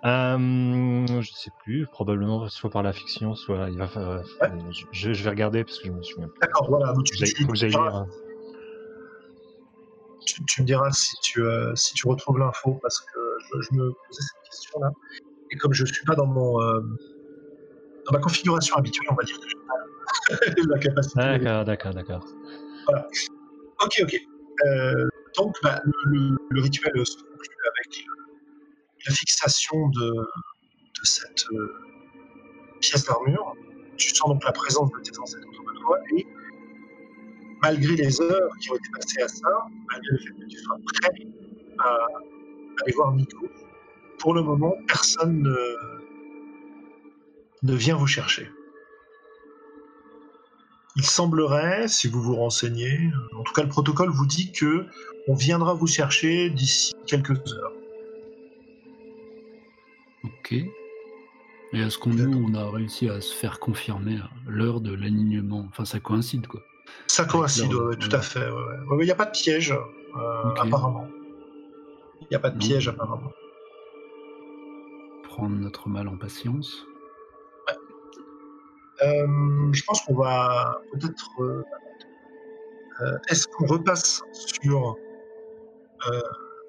Euh, 0.04 1.06
je 1.20 1.32
sais 1.32 1.50
plus, 1.62 1.86
probablement 1.86 2.48
soit 2.48 2.70
par 2.70 2.82
la 2.82 2.92
fiction, 2.92 3.34
soit 3.34 3.68
il 3.70 3.78
va 3.78 3.86
falloir- 3.88 4.22
Ouais. 4.42 4.50
je, 4.92 5.12
je 5.12 5.24
vais 5.24 5.30
regarder 5.30 5.64
parce 5.64 5.78
que 5.78 5.86
je 5.88 5.92
me 5.92 6.02
souviens 6.02 6.28
plus. 6.28 6.38
D'accord, 6.40 6.68
voilà. 6.68 6.92
donc 6.92 7.04
tu, 7.04 7.16
Faut 7.44 7.52
que 7.52 7.56
j'aille- 7.56 7.70
lire. 7.70 7.80
hein. 7.94 8.06
tu- 10.26 10.44
tu 10.44 10.60
me 10.62 10.66
diras 10.66 10.90
si 10.92 11.16
tu, 11.22 11.42
euh, 11.42 11.74
si 11.74 11.94
tu 11.94 12.06
retrouves 12.08 12.38
l'info, 12.38 12.78
parce 12.82 13.00
que 13.00 13.18
je, 13.40 13.60
je 13.62 13.74
me 13.78 13.90
posais 13.92 14.20
cette 14.22 14.42
question-là. 14.50 14.90
Et 15.50 15.56
comme 15.56 15.72
je 15.72 15.84
suis 15.84 16.04
pas 16.04 16.14
dans 16.14 16.26
mon 16.26 16.60
euh, 16.60 16.80
dans 18.06 18.12
ma 18.12 18.18
configuration 18.20 18.76
habituelle, 18.76 19.06
on 19.10 19.14
va 19.14 19.24
dire 19.24 19.38
que 19.38 19.48
j'ai 19.48 20.56
pas 20.56 20.62
la 20.74 20.78
capacité. 20.78 21.18
D'accord, 21.18 21.64
d'accord, 21.64 21.94
d'accord. 21.94 22.26
Ok, 23.84 24.00
ok. 24.02 24.16
Euh, 24.66 25.08
donc, 25.36 25.54
bah, 25.62 25.80
le, 25.84 25.92
le- 26.06 26.36
le 26.50 26.60
rituel 26.62 26.92
se 27.06 27.16
conclut 27.18 27.56
avec 27.76 28.04
la 29.06 29.12
fixation 29.14 29.88
de, 29.90 30.10
de 30.10 31.04
cette 31.04 31.44
euh, 31.52 31.74
pièce 32.80 33.04
d'armure. 33.04 33.54
Tu 33.96 34.08
sens 34.14 34.28
donc 34.30 34.42
la 34.44 34.52
présence 34.52 34.90
de 34.90 35.00
tes 35.00 35.16
ancêtres 35.18 35.46
autour 35.48 35.72
de 35.72 35.78
toi 35.80 35.98
et 36.16 36.26
malgré 37.62 37.94
les 37.96 38.20
heures 38.20 38.50
qui 38.60 38.70
ont 38.70 38.76
été 38.76 38.88
passées 38.94 39.22
à 39.22 39.28
ça, 39.28 39.48
malgré 39.92 40.10
le 40.12 40.18
fait 40.18 40.32
que 40.40 40.46
tu 40.46 40.58
sois 40.58 40.76
prêt 40.94 41.10
à 41.80 41.96
aller 42.82 42.92
voir 42.94 43.12
Nico, 43.12 43.46
pour 44.18 44.34
le 44.34 44.42
moment, 44.42 44.74
personne 44.86 45.42
ne, 45.42 45.56
ne 47.62 47.74
vient 47.74 47.96
vous 47.96 48.06
chercher. 48.06 48.50
Il 50.96 51.04
semblerait, 51.04 51.86
si 51.86 52.08
vous 52.08 52.20
vous 52.20 52.34
renseignez, 52.34 53.10
en 53.36 53.44
tout 53.44 53.52
cas 53.52 53.62
le 53.62 53.68
protocole 53.68 54.10
vous 54.10 54.26
dit 54.26 54.50
que 54.50 54.86
on 55.28 55.34
viendra 55.34 55.74
vous 55.74 55.86
chercher 55.86 56.50
d'ici 56.50 56.92
quelques 57.06 57.30
heures. 57.52 57.72
Ok. 60.24 60.52
Et 60.52 61.80
est-ce 61.80 61.98
qu'on 61.98 62.10
nous, 62.10 62.50
on 62.50 62.54
a 62.54 62.68
réussi 62.70 63.08
à 63.08 63.20
se 63.20 63.34
faire 63.34 63.60
confirmer 63.60 64.18
l'heure 64.46 64.80
de 64.80 64.92
l'alignement? 64.92 65.66
Enfin, 65.68 65.84
ça 65.84 66.00
coïncide, 66.00 66.46
quoi. 66.46 66.62
Ça 67.06 67.26
coïncide, 67.26 67.70
l'heure, 67.70 67.88
ouais, 67.88 67.96
tout 67.96 68.08
ouais. 68.08 68.14
à 68.14 68.22
fait. 68.22 68.48
Il 68.90 69.04
n'y 69.04 69.10
a 69.10 69.14
pas 69.14 69.26
de 69.26 69.30
piège, 69.30 69.72
euh, 69.72 70.54
apparemment. 70.58 71.06
Il 72.22 72.26
n'y 72.30 72.36
a 72.36 72.40
pas 72.40 72.50
de 72.50 72.58
piège, 72.58 72.88
apparemment. 72.88 73.30
Prendre 75.38 75.54
notre 75.56 75.88
mal 75.88 76.08
en 76.08 76.16
patience. 76.16 76.84
Euh, 79.04 79.72
je 79.72 79.82
pense 79.84 80.02
qu'on 80.02 80.16
va 80.16 80.80
peut-être. 80.92 81.30
euh, 81.40 81.62
euh, 83.02 83.16
est-ce 83.28 83.46
qu'on 83.46 83.66
repasse 83.66 84.20
sur 84.32 84.96
euh, 86.10 86.20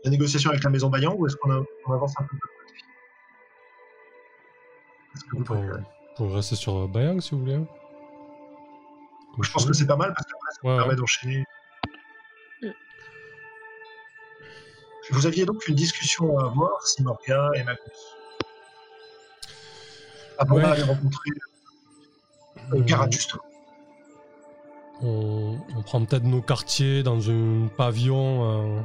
la 0.04 0.12
négociation 0.12 0.52
avec 0.52 0.64
la 0.64 0.70
maison 0.70 0.88
Bayang 0.92 1.16
ou 1.20 1.26
est-ce 1.26 1.36
qu'on 1.38 1.50
a- 1.52 1.64
on 1.88 1.94
avance 1.94 2.14
un 2.20 2.24
peu 2.26 2.36
de 2.36 2.42
côté 2.42 2.76
Est-ce 5.16 5.24
que 5.24 5.30
On 5.34 5.40
vous 5.40 5.44
peut, 5.46 5.54
préférez? 5.56 5.82
on 6.20 6.28
peut 6.28 6.34
rester 6.36 6.56
sur 6.56 6.88
Bayang 6.88 7.20
si 7.22 7.32
vous 7.34 7.40
voulez. 7.40 7.56
Comme 9.34 9.44
Je 9.44 9.52
pense 9.52 9.66
que 9.66 9.74
c'est 9.74 9.88
pas 9.88 9.96
mal 9.98 10.14
parce 10.14 10.28
qu'après 10.32 10.52
ça 10.52 10.60
Ouais, 10.68 10.78
permet 10.78 10.96
d'enchaîner. 10.96 11.44
Mm. 12.62 12.68
Vous 15.10 15.26
aviez 15.26 15.46
donc 15.48 15.68
une 15.68 15.74
discussion 15.74 16.38
à 16.38 16.46
avoir, 16.46 16.80
Simorga 16.84 17.50
et 17.56 17.64
Magnus. 17.64 18.16
Avant 20.40 20.56
Ouais. 20.56 20.62
d'aller 20.64 20.84
rencontrer 20.84 21.30
euh, 22.74 22.78
Euh, 22.82 23.12
justement. 23.12 23.44
on, 25.02 25.58
on 25.78 25.82
prend 25.84 26.04
peut-être 26.06 26.24
nos 26.24 26.42
quartiers 26.42 27.04
dans 27.04 27.30
un 27.30 27.68
pavillon, 27.78 28.78
euh, 28.80 28.82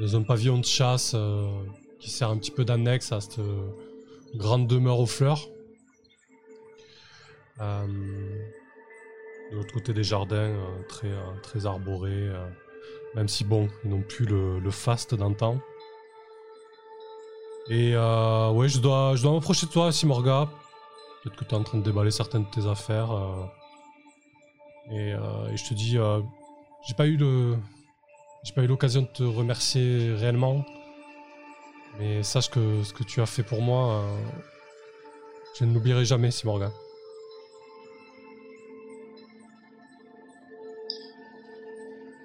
dans 0.00 0.16
un 0.16 0.22
pavillon 0.22 0.58
de 0.58 0.64
chasse 0.64 1.12
euh, 1.14 1.46
qui 2.00 2.10
sert 2.10 2.30
un 2.30 2.36
petit 2.38 2.50
peu 2.50 2.64
d'annexe 2.64 3.12
à 3.12 3.20
cette 3.20 3.40
grande 4.34 4.66
demeure 4.66 4.98
aux 5.00 5.06
fleurs. 5.06 5.48
De 7.58 9.56
l'autre 9.56 9.72
côté 9.74 9.92
des 9.92 10.04
jardins, 10.04 10.54
très, 10.88 11.10
très 11.42 11.66
arborés, 11.66 12.30
même 13.14 13.28
si 13.28 13.44
bon, 13.44 13.68
ils 13.84 13.90
n'ont 13.90 14.02
plus 14.02 14.26
le, 14.26 14.58
le 14.60 14.70
faste 14.70 15.14
d'antan. 15.14 15.58
Et 17.70 17.92
euh, 17.94 18.50
ouais, 18.50 18.68
je 18.68 18.78
dois, 18.78 19.14
je 19.16 19.22
dois 19.22 19.32
m'approcher 19.32 19.66
de 19.66 19.72
toi, 19.72 19.92
Simorga. 19.92 20.48
Peut-être 21.22 21.36
que 21.36 21.44
tu 21.44 21.50
es 21.50 21.54
en 21.58 21.62
train 21.62 21.78
de 21.78 21.82
déballer 21.82 22.10
certaines 22.10 22.44
de 22.44 22.50
tes 22.50 22.66
affaires. 22.66 23.12
euh, 23.12 23.44
et, 24.90 25.12
euh, 25.12 25.48
et 25.52 25.56
je 25.56 25.64
te 25.68 25.74
dis, 25.74 25.98
euh, 25.98 26.20
j'ai 26.86 26.94
pas 26.94 27.06
eu 27.06 27.16
le, 27.16 27.58
j'ai 28.42 28.54
pas 28.54 28.62
eu 28.62 28.66
l'occasion 28.66 29.02
de 29.02 29.06
te 29.06 29.22
remercier 29.22 30.14
réellement, 30.14 30.64
mais 31.98 32.22
sache 32.22 32.48
que 32.48 32.82
ce 32.82 32.94
que 32.94 33.04
tu 33.04 33.20
as 33.20 33.26
fait 33.26 33.42
pour 33.42 33.60
moi, 33.60 33.96
euh, 33.96 34.18
je 35.58 35.66
ne 35.66 35.74
l'oublierai 35.74 36.06
jamais, 36.06 36.30
Simorga. 36.30 36.70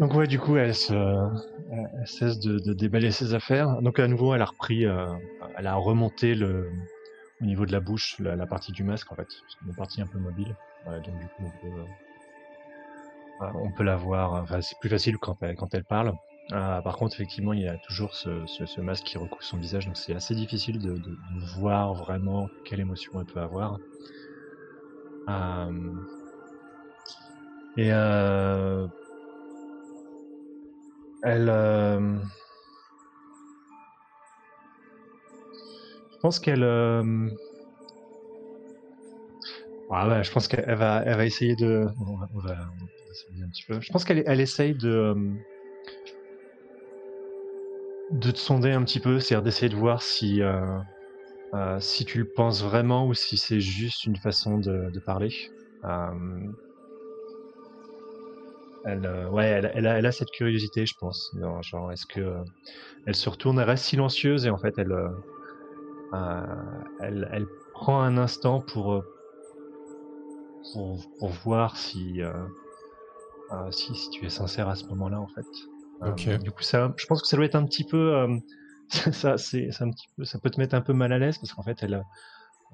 Donc 0.04 0.16
ouais, 0.16 0.28
du 0.28 0.38
coup, 0.38 0.58
elle, 0.58 0.76
se, 0.76 0.94
elle 1.72 2.08
cesse 2.08 2.38
de, 2.38 2.74
déballer 2.74 3.10
ses 3.10 3.36
affaires. 3.36 3.82
Donc 3.82 4.00
à 4.00 4.08
nouveau, 4.10 4.36
elle 4.36 4.42
a 4.42 4.46
repris, 4.46 4.86
euh, 4.86 5.08
elle 5.58 5.66
a 5.66 5.76
remonté 5.76 6.36
le, 6.36 6.70
au 7.40 7.46
niveau 7.46 7.66
de 7.66 7.72
la 7.72 7.80
bouche, 7.80 8.20
la, 8.20 8.46
partie 8.46 8.74
du 8.74 8.84
masque 8.84 9.10
en 9.14 9.16
fait, 9.16 9.30
est 9.70 9.78
partie 9.78 10.02
un 10.02 10.08
peu 10.08 10.20
mobile. 10.20 10.58
Donc 10.86 11.18
du 11.20 11.28
coup, 11.28 11.44
on 11.46 11.52
peut, 11.52 11.80
euh, 13.44 13.62
on 13.64 13.72
peut 13.72 13.84
la 13.84 13.96
voir. 13.96 14.34
Enfin, 14.34 14.60
c'est 14.60 14.78
plus 14.78 14.90
facile 14.90 15.18
quand 15.20 15.38
elle, 15.42 15.56
quand 15.56 15.74
elle 15.74 15.86
parle. 15.86 16.12
Euh, 16.52 16.82
par 16.82 16.98
contre, 16.98 17.16
effectivement, 17.16 17.54
il 17.54 17.62
y 17.62 17.70
a 17.70 17.78
toujours 17.78 18.14
ce, 18.14 18.46
ce, 18.46 18.82
masque 18.82 19.06
qui 19.06 19.18
recouvre 19.18 19.42
son 19.42 19.56
visage, 19.56 19.86
donc 19.86 19.96
c'est 19.96 20.16
assez 20.16 20.36
difficile 20.36 20.80
de, 20.80 20.96
de, 20.96 21.18
voir 21.56 21.94
vraiment 21.94 22.50
quelle 22.66 22.82
émotion 22.82 23.22
elle 23.22 23.34
peut 23.34 23.40
avoir. 23.40 23.80
Euh, 25.30 25.72
et 27.78 27.94
euh, 27.94 28.86
elle. 31.24 31.50
euh, 31.50 32.20
Je 36.12 36.18
pense 36.22 36.40
qu'elle. 36.40 36.64
euh, 36.64 37.30
Ouais, 39.90 40.24
je 40.24 40.32
pense 40.32 40.48
qu'elle 40.48 40.64
elle 40.68 40.78
va, 40.78 41.04
elle 41.06 41.18
va 41.18 41.26
essayer 41.26 41.56
de. 41.56 41.86
On 42.00 42.18
va, 42.18 42.28
on 42.34 42.40
va- 42.40 42.54
un 43.44 43.50
petit 43.50 43.64
peu. 43.68 43.80
Je 43.82 43.92
pense 43.92 44.04
qu'elle 44.06 44.24
elle 44.26 44.42
essaye 44.42 44.76
de. 44.76 44.90
euh, 44.90 45.16
de 48.10 48.32
te 48.32 48.38
sonder 48.40 48.72
un 48.72 48.84
petit 48.84 49.00
peu, 49.00 49.20
c'est-à-dire 49.20 49.44
d'essayer 49.44 49.70
de 49.70 49.76
voir 49.76 50.02
si. 50.04 50.42
euh, 50.42 50.80
euh, 51.56 51.80
si 51.82 52.06
tu 52.06 52.20
le 52.20 52.30
penses 52.30 52.64
vraiment 52.64 53.08
ou 53.08 53.14
si 53.14 53.38
c'est 53.38 53.62
juste 53.62 54.06
une 54.06 54.18
façon 54.18 54.58
de, 54.60 54.90
de 54.92 55.00
parler. 55.00 55.30
Euh, 55.86 56.52
elle, 58.86 59.06
euh, 59.06 59.30
ouais, 59.30 59.46
elle, 59.48 59.72
elle 59.76 59.88
a, 59.88 59.98
elle 60.00 60.06
a 60.06 60.12
cette 60.12 60.32
curiosité, 60.32 60.86
je 60.86 60.96
pense. 61.00 61.32
Genre, 61.40 61.62
genre, 61.64 61.92
est-ce 61.92 62.06
que 62.06 62.20
euh, 62.22 62.44
elle 63.06 63.16
se 63.16 63.30
retourne, 63.30 63.60
elle 63.60 63.70
reste 63.70 63.86
silencieuse 63.86 64.46
et 64.46 64.50
en 64.50 64.58
fait, 64.60 64.74
elle, 64.78 64.92
euh, 64.92 65.10
euh, 66.14 66.82
elle, 67.00 67.30
elle 67.32 67.48
prend 67.72 68.02
un 68.02 68.18
instant 68.18 68.62
pour 68.62 68.94
euh, 68.94 69.02
pour, 70.72 71.00
pour 71.18 71.30
voir 71.30 71.78
si, 71.78 72.22
euh, 72.22 72.32
si 73.72 73.96
si 73.96 74.10
tu 74.10 74.26
es 74.26 74.30
sincère 74.30 74.68
à 74.70 74.76
ce 74.76 74.86
moment-là, 74.90 75.20
en 75.20 75.28
fait. 75.28 75.48
Euh, 76.02 76.10
Ok. 76.12 76.30
du 76.42 76.52
coup, 76.52 76.64
ça, 76.64 76.94
je 76.98 77.06
pense 77.06 77.22
que 77.22 77.28
ça 77.28 77.36
doit 77.38 77.46
être 77.46 77.56
un 77.56 77.66
petit 77.66 77.84
peu, 77.86 78.28
ça, 79.14 79.38
c'est, 79.38 79.70
un 79.82 79.90
petit 79.92 80.08
peu, 80.16 80.26
ça 80.26 80.40
peut 80.40 80.50
te 80.50 80.60
mettre 80.60 80.76
un 80.76 80.82
peu 80.82 80.94
mal 80.94 81.14
à 81.14 81.20
l'aise 81.20 81.38
parce 81.38 81.54
qu'en 81.54 81.64
fait, 81.64 81.78
elle, 81.84 82.04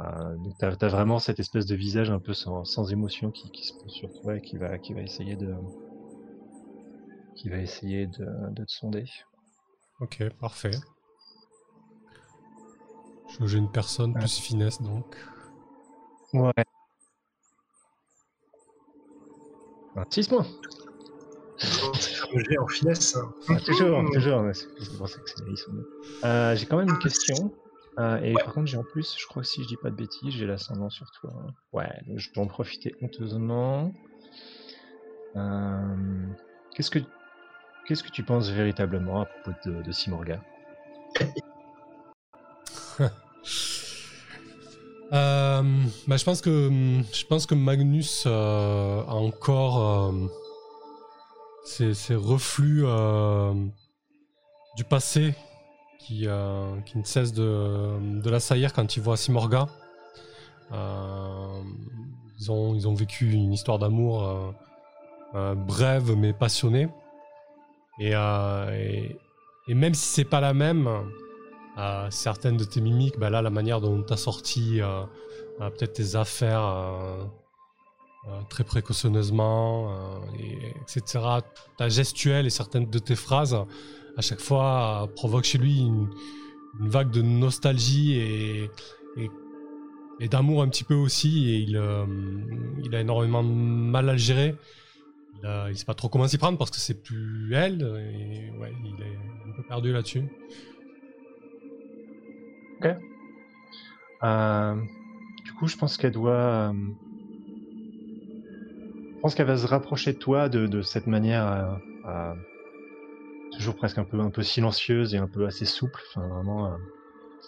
euh, 0.02 0.38
donc 0.38 0.56
t'as, 0.60 0.76
t'as 0.76 0.88
vraiment 0.90 1.20
cette 1.20 1.40
espèce 1.40 1.66
de 1.66 1.76
visage 1.76 2.12
un 2.12 2.20
peu 2.20 2.34
sans, 2.34 2.64
sans 2.66 2.92
émotion 2.92 3.32
qui, 3.32 3.52
qui 3.52 3.66
se 3.66 3.74
pose 3.82 3.92
sur 3.94 4.12
toi 4.22 4.38
et 4.38 4.42
qui 4.42 4.58
va, 4.58 4.80
qui 4.80 4.94
va 4.94 5.02
essayer 5.02 5.36
de, 5.38 5.56
qui 7.40 7.50
va 7.50 7.58
essayer 7.58 8.06
de, 8.08 8.26
de 8.52 8.66
te 8.66 8.72
sonder. 8.72 9.06
Ok, 10.02 10.24
parfait. 10.40 10.72
Je 13.30 13.46
j'ai 13.46 13.58
une 13.58 13.72
personne 13.72 14.12
Ouais. 14.14 14.20
plus 14.20 14.40
finesse 14.40 14.82
donc. 14.82 15.16
Ouais. 16.34 16.52
6 20.12 20.28
points. 20.28 20.46
C'est 21.58 22.14
fameux 22.16 22.44
jet 22.44 22.58
en 22.58 22.68
finesse. 22.68 23.18
Ah, 23.50 23.60
toujours, 23.66 24.04
toujours. 24.14 24.44
C'est 24.54 24.68
c'est 24.80 24.98
pour 24.98 25.08
ça 25.10 25.20
que 25.20 25.30
c'est- 25.30 25.44
ils 25.48 25.58
sont 25.58 25.72
bons. 25.74 25.84
Euh, 26.26 26.56
j'ai 26.56 26.66
quand 26.66 26.78
même 26.78 26.90
une 26.90 27.00
question. 27.00 27.54
Euh, 28.00 28.18
et 28.22 28.34
par 28.34 28.54
contre, 28.54 28.68
j'ai 28.68 28.78
en 28.78 28.84
plus, 28.84 29.16
je 29.20 29.28
crois 29.28 29.42
que 29.44 29.48
si 29.48 29.62
je 29.64 29.68
dis 29.68 29.76
pas 29.78 29.90
de 29.90 29.96
bêtises, 29.96 30.32
j'ai 30.34 30.46
l'ascendant 30.46 30.90
sur 30.90 31.10
toi. 31.20 31.34
Ouais, 31.74 31.90
donc 32.08 32.18
je 32.18 32.32
peux 32.32 32.40
en 32.40 32.48
profiter 32.48 32.96
honteusement. 33.02 33.94
Euh, 35.36 36.28
qu'est-ce 36.74 36.90
que 36.92 37.00
qu'est-ce 37.90 38.04
que 38.04 38.12
tu 38.12 38.22
penses 38.22 38.50
véritablement 38.50 39.22
à 39.22 39.26
propos 39.26 39.58
de, 39.66 39.92
Simorga 39.92 40.40
Euh, 45.12 45.64
bah, 46.06 46.18
je 46.18 46.24
pense 46.24 46.40
que 46.40 46.70
je 47.12 47.26
pense 47.26 47.48
que 47.48 47.56
Magnus 47.56 48.26
euh, 48.28 49.02
a 49.02 49.16
encore 49.16 50.12
euh, 50.12 50.28
ces, 51.66 52.14
reflux 52.14 52.84
du 54.78 54.84
passé 54.84 55.34
qui, 55.98 56.28
qui 56.86 56.98
ne 57.00 57.04
cessent 57.04 57.34
de, 57.34 58.22
de 58.22 58.30
l'assaillir 58.30 58.72
quand 58.72 58.98
il 58.98 59.02
voit 59.02 59.18
Simorga. 59.18 59.66
Ils, 60.72 62.52
ont, 62.52 62.76
ils 62.76 62.88
ont 62.88 62.94
vécu 62.94 63.32
une 63.32 63.52
histoire 63.52 63.80
d'amour 63.80 64.54
brève 65.34 66.16
mais 66.16 66.34
passionnée. 66.34 66.88
Et, 68.00 68.12
euh, 68.14 69.08
et, 69.68 69.74
même 69.74 69.94
si 69.94 70.06
c'est 70.06 70.26
pas 70.26 70.40
la 70.40 70.54
même, 70.54 70.90
euh, 71.78 72.08
certaines 72.10 72.58
de 72.58 72.64
tes 72.64 72.82
mimiques, 72.82 73.20
bah 73.20 73.30
là, 73.30 73.42
la 73.42 73.50
manière 73.50 73.82
dont 73.82 74.02
tu 74.02 74.14
as 74.14 74.18
sorti 74.18 74.82
euh, 74.82 75.04
peut-être 75.58 75.94
tes 75.94 76.16
affaires 76.16 76.74
très 78.50 78.64
précautionneusement, 78.64 79.94
et, 80.40 80.58
etc. 80.82 81.20
Ta 81.78 81.90
gestuelle 81.90 82.46
et 82.46 82.50
certaines 82.50 82.90
de 82.90 83.00
tes 83.00 83.16
phrases, 83.16 83.54
à 84.18 84.22
chaque 84.22 84.40
fois, 84.40 85.10
provoquent 85.16 85.46
chez 85.46 85.58
lui 85.58 85.80
une, 85.80 86.10
vague 86.80 87.12
de 87.12 87.22
nostalgie 87.22 88.16
et, 88.18 88.70
d'amour 90.30 90.62
un 90.62 90.70
petit 90.70 90.84
peu 90.86 90.96
aussi. 90.96 91.50
Et 91.50 91.58
il, 91.58 91.78
a 91.78 93.00
énormément 93.00 93.44
mal 93.44 94.08
à 94.08 94.14
le 94.14 94.18
gérer. 94.18 94.56
Il, 95.38 95.46
a- 95.46 95.70
il 95.70 95.78
sait 95.78 95.86
pas 95.86 95.94
trop 95.94 96.10
comment 96.10 96.28
s'y 96.28 96.38
prendre 96.38 96.58
parce 96.58 96.72
que 96.72 96.78
c'est 96.80 97.02
plus 97.02 97.54
elle. 97.56 97.82
Et 97.82 98.52
ouais, 98.58 98.72
il 98.84 99.02
est 99.02 99.16
un 99.50 99.54
peu 99.56 99.64
perdu 99.64 99.92
là-dessus. 99.94 100.24
Euh, 104.24 104.76
du 105.46 105.52
coup, 105.54 105.68
je 105.68 105.78
pense 105.78 105.98
qu'elle 105.98 106.12
doit. 106.12 106.72
euh, 106.72 106.74
Je 109.16 109.22
pense 109.22 109.36
qu'elle 109.36 109.48
va 109.48 109.58
se 109.58 109.68
rapprocher 109.68 110.14
de 110.14 110.18
toi 110.18 110.48
de, 110.50 110.82
cette 110.82 111.08
manière 111.08 111.80
euh, 112.08 112.34
toujours 113.58 113.76
presque 113.76 113.98
un 113.98 114.06
peu, 114.06 114.20
un 114.20 114.30
peu 114.30 114.44
silencieuse 114.44 115.14
et 115.14 115.18
un 115.18 115.28
peu 115.28 115.46
assez 115.46 115.66
souple. 115.66 116.02
Enfin, 116.16 116.80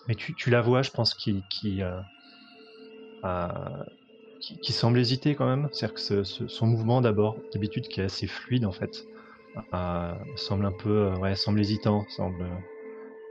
Mais 0.08 0.16
tu, 0.16 0.36
tu 0.36 0.50
la 0.50 0.62
vois, 0.62 0.82
je 0.82 0.92
pense, 0.92 1.14
qui, 1.14 1.44
qui, 1.50 1.82
qui, 4.42 4.74
semble 4.74 5.00
hésiter 5.00 5.36
quand 5.36 5.46
même. 5.46 5.70
C'est-à-dire 5.72 5.96
que 5.96 6.24
son 6.24 6.68
mouvement 6.68 7.02
d'abord, 7.02 7.38
d'habitude, 7.54 7.88
qui 7.88 8.02
est 8.02 8.06
assez 8.06 8.28
fluide 8.28 8.66
en 8.66 8.72
fait, 8.72 9.06
euh, 9.74 10.14
semble 10.36 10.66
un 10.66 10.72
peu, 10.72 10.90
euh, 10.90 11.16
ouais, 11.18 11.36
semble 11.36 11.60
hésitant, 11.60 12.06
semble. 12.10 12.50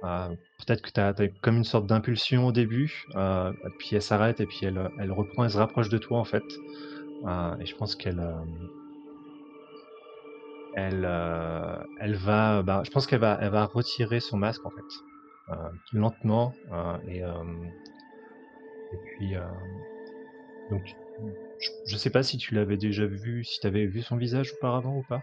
euh, 0.04 0.28
Peut-être 0.66 0.82
que 0.82 0.90
tu 0.90 1.00
as, 1.00 1.14
comme 1.40 1.56
une 1.56 1.64
sorte 1.64 1.86
d'impulsion 1.86 2.46
au 2.46 2.52
début, 2.52 3.06
puis 3.78 3.90
elle 3.96 4.02
s'arrête 4.02 4.40
et 4.40 4.46
puis 4.46 4.61
elle, 4.64 4.90
elle 4.98 5.12
reprend, 5.12 5.44
elle 5.44 5.50
se 5.50 5.58
rapproche 5.58 5.88
de 5.88 5.98
toi 5.98 6.18
en 6.18 6.24
fait. 6.24 6.44
Et 7.61 7.66
je 7.66 7.76
pense 7.76 7.96
qu'elle, 7.96 8.22
elle, 10.76 11.08
elle 11.98 12.14
va, 12.14 12.62
bah, 12.62 12.82
je 12.84 12.90
pense 12.90 13.06
qu'elle 13.06 13.20
va, 13.20 13.38
elle 13.40 13.50
va 13.50 13.64
retirer 13.66 14.20
son 14.20 14.36
masque 14.36 14.64
en 14.66 14.70
fait, 14.70 15.56
lentement 15.92 16.54
et, 17.08 17.18
et 17.20 18.96
puis 19.16 19.34
donc 20.70 20.94
je, 21.58 21.70
je 21.86 21.96
sais 21.96 22.10
pas 22.10 22.22
si 22.22 22.38
tu 22.38 22.54
l'avais 22.54 22.76
déjà 22.76 23.06
vu, 23.06 23.44
si 23.44 23.60
tu 23.60 23.66
avais 23.66 23.86
vu 23.86 24.02
son 24.02 24.16
visage 24.16 24.52
auparavant 24.54 24.96
ou 24.96 25.02
pas. 25.02 25.22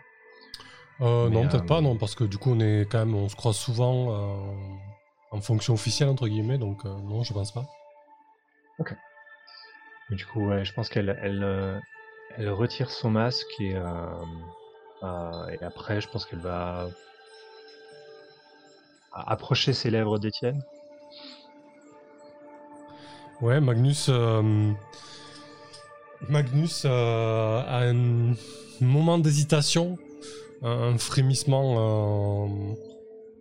Euh, 1.02 1.30
non, 1.30 1.48
peut-être 1.48 1.64
euh, 1.64 1.68
pas, 1.68 1.82
non, 1.82 1.98
parce 1.98 2.16
que 2.16 2.24
du 2.24 2.38
coup, 2.38 2.52
on 2.52 2.60
est 2.60 2.90
quand 2.90 3.00
même, 3.00 3.16
on 3.16 3.30
se 3.30 3.36
croise 3.36 3.56
souvent 3.56 4.12
euh, 4.12 4.52
en 5.32 5.42
fonction 5.42 5.74
officielle 5.74 6.10
entre 6.10 6.28
guillemets, 6.28 6.58
donc 6.58 6.86
non, 6.86 7.24
je 7.24 7.34
pense 7.34 7.52
pas. 7.52 7.66
Mais 10.10 10.16
du 10.16 10.26
coup, 10.26 10.48
ouais, 10.48 10.64
je 10.64 10.74
pense 10.74 10.88
qu'elle 10.88 11.18
elle, 11.22 11.82
elle 12.38 12.50
retire 12.50 12.90
son 12.90 13.10
masque 13.10 13.60
et, 13.60 13.76
euh, 15.04 15.48
et 15.50 15.64
après, 15.64 16.02
je 16.02 16.08
pense 16.10 16.26
qu'elle 16.26 16.40
va 16.40 16.88
approcher 19.12 19.74
ses 19.74 19.90
lèvres 19.90 20.20
d'Étienne. 20.20 20.62
Ouais, 23.42 23.60
Magnus, 23.60 24.08
euh, 24.10 24.72
Magnus 26.30 26.84
euh, 26.86 27.62
a 27.66 27.90
un 27.90 28.34
moment 28.82 29.18
d'hésitation, 29.18 29.98
un, 30.62 30.98
frémissement 30.98 32.46
euh, 32.48 32.74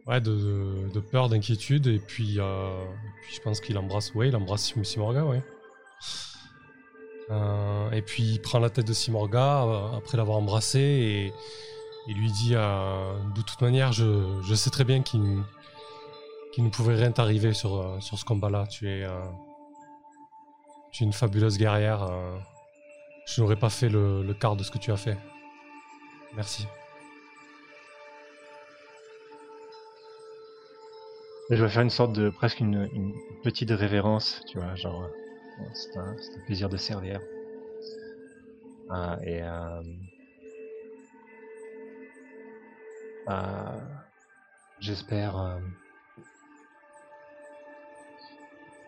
ouais, 0.07 0.21
de, 0.21 1.01
peur, 1.11 1.29
d'inquiétude, 1.29 1.87
et 1.87 1.99
puis, 1.99 2.39
euh, 2.39 2.85
je 3.33 3.41
pense 3.41 3.61
qu'il 3.61 3.79
embrasse, 3.79 4.13
il 4.29 4.37
embrasse 4.37 4.75
Simorga, 4.83 5.25
et 7.93 8.03
puis 8.03 8.23
il 8.23 8.41
prend 8.41 8.59
la 8.59 8.71
tête 8.71 8.87
de 8.87 8.93
Simorga 8.93 9.93
après 9.97 10.17
l'avoir 10.17 10.39
embrassé 10.39 10.79
et 10.79 11.33
il 12.07 12.17
lui 12.17 12.31
dit 12.31 12.51
de 12.51 13.43
toute 13.43 13.61
manière, 13.61 13.93
je, 13.93 14.55
sais 14.55 14.71
très 14.71 14.85
bien 14.85 15.03
qu'il 15.03 15.43
ne 16.59 16.69
pouvait 16.71 16.95
rien 16.95 17.11
t'arriver 17.11 17.53
sur, 17.53 17.99
ce 18.01 18.25
es, 18.87 19.03
euh, 19.05 19.11
tu 20.93 21.03
es 21.03 21.07
une 21.07 21.13
fabuleuse 21.13 21.59
guerrière. 21.59 22.09
Je 23.27 23.41
n'aurais 23.43 23.57
pas 23.57 23.71
fait 23.71 23.89
le, 23.89 24.23
le 24.23 24.35
quart 24.35 24.57
de 24.57 24.63
ce 24.63 24.71
que 24.71 24.79
tu 24.79 24.93
as 24.93 24.97
fait. 24.97 25.19
Merci. 26.35 26.67
Je 31.51 31.63
vais 31.63 31.69
faire 31.69 31.83
une 31.83 31.91
sorte 31.91 32.13
de 32.13 32.31
presque 32.31 32.61
une, 32.61 32.89
une 32.93 33.13
petite 33.43 33.71
révérence, 33.71 34.43
tu 34.49 34.59
vois, 34.59 34.75
genre 34.75 35.05
euh, 35.05 35.65
c'est 35.75 35.97
un, 35.97 36.17
plaisir 36.45 36.69
de 36.69 36.77
servir. 36.77 37.21
Euh, 38.91 39.17
et 39.23 39.43
euh, 39.43 39.83
j'espère, 44.81 45.59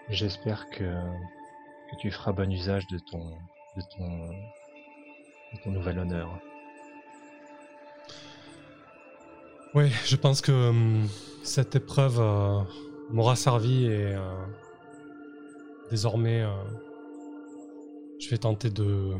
j'espère 0.08 0.68
que, 0.70 0.84
que 0.84 1.96
tu 2.00 2.10
feras 2.10 2.32
bon 2.32 2.50
usage 2.52 2.86
de 2.88 2.98
ton, 2.98 3.38
de 3.78 5.60
ton, 5.64 5.70
nouvel 5.70 5.98
honneur. 5.98 6.28
Oui, 9.74 9.90
je 10.06 10.16
pense 10.16 10.40
que 10.40 10.70
hum, 10.70 11.06
cette 11.42 11.76
épreuve 11.76 12.20
euh, 12.20 12.60
m'aura 13.10 13.36
servi 13.36 13.84
et 13.84 14.14
euh, 14.14 14.44
désormais, 15.90 16.42
euh, 16.42 16.50
je 18.18 18.28
vais 18.30 18.38
tenter 18.38 18.70
de 18.70 19.14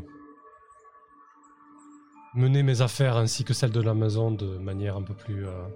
mener 2.35 2.63
mes 2.63 2.81
affaires 2.81 3.17
ainsi 3.17 3.43
que 3.43 3.53
celles 3.53 3.71
de 3.71 3.81
la 3.81 3.93
maison 3.93 4.31
de 4.31 4.57
manière 4.57 4.95
un 4.97 5.03
peu 5.03 5.13
plus 5.13 5.47
euh, 5.47 5.67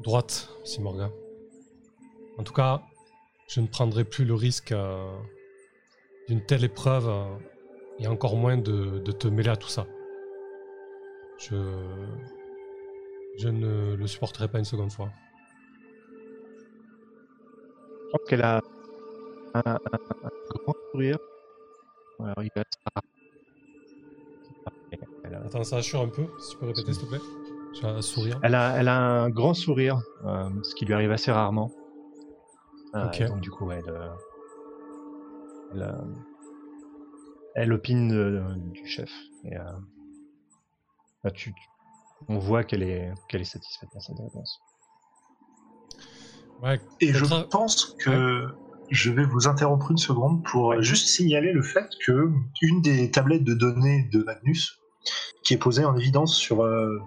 droite, 0.00 0.48
Simorga. 0.64 1.10
En 2.38 2.42
tout 2.42 2.52
cas, 2.52 2.82
je 3.48 3.60
ne 3.60 3.66
prendrai 3.66 4.04
plus 4.04 4.24
le 4.24 4.34
risque 4.34 4.72
euh, 4.72 5.16
d'une 6.28 6.44
telle 6.44 6.64
épreuve 6.64 7.08
euh, 7.08 7.24
et 7.98 8.06
encore 8.08 8.36
moins 8.36 8.56
de, 8.56 8.98
de 8.98 9.12
te 9.12 9.28
mêler 9.28 9.50
à 9.50 9.56
tout 9.56 9.68
ça. 9.68 9.86
Je, 11.38 11.56
je 13.38 13.48
ne 13.48 13.94
le 13.94 14.06
supporterai 14.06 14.48
pas 14.48 14.58
une 14.58 14.64
seconde 14.64 14.92
fois. 14.92 15.10
Je 18.06 18.10
pense 18.18 18.28
qu'elle 18.28 18.42
a 18.42 18.60
un, 19.54 19.62
un- 19.66 19.74
un 19.74 20.30
grand 20.64 20.74
sourire. 20.92 21.18
Alors, 22.20 22.42
il 22.42 22.50
va- 22.56 22.62
Elle 25.24 25.34
a, 25.34 25.40
Attends, 25.40 25.64
ça 25.64 25.76
assure 25.78 26.00
un 26.00 26.08
peu, 26.08 26.26
si 26.38 26.50
tu 26.52 26.58
peux 26.58 26.66
répéter 26.66 26.92
s'il 26.92 27.02
te 27.04 27.08
plaît. 27.08 27.20
J'ai 27.74 27.86
un 27.86 28.00
sourire. 28.02 28.38
elle 28.42 28.54
a, 28.54 28.76
elle 28.78 28.86
a 28.88 28.96
un 29.22 29.30
grand 29.30 29.52
sourire, 29.54 29.98
euh, 30.24 30.48
ce 30.62 30.74
qui 30.76 30.84
lui 30.84 30.94
arrive 30.94 31.10
assez 31.10 31.32
rarement. 31.32 31.72
Euh, 32.94 33.28
donc 33.28 33.40
du 33.40 33.50
coup, 33.50 33.70
elle, 33.72 33.88
euh, 33.88 34.08
elle, 35.72 35.82
euh, 35.82 35.92
elle 37.54 37.72
opine 37.72 38.54
du 38.72 38.86
chef. 38.86 39.10
Et, 39.44 39.56
euh, 39.56 39.62
bah, 41.22 41.30
tu, 41.30 41.52
tu- 41.54 41.68
on 42.28 42.38
voit 42.38 42.64
qu'elle 42.64 42.82
est, 42.82 43.12
qu'elle 43.28 43.42
est 43.42 43.44
satisfaite 43.44 43.90
par 43.92 44.02
cette 44.02 44.18
réponse. 44.18 44.60
Ouais, 46.62 46.80
Et 47.00 47.12
je 47.12 47.24
pense 47.50 47.94
que 47.98 48.46
je 48.90 49.10
vais 49.10 49.24
vous 49.24 49.46
interrompre 49.48 49.90
une 49.90 49.98
seconde 49.98 50.42
pour 50.44 50.80
juste 50.80 51.08
signaler 51.08 51.52
le 51.52 51.62
fait 51.62 51.88
que 52.06 52.30
une 52.62 52.80
des 52.80 53.10
tablettes 53.10 53.44
de 53.44 53.54
données 53.54 54.08
de 54.12 54.22
Magnus, 54.22 54.78
qui 55.42 55.54
est 55.54 55.58
posée 55.58 55.84
en 55.84 55.96
évidence 55.96 56.34
sur, 56.34 56.62
euh, 56.62 56.98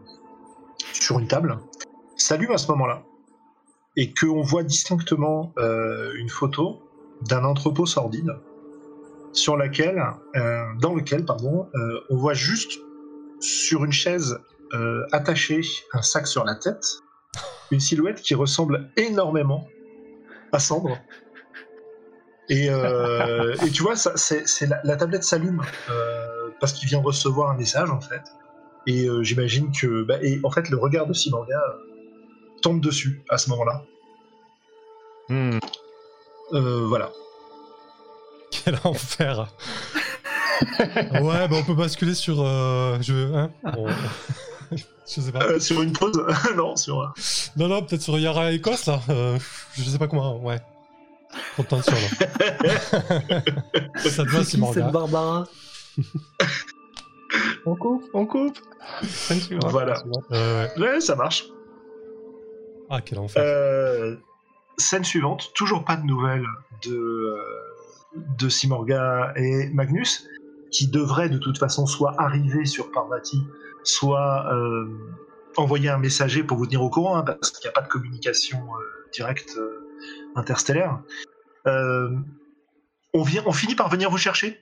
sur 0.94 1.18
une 1.20 1.28
table, 1.28 1.58
s'allume 2.16 2.52
à 2.52 2.58
ce 2.58 2.70
moment-là. 2.72 3.04
Et 3.96 4.14
qu'on 4.14 4.42
voit 4.42 4.62
distinctement 4.64 5.54
euh, 5.58 6.14
une 6.18 6.30
photo 6.30 6.84
d'un 7.28 7.44
entrepôt 7.44 7.88
sordide 7.88 8.36
sur 9.38 9.56
laquelle, 9.56 10.04
euh, 10.36 10.66
dans 10.80 10.96
lequel 10.96 11.24
pardon, 11.24 11.70
euh, 11.76 12.00
on 12.10 12.18
voit 12.18 12.34
juste 12.34 12.80
sur 13.40 13.86
une 13.86 13.92
chaise 13.92 14.40
euh, 14.74 15.06
attaché 15.12 15.62
un 15.94 16.02
sac 16.02 16.26
sur 16.26 16.44
la 16.44 16.56
tête, 16.56 16.84
une 17.72 17.80
silhouette 17.80 18.22
qui 18.22 18.34
ressemble 18.34 18.90
énormément 18.98 19.68
à 20.52 20.60
Cendre. 20.60 20.98
Et, 22.50 22.68
et 22.68 23.72
tu 23.72 23.84
vois, 23.84 23.98
ça, 23.98 24.14
c'est, 24.16 24.48
c'est 24.48 24.68
la, 24.68 24.80
la 24.86 24.96
tablette 24.96 25.24
s'allume 25.24 25.62
parce 26.62 26.72
qu'il 26.72 26.88
vient 26.88 27.02
recevoir 27.02 27.52
un 27.52 27.58
message 27.58 27.92
en 27.92 28.00
fait. 28.00 28.22
Et 28.88 29.08
j'imagine 29.22 29.70
que, 29.74 30.04
bah, 30.04 30.16
et 30.22 30.40
en 30.46 30.50
fait, 30.50 30.70
le 30.70 30.78
regard 30.78 31.08
de 31.08 31.14
Simanga 31.14 31.62
tombe 32.62 32.80
dessus 32.80 33.22
à 33.30 33.38
ce 33.38 33.50
moment-là. 33.50 33.84
Hmm. 35.28 35.60
Voilà. 36.52 37.12
Quel 38.72 38.80
enfer 38.84 39.48
Ouais, 41.22 41.48
bah 41.48 41.56
on 41.58 41.64
peut 41.64 41.74
basculer 41.76 42.14
sur. 42.16 42.42
euh, 42.42 42.98
je. 43.02 43.34
Hein 43.34 43.50
Je 44.72 45.22
sais 45.22 45.32
pas. 45.32 45.44
Euh, 45.46 45.60
sur 45.60 45.82
une 45.82 45.94
pause 45.94 46.22
Non, 46.58 46.76
sur. 46.76 47.00
euh, 47.00 47.08
Non, 47.56 47.70
non, 47.70 47.82
peut-être 47.82 48.02
sur 48.02 48.20
Yara 48.20 48.52
Écosse 48.52 48.88
là. 48.88 49.00
Euh, 49.10 49.40
je 49.78 49.84
sais 49.84 49.98
pas 49.98 50.08
comment. 50.10 50.38
Ouais. 50.44 50.60
Trop 51.54 51.64
de 51.64 51.68
tension 51.68 51.94
là. 51.94 52.28
Ça 53.98 54.26
te 54.26 54.30
va, 54.30 54.40
C'est 54.40 54.44
Simon 54.52 54.74
cette 54.74 54.92
Barbara 54.92 55.46
On 57.66 57.76
coupe, 57.76 58.04
on 58.14 58.26
coupe. 58.26 58.58
Voilà. 59.64 60.02
Euh, 60.32 60.68
ouais. 60.78 60.82
Ouais, 60.82 61.00
ça 61.02 61.16
marche. 61.16 61.46
Ah, 62.90 63.00
quel 63.02 63.20
enfer. 63.20 63.42
Euh, 63.46 64.16
scène 64.78 65.04
suivante, 65.06 65.52
toujours 65.54 65.86
pas 65.86 65.96
de 65.96 66.06
nouvelles 66.06 66.46
de, 66.86 66.94
euh, 66.96 67.38
de 68.16 68.50
Simorga 68.50 69.34
et 69.36 69.70
Magnus, 69.70 70.28
qui 70.72 70.88
devraient 70.88 71.30
de 71.30 71.38
toute 71.38 71.58
façon 71.58 71.86
soit 71.86 72.14
arriver 72.20 72.66
sur 72.66 72.92
Parvati, 72.92 73.42
soit 73.84 74.54
euh, 74.54 74.88
envoyer 75.56 75.90
un 75.90 75.98
messager 75.98 76.44
pour 76.44 76.58
vous 76.58 76.66
tenir 76.66 76.82
au 76.82 76.90
courant, 76.90 77.18
hein, 77.18 77.24
parce 77.24 77.52
qu'il 77.52 77.66
n'y 77.66 77.70
a 77.70 77.74
pas 77.74 77.82
de 77.82 77.88
communication 77.88 78.60
euh, 78.60 79.10
directe 79.14 79.56
euh, 79.58 79.88
interstellaire. 80.36 81.02
On, 83.14 83.24
vient, 83.24 83.44
on 83.46 83.52
finit 83.52 83.76
par 83.76 83.90
venir 83.90 84.10
vous 84.10 84.18
chercher 84.18 84.60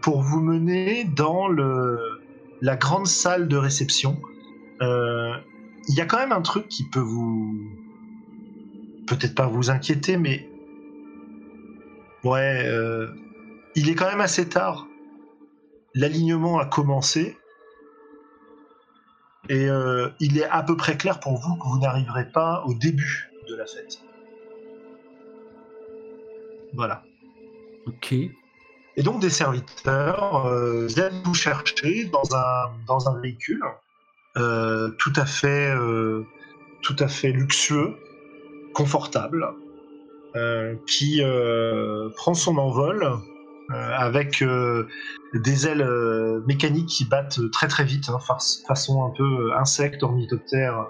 pour 0.00 0.22
vous 0.22 0.40
mener 0.40 1.04
dans 1.04 1.48
le, 1.48 1.98
la 2.62 2.76
grande 2.76 3.06
salle 3.06 3.46
de 3.48 3.56
réception. 3.56 4.22
Il 4.80 5.94
y 5.94 6.00
a 6.00 6.06
quand 6.06 6.16
même 6.16 6.32
un 6.32 6.40
truc 6.40 6.68
qui 6.68 6.88
peut 6.88 7.00
vous 7.00 7.54
peut-être 9.06 9.34
pas 9.34 9.46
vous 9.46 9.68
inquiéter, 9.68 10.16
mais 10.16 10.48
ouais, 12.24 12.66
euh, 12.66 13.08
il 13.74 13.88
est 13.88 13.94
quand 13.94 14.08
même 14.08 14.20
assez 14.20 14.48
tard. 14.48 14.86
L'alignement 15.94 16.58
a 16.58 16.66
commencé 16.66 17.36
et 19.48 19.68
euh, 19.68 20.08
il 20.20 20.38
est 20.38 20.44
à 20.44 20.62
peu 20.62 20.76
près 20.76 20.96
clair 20.96 21.20
pour 21.20 21.38
vous 21.38 21.56
que 21.56 21.66
vous 21.66 21.78
n'arriverez 21.78 22.30
pas 22.30 22.64
au 22.66 22.74
début 22.74 23.30
de 23.48 23.54
la 23.54 23.66
fête. 23.66 24.00
Voilà. 26.72 27.04
Ok. 27.86 28.12
Et 28.12 29.02
donc 29.02 29.20
des 29.20 29.30
serviteurs 29.30 30.46
euh, 30.46 30.86
viennent 30.86 31.20
vous 31.24 31.34
chercher 31.34 32.04
dans 32.06 32.34
un, 32.34 32.72
dans 32.86 33.08
un 33.08 33.20
véhicule 33.20 33.62
euh, 34.36 34.90
tout 34.98 35.12
à 35.16 35.26
fait 35.26 35.74
tout 36.82 36.96
à 36.98 37.08
fait 37.08 37.32
luxueux, 37.32 37.96
confortable, 38.74 39.48
qui 40.86 41.22
euh, 41.22 42.08
prend 42.16 42.34
son 42.34 42.58
envol 42.58 43.04
euh, 43.70 43.90
avec 43.96 44.42
euh, 44.42 44.86
des 45.32 45.66
ailes 45.66 45.82
euh, 45.82 46.42
mécaniques 46.46 46.88
qui 46.88 47.04
battent 47.04 47.40
très 47.52 47.68
très 47.68 47.84
vite, 47.84 48.08
hein, 48.08 48.18
fa- 48.18 48.38
façon 48.68 49.04
un 49.04 49.10
peu 49.10 49.22
euh, 49.24 49.56
insecte, 49.58 50.02
ornithoptère, 50.02 50.86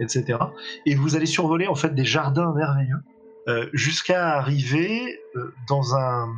etc. 0.00 0.38
Et 0.86 0.94
vous 0.94 1.16
allez 1.16 1.26
survoler 1.26 1.66
en 1.68 1.74
fait 1.74 1.94
des 1.94 2.04
jardins 2.04 2.52
merveilleux 2.54 3.00
euh, 3.48 3.68
jusqu'à 3.72 4.36
arriver 4.36 5.20
euh, 5.36 5.54
dans 5.68 5.94
un 5.96 6.28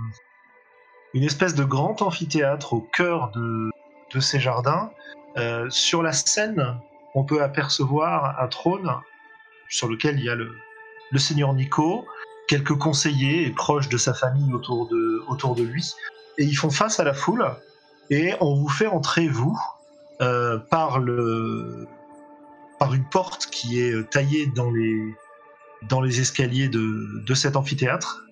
une 1.12 1.22
espèce 1.22 1.54
de 1.54 1.64
grand 1.64 2.02
amphithéâtre 2.02 2.72
au 2.72 2.80
cœur 2.80 3.30
de, 3.34 3.70
de 4.12 4.20
ces 4.20 4.40
jardins. 4.40 4.90
Euh, 5.36 5.68
sur 5.70 6.02
la 6.02 6.12
scène, 6.12 6.76
on 7.14 7.24
peut 7.24 7.42
apercevoir 7.42 8.40
un 8.42 8.48
trône 8.48 8.90
sur 9.68 9.88
lequel 9.88 10.18
il 10.18 10.24
y 10.24 10.28
a 10.28 10.34
le, 10.34 10.52
le 11.12 11.18
seigneur 11.18 11.54
Nico, 11.54 12.04
quelques 12.48 12.76
conseillers 12.76 13.46
et 13.46 13.50
proches 13.50 13.88
de 13.88 13.96
sa 13.96 14.14
famille 14.14 14.52
autour 14.52 14.88
de, 14.88 15.22
autour 15.28 15.54
de 15.54 15.62
lui, 15.62 15.92
et 16.38 16.44
ils 16.44 16.56
font 16.56 16.70
face 16.70 17.00
à 17.00 17.04
la 17.04 17.14
foule, 17.14 17.46
et 18.10 18.32
on 18.40 18.54
vous 18.54 18.68
fait 18.68 18.86
entrer, 18.86 19.28
vous, 19.28 19.58
euh, 20.20 20.58
par, 20.58 20.98
le, 20.98 21.86
par 22.78 22.94
une 22.94 23.04
porte 23.04 23.46
qui 23.46 23.80
est 23.80 24.10
taillée 24.10 24.46
dans 24.54 24.70
les, 24.70 25.14
dans 25.88 26.00
les 26.00 26.20
escaliers 26.20 26.68
de, 26.68 27.22
de 27.24 27.34
cet 27.34 27.56
amphithéâtre. 27.56 28.24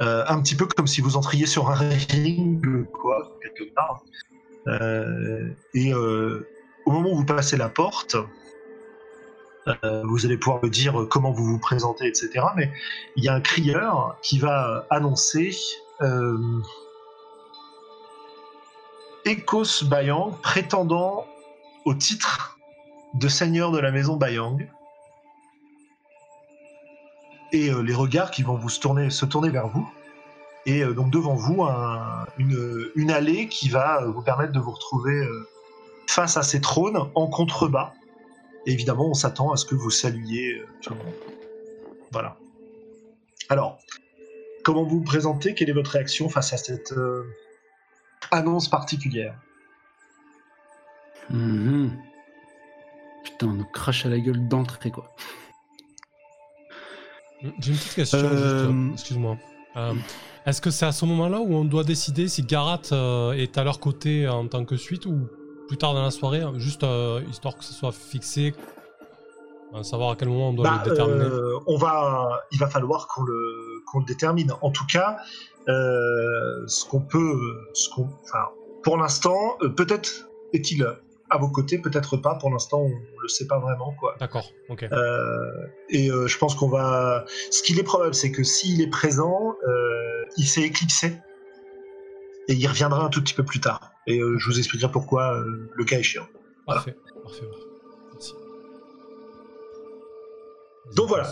Euh, 0.00 0.24
un 0.28 0.40
petit 0.40 0.54
peu 0.54 0.66
comme 0.66 0.86
si 0.86 1.02
vous 1.02 1.16
entriez 1.16 1.46
sur 1.46 1.70
un 1.70 1.74
ring, 1.74 2.86
quoi, 2.90 3.38
quelque 3.42 3.70
part. 3.74 4.02
Euh, 4.66 5.50
et 5.74 5.92
au 5.94 6.90
moment 6.90 7.10
où 7.10 7.16
vous 7.16 7.24
passez 7.24 7.56
la 7.56 7.68
porte, 7.68 8.16
euh, 9.68 10.02
vous 10.04 10.24
allez 10.26 10.36
pouvoir 10.36 10.62
me 10.64 10.70
dire 10.70 11.06
comment 11.10 11.32
vous 11.32 11.44
vous 11.44 11.58
présentez, 11.58 12.06
etc. 12.06 12.44
Mais 12.56 12.72
il 13.16 13.24
y 13.24 13.28
a 13.28 13.34
un 13.34 13.40
crieur 13.40 14.16
qui 14.22 14.38
va 14.38 14.86
annoncer 14.90 15.54
euh, 16.00 16.38
Ekos 19.24 19.84
Bayang, 19.84 20.32
prétendant 20.42 21.26
au 21.84 21.94
titre 21.94 22.58
de 23.14 23.28
seigneur 23.28 23.70
de 23.70 23.78
la 23.78 23.90
maison 23.90 24.16
Bayang. 24.16 24.68
Et 27.52 27.68
euh, 27.70 27.82
les 27.82 27.94
regards 27.94 28.30
qui 28.30 28.42
vont 28.42 28.56
vous 28.56 28.68
se 28.68 28.80
tourner, 28.80 29.10
se 29.10 29.26
tourner 29.26 29.50
vers 29.50 29.68
vous. 29.68 29.88
Et 30.66 30.82
euh, 30.82 30.94
donc 30.94 31.10
devant 31.10 31.34
vous, 31.34 31.64
un- 31.64 32.26
une, 32.38 33.10
allée 33.10 33.48
qui 33.48 33.68
va 33.68 34.04
vous 34.06 34.22
permettre 34.22 34.52
de 34.52 34.60
vous 34.60 34.70
retrouver 34.70 35.26
face 36.06 36.36
à 36.36 36.42
ces 36.42 36.60
trônes 36.60 36.98
en 37.14 37.26
contrebas. 37.26 37.92
Et 38.66 38.72
évidemment, 38.72 39.08
on 39.08 39.14
s'attend 39.14 39.52
à 39.52 39.56
ce 39.56 39.64
que 39.64 39.74
vous 39.74 39.90
saluiez 39.90 40.54
euh, 40.54 40.66
tout 40.82 40.92
le 40.94 40.98
monde. 40.98 41.14
Voilà. 42.12 42.36
Alors, 43.48 43.78
comment 44.64 44.84
vous 44.84 44.98
vous 44.98 45.04
présentez? 45.04 45.54
Quelle 45.54 45.70
est 45.70 45.74
votre 45.74 45.92
réaction 45.92 46.28
face 46.28 46.52
à 46.52 46.56
cette 46.56 46.92
euh, 46.92 47.24
annonce 48.30 48.68
particulière? 48.68 49.34
Mhm. 51.30 51.90
Putain, 53.24 53.46
on 53.46 53.52
nous 53.52 53.64
crache 53.64 54.06
à 54.06 54.08
la 54.08 54.18
gueule 54.18 54.48
d'entrée, 54.48 54.90
quoi. 54.90 55.14
J'ai 57.42 57.70
une 57.72 57.78
petite 57.78 57.94
question, 57.94 58.18
Euh, 58.18 58.68
euh, 58.70 58.92
excuse-moi. 58.92 59.38
Euh, 59.76 59.94
Est-ce 60.44 60.60
que 60.60 60.70
c'est 60.70 60.86
à 60.86 60.92
ce 60.92 61.04
moment-là 61.06 61.40
où 61.40 61.54
on 61.54 61.64
doit 61.64 61.84
décider 61.84 62.28
si 62.28 62.42
Garat 62.42 62.80
euh, 62.92 63.32
est 63.32 63.56
à 63.56 63.64
leur 63.64 63.80
côté 63.80 64.28
en 64.28 64.46
tant 64.46 64.64
que 64.64 64.76
suite 64.76 65.06
ou 65.06 65.28
plus 65.70 65.78
tard 65.78 65.94
dans 65.94 66.02
la 66.02 66.10
soirée, 66.10 66.42
juste 66.56 66.82
euh, 66.82 67.22
histoire 67.30 67.56
que 67.56 67.62
ce 67.62 67.72
soit 67.72 67.92
fixé, 67.92 68.56
à 69.72 69.84
savoir 69.84 70.10
à 70.10 70.16
quel 70.16 70.28
moment 70.28 70.48
on 70.48 70.52
doit 70.52 70.64
Bah, 70.68 70.82
le 70.84 70.90
déterminer 70.90 71.24
euh, 71.26 71.60
on 71.68 71.76
va, 71.76 72.42
il 72.50 72.58
va 72.58 72.66
falloir 72.66 73.06
qu'on 73.06 73.22
le, 73.22 73.84
qu'on 73.86 74.00
le 74.00 74.04
détermine. 74.04 74.52
En 74.62 74.72
tout 74.72 74.84
cas, 74.92 75.18
euh, 75.68 76.66
ce 76.66 76.84
qu'on 76.84 77.00
peut, 77.00 77.38
ce 77.74 77.88
qu'on, 77.88 78.08
enfin, 78.24 78.48
pour 78.82 78.96
l'instant, 78.96 79.58
peut-être 79.76 80.28
est-il 80.52 80.84
à 81.30 81.38
vos 81.38 81.50
côtés, 81.50 81.78
peut-être 81.78 82.16
pas. 82.16 82.34
Pour 82.34 82.50
l'instant, 82.50 82.80
on, 82.80 82.90
le 83.22 83.28
sait 83.28 83.46
pas 83.46 83.60
vraiment, 83.60 83.94
quoi. 84.00 84.16
D'accord, 84.18 84.50
ok. 84.70 84.86
Et 85.90 86.08
je 86.08 86.38
pense 86.38 86.56
qu'on 86.56 86.68
va. 86.68 87.26
Ce 87.52 87.62
qu'il 87.62 87.78
est 87.78 87.84
probable, 87.84 88.14
c'est 88.14 88.32
que 88.32 88.42
s'il 88.42 88.80
est 88.80 88.90
présent, 88.90 89.54
il 90.36 90.46
s'est 90.46 90.62
éclipsé 90.62 91.20
et 92.50 92.54
il 92.54 92.66
reviendra 92.66 93.04
un 93.06 93.08
tout 93.08 93.22
petit 93.22 93.32
peu 93.34 93.44
plus 93.44 93.60
tard. 93.60 93.92
Et 94.06 94.18
euh, 94.20 94.36
je 94.38 94.46
vous 94.50 94.58
expliquerai 94.58 94.90
pourquoi 94.92 95.34
euh, 95.38 95.70
le 95.74 95.84
cas 95.84 95.98
échéant. 95.98 96.26
voilà. 96.66 96.82
Parfait, 96.82 96.96
parfait. 97.22 97.46
parfait. 97.46 97.64
Merci. 98.12 98.34
Donc 100.96 101.08
voilà. 101.08 101.30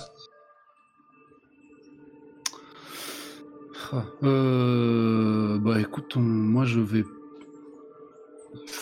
Ah, 3.93 4.05
Euh, 4.23 5.59
bah 5.59 5.81
écoute, 5.81 6.17
on- 6.17 6.21
moi 6.21 6.65
je 6.65 6.81
vais 6.81 7.05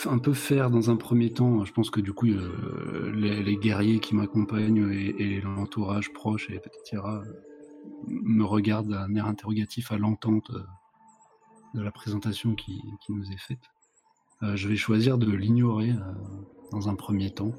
un 0.05 0.17
peu 0.19 0.33
faire 0.33 0.69
dans 0.69 0.89
un 0.89 0.95
premier 0.95 1.31
temps. 1.31 1.63
Je 1.65 1.71
pense 1.73 1.89
que 1.89 2.01
du 2.01 2.13
coup, 2.13 2.27
euh, 2.27 3.11
les, 3.15 3.41
les 3.41 3.57
guerriers 3.57 3.99
qui 3.99 4.15
m'accompagnent 4.15 4.89
et, 4.91 5.15
et 5.37 5.41
l'entourage 5.41 6.11
proche 6.13 6.49
et 6.49 6.55
etc. 6.55 7.01
me 8.07 8.43
regardent 8.43 8.89
d'un 8.89 9.15
air 9.15 9.25
interrogatif 9.25 9.91
à 9.91 9.97
l'entente 9.97 10.49
euh, 10.53 10.59
de 11.73 11.81
la 11.81 11.91
présentation 11.91 12.55
qui, 12.55 12.81
qui 13.01 13.11
nous 13.13 13.31
est 13.31 13.37
faite. 13.39 13.63
Euh, 14.43 14.55
je 14.55 14.67
vais 14.67 14.75
choisir 14.75 15.17
de 15.17 15.31
l'ignorer 15.31 15.91
euh, 15.91 16.13
dans 16.71 16.89
un 16.89 16.95
premier 16.95 17.31
temps, 17.31 17.53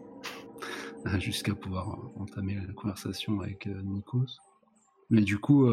jusqu'à 1.18 1.54
pouvoir 1.54 1.98
entamer 2.18 2.56
la 2.66 2.72
conversation 2.72 3.40
avec 3.40 3.66
euh, 3.66 3.80
Nikos. 3.82 4.38
Mais 5.10 5.22
du 5.22 5.38
coup, 5.38 5.66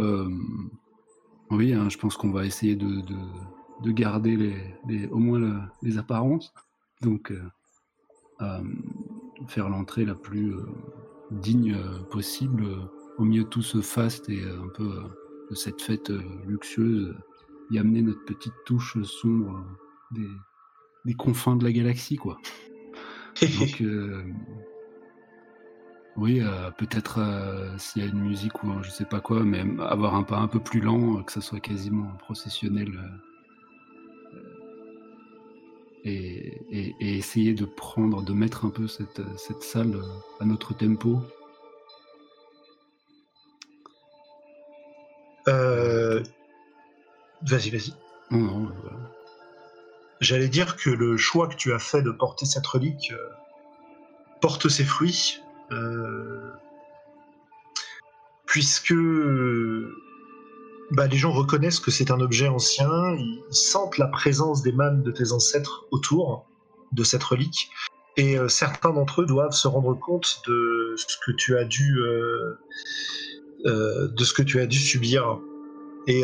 oui, 1.51 1.73
hein, 1.73 1.89
je 1.89 1.97
pense 1.97 2.15
qu'on 2.15 2.31
va 2.31 2.45
essayer 2.45 2.77
de, 2.77 3.01
de, 3.01 3.17
de 3.83 3.91
garder 3.91 4.37
les, 4.87 5.07
au 5.07 5.17
moins 5.17 5.39
le- 5.39 5.59
les 5.81 5.97
apparences. 5.97 6.53
Donc, 7.01 7.33
faire 9.47 9.67
l'entrée 9.67 10.05
la 10.05 10.15
plus 10.15 10.55
digne 11.31 11.77
possible 12.09 12.65
au 13.17 13.25
milieu 13.25 13.43
de 13.43 13.49
tout 13.49 13.61
ce 13.61 13.81
faste 13.81 14.29
et 14.29 14.41
un 14.41 14.69
peu 14.69 15.03
de 15.49 15.55
cette 15.55 15.81
fête 15.81 16.09
luxueuse, 16.45 17.13
y 17.71 17.79
amener 17.79 18.01
notre 18.01 18.23
petite 18.25 18.53
touche 18.65 19.01
sombre 19.03 19.65
des, 20.11 20.29
des 21.05 21.13
confins 21.13 21.55
de 21.55 21.63
la 21.63 21.71
galaxie, 21.71 22.17
quoi. 22.17 22.37
Donc, 23.41 23.81
oui, 26.17 26.39
euh, 26.41 26.71
peut-être 26.71 27.19
euh, 27.19 27.77
s'il 27.77 28.01
y 28.01 28.05
a 28.05 28.09
une 28.09 28.21
musique 28.21 28.63
ou 28.63 28.81
je 28.81 28.89
sais 28.89 29.03
pas 29.03 29.19
quoi, 29.19 29.43
mais 29.43 29.65
avoir 29.81 30.15
un 30.15 30.23
pas 30.23 30.37
un 30.37 30.47
peu 30.47 30.59
plus 30.59 30.79
lent, 30.79 31.21
que 31.23 31.31
ça 31.31 31.41
soit 31.41 31.59
quasiment 31.59 32.07
processionnel. 32.19 32.89
Euh, 36.05 36.07
et, 36.07 36.61
et, 36.69 37.17
essayer 37.17 37.53
de 37.53 37.65
prendre, 37.65 38.21
de 38.23 38.31
mettre 38.31 38.63
un 38.65 38.69
peu 38.69 38.87
cette, 38.87 39.21
cette 39.37 39.63
salle 39.63 39.99
à 40.39 40.45
notre 40.45 40.73
tempo. 40.75 41.19
Vas-y, 47.45 47.69
vas-y. 47.69 47.93
Non, 48.31 48.39
non, 48.39 48.71
voilà. 48.81 48.97
J'allais 50.21 50.47
dire 50.47 50.77
que 50.77 50.89
le 50.89 51.17
choix 51.17 51.47
que 51.47 51.55
tu 51.55 51.73
as 51.73 51.79
fait 51.79 52.01
de 52.01 52.11
porter 52.11 52.45
cette 52.45 52.65
relique 52.65 53.13
porte 54.41 54.69
ses 54.69 54.83
fruits 54.83 55.41
euh, 55.71 56.51
puisque 58.45 58.93
bah, 60.91 61.07
les 61.07 61.17
gens 61.17 61.31
reconnaissent 61.31 61.79
que 61.79 61.91
c'est 61.91 62.11
un 62.11 62.19
objet 62.19 62.47
ancien, 62.47 63.15
ils 63.17 63.43
sentent 63.49 63.97
la 63.97 64.07
présence 64.07 64.61
des 64.61 64.71
mânes 64.71 65.03
de 65.03 65.11
tes 65.11 65.31
ancêtres 65.31 65.85
autour 65.91 66.45
de 66.91 67.03
cette 67.03 67.23
relique, 67.23 67.71
et 68.17 68.37
euh, 68.37 68.47
certains 68.47 68.91
d'entre 68.91 69.23
eux 69.23 69.25
doivent 69.25 69.51
se 69.51 69.67
rendre 69.67 69.93
compte 69.99 70.41
de 70.47 70.93
ce 70.95 71.17
que 71.25 71.31
tu 71.31 71.57
as 71.57 71.65
dû, 71.65 71.99
euh, 71.99 72.57
de 73.65 74.23
ce 74.23 74.33
que 74.33 74.43
tu 74.43 74.59
as 74.59 74.67
dû 74.67 74.77
subir. 74.77 75.39
Et 76.07 76.23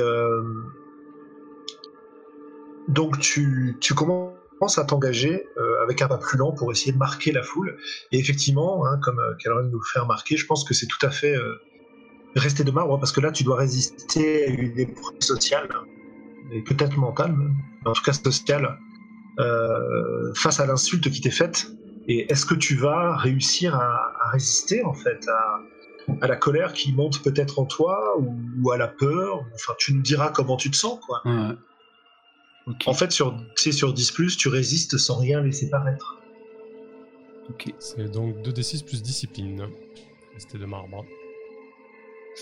donc 2.92 3.20
tu, 3.20 3.78
commences 3.96 4.78
à 4.78 4.84
t'engager 4.84 5.48
euh, 5.58 5.84
avec 5.84 6.02
un 6.02 6.08
pas 6.08 6.18
plus 6.18 6.38
lent 6.38 6.52
pour 6.52 6.72
essayer 6.72 6.92
de 6.92 6.98
marquer 6.98 7.32
la 7.32 7.42
foule. 7.42 7.78
Et 8.12 8.20
effectivement, 8.20 8.86
hein, 8.86 9.00
comme 9.02 9.20
euh, 9.20 9.64
nous 9.64 9.80
le 9.80 9.86
fait 9.92 10.00
remarquer, 10.00 10.38
je 10.38 10.46
pense 10.46 10.64
que 10.64 10.74
c'est 10.74 10.88
tout 10.88 11.04
à 11.06 11.10
fait 11.10 11.36
euh, 11.36 11.56
rester 12.36 12.64
de 12.64 12.72
marbre, 12.72 13.00
parce 13.00 13.12
que 13.12 13.22
là, 13.22 13.32
tu 13.32 13.44
dois 13.44 13.58
résister 13.58 14.46
à 14.46 14.48
une 14.48 14.78
épreuve 14.80 15.20
sociale, 15.20 15.70
et 16.52 16.62
peut-être 16.62 16.98
mentale, 16.98 17.34
mais 17.38 17.90
en 17.90 17.94
tout 17.94 18.04
cas 18.04 18.14
sociale, 18.14 18.78
face 20.36 20.60
à 20.60 20.66
l'insulte 20.68 21.10
qui 21.10 21.22
t'est 21.22 21.32
faite. 21.32 21.68
Et 22.08 22.32
est-ce 22.32 22.46
que 22.46 22.56
tu 22.56 22.76
vas 22.76 23.16
réussir 23.16 23.76
à, 23.76 24.30
résister, 24.32 24.84
en 24.84 24.94
fait, 24.94 25.28
à, 26.22 26.28
la 26.28 26.36
colère 26.36 26.74
qui 26.74 26.94
monte 26.94 27.24
peut-être 27.24 27.60
en 27.60 27.66
toi, 27.66 28.16
ou, 28.20 28.72
à 28.72 28.78
la 28.78 28.88
peur? 28.88 29.46
Enfin, 29.56 29.74
tu 29.78 29.94
nous 29.94 30.02
diras 30.02 30.30
comment 30.30 30.58
tu 30.58 30.70
te 30.70 30.76
sens, 30.76 31.00
quoi. 31.06 31.22
En 32.86 32.94
fait, 32.94 33.12
sur, 33.12 33.36
sur 33.56 33.94
10, 33.94 34.38
tu 34.38 34.48
résistes 34.48 34.98
sans 34.98 35.18
rien 35.18 35.42
laisser 35.42 35.70
paraître. 35.70 36.22
Ok. 37.50 37.74
C'est 37.80 38.10
donc 38.10 38.38
2d6 38.38 38.86
plus 38.86 39.02
discipline. 39.02 39.68
C'était 40.38 40.58
de 40.58 40.66
marbre. 40.66 41.06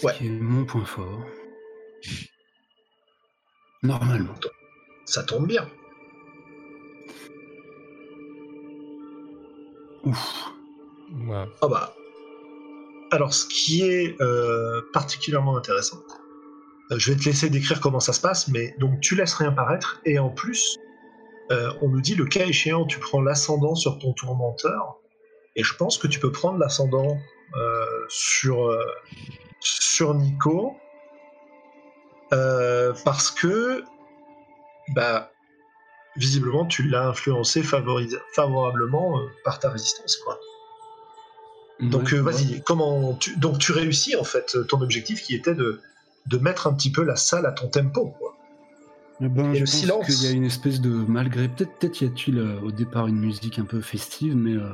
Ouais. 0.04 0.14
C'est 0.20 0.30
mon 0.30 0.66
point 0.66 0.86
fort. 0.86 1.20
Normalement. 3.82 4.36
Ça 5.06 5.24
tombe 5.24 5.48
bien. 5.48 5.68
Ouf. 10.04 10.52
Ouais. 11.28 11.46
Ah 11.62 11.68
bah. 11.68 11.96
Alors, 13.12 13.34
ce 13.34 13.48
qui 13.48 13.82
est 13.82 14.22
euh, 14.22 14.82
particulièrement 14.94 15.58
intéressant, 15.58 16.04
je 16.98 17.12
vais 17.12 17.20
te 17.20 17.26
laisser 17.26 17.50
décrire 17.50 17.80
comment 17.82 18.00
ça 18.00 18.14
se 18.14 18.22
passe, 18.22 18.48
mais 18.48 18.76
donc 18.80 19.00
tu 19.02 19.16
laisses 19.16 19.36
rien 19.36 19.52
paraître, 19.52 20.02
et 20.06 20.18
en 20.20 20.30
plus, 20.30 20.78
euh, 21.52 21.72
on 21.82 21.90
nous 21.90 22.02
dit 22.02 22.16
le 22.16 22.26
cas 22.26 22.46
échéant, 22.46 22.86
tu 22.86 23.00
prends 23.00 23.22
l'ascendant 23.22 23.76
sur 23.76 24.00
ton 24.00 24.14
tourmenteur, 24.14 24.98
et 25.56 25.64
je 25.64 25.76
pense 25.76 25.98
que 25.98 26.08
tu 26.08 26.20
peux 26.20 26.32
prendre 26.32 26.58
l'ascendant 26.58 27.18
euh, 27.56 27.86
sur, 28.10 28.76
sur 29.60 30.14
Nico, 30.16 30.76
parce 32.30 33.32
que, 33.32 33.84
bah, 34.94 35.32
visiblement, 36.16 36.66
tu 36.66 36.84
l'as 36.84 37.08
influencé 37.08 37.64
favorablement 37.64 39.20
par 39.44 39.60
ta 39.60 39.70
résistance, 39.70 40.18
quoi. 40.18 40.40
Donc 41.80 42.12
vas-y, 42.14 42.62
comment 42.62 43.14
tu... 43.14 43.38
donc 43.38 43.58
tu 43.58 43.72
réussis 43.72 44.16
en 44.18 44.26
fait 44.26 44.58
ton 44.68 44.82
objectif 44.82 45.24
qui 45.24 45.34
était 45.34 45.56
de 45.56 45.82
de 46.28 46.38
mettre 46.38 46.68
un 46.68 46.74
petit 46.74 46.92
peu 46.92 47.04
la 47.04 47.16
salle 47.16 47.46
à 47.46 47.52
ton 47.52 47.68
tempo. 47.68 48.14
Quoi. 48.18 48.36
Eh 49.22 49.28
ben, 49.28 49.54
et 49.54 49.60
le 49.60 49.66
silence. 49.66 50.08
Il 50.08 50.24
y 50.24 50.32
a 50.32 50.32
une 50.32 50.46
espèce 50.46 50.80
de 50.80 50.90
malgré 50.90 51.50
peut-être 51.50 51.74
peut-être 51.78 52.02
y 52.02 52.06
a-t-il 52.06 52.38
euh, 52.38 52.60
au 52.62 52.72
départ 52.72 53.08
une 53.08 53.20
musique 53.20 53.60
un 53.60 53.66
peu 53.66 53.82
festive, 53.82 54.36
mais 54.36 54.56
euh, 54.56 54.70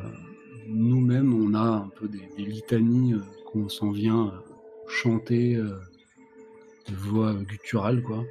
nous-mêmes 0.67 1.33
on 1.33 1.55
a 1.55 1.63
un 1.63 1.89
peu 1.99 2.07
des, 2.07 2.29
litanies 2.37 3.13
euh, 3.13 3.23
qu'on 3.47 3.69
s'en 3.69 3.89
vient 3.89 4.33
chanter 4.87 5.55
de 5.55 6.95
voix 6.95 7.33
gutturale 7.33 8.03
quoi, 8.03 8.23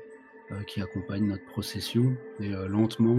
qui 0.69 0.81
accompagnent 0.81 1.27
notre 1.27 1.45
procession 1.47 2.17
et 2.39 2.51
lentement. 2.69 3.17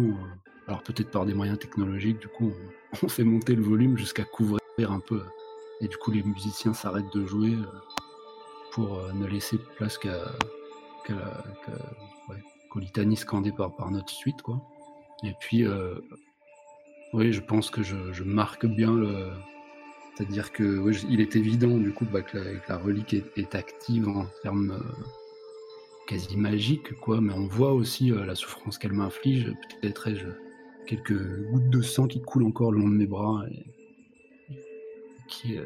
alors 0.68 0.82
peut-être 0.84 1.12
par 1.12 1.26
des 1.26 1.34
moyens 1.34 1.60
technologiques, 1.60 2.20
du 2.20 2.30
coup 2.30 2.54
on, 2.94 2.98
on 3.06 3.10
fait 3.10 3.26
monter 3.26 3.56
le 3.56 3.62
volume 3.62 3.98
jusqu'à 3.98 4.24
couvrir 4.24 4.62
un 4.90 5.02
peu 5.02 5.22
et 5.82 5.90
du 5.90 5.98
coup 5.98 6.12
les 6.12 6.24
musiciens 6.24 6.74
s'arrêtent 6.74 7.14
de 7.14 7.26
jouer 7.26 7.58
pour 8.76 9.00
euh, 9.00 9.14
ne 9.14 9.26
laisser 9.26 9.58
place 9.78 9.98
qu'à 9.98 10.20
qu 11.06 11.14
litanie 12.76 13.16
scandé 13.16 13.54
par, 13.54 13.90
notre 13.90 14.10
suite. 14.10 14.42
Quoi. 14.42 14.62
Et 15.24 15.32
puis, 15.40 15.66
euh, 15.66 15.96
oui, 17.14 17.32
je 17.32 17.40
pense 17.40 17.72
que 17.72 17.84
je, 17.84 18.24
marque 18.24 18.66
bien 18.66 18.94
le. 18.94 19.30
C'est-à-dire 20.14 20.52
que 20.52 20.78
oui, 20.80 21.02
il 21.10 21.22
est 21.22 21.38
évident 21.38 21.78
du 21.78 21.94
coup 21.94 22.06
bah, 22.06 22.22
que, 22.22 22.38
la, 22.68 22.78
relique 22.78 23.14
est, 23.14 23.56
active 23.56 24.10
en 24.10 24.26
termes 24.44 24.72
euh, 24.72 25.04
quasi 26.06 26.36
magiques, 26.36 26.94
quoi, 27.00 27.22
mais 27.22 27.34
on 27.34 27.48
voit 27.48 27.72
aussi 27.72 28.10
la 28.10 28.36
souffrance 28.36 28.78
qu'elle 28.78 28.94
m'inflige. 28.94 29.54
Peut-être 29.80 30.10
ai-je 30.10 30.28
quelques 30.86 31.48
gouttes 31.50 31.70
de 31.70 31.82
sang 31.82 32.08
qui 32.08 32.22
coulent 32.22 32.46
encore 32.46 32.74
le 32.74 32.80
long 32.80 32.90
de 32.90 32.96
mes 32.96 33.08
bras 33.08 33.46
qui, 35.30 35.58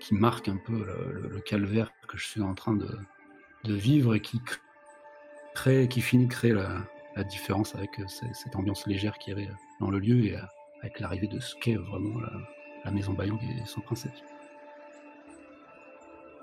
qui 0.00 0.14
marque 0.14 0.48
un 0.48 0.56
peu 0.56 0.72
le, 0.72 1.40
calvaire 1.40 1.92
que 2.08 2.16
je 2.16 2.26
suis 2.26 2.42
en 2.42 2.54
train 2.54 2.74
de, 2.74 2.88
vivre 3.64 4.14
et 4.14 4.20
qui 4.20 4.40
crée, 5.54 5.88
qui 5.88 6.00
finit 6.00 6.28
créer 6.28 6.52
la, 6.52 7.24
différence 7.24 7.74
avec 7.74 7.98
euh, 7.98 8.04
cette 8.08 8.54
ambiance 8.56 8.86
légère 8.86 9.16
qui 9.16 9.30
est 9.30 9.48
dans 9.80 9.90
le 9.90 9.98
lieu 9.98 10.26
et 10.26 10.36
euh, 10.36 10.40
avec 10.82 11.00
l'arrivée 11.00 11.28
de 11.28 11.40
ce 11.40 11.54
qu'est 11.56 11.76
vraiment 11.76 12.20
la, 12.84 12.90
maison 12.90 13.14
Bayang 13.14 13.40
et 13.42 13.66
son 13.66 13.80
princesse. 13.80 14.22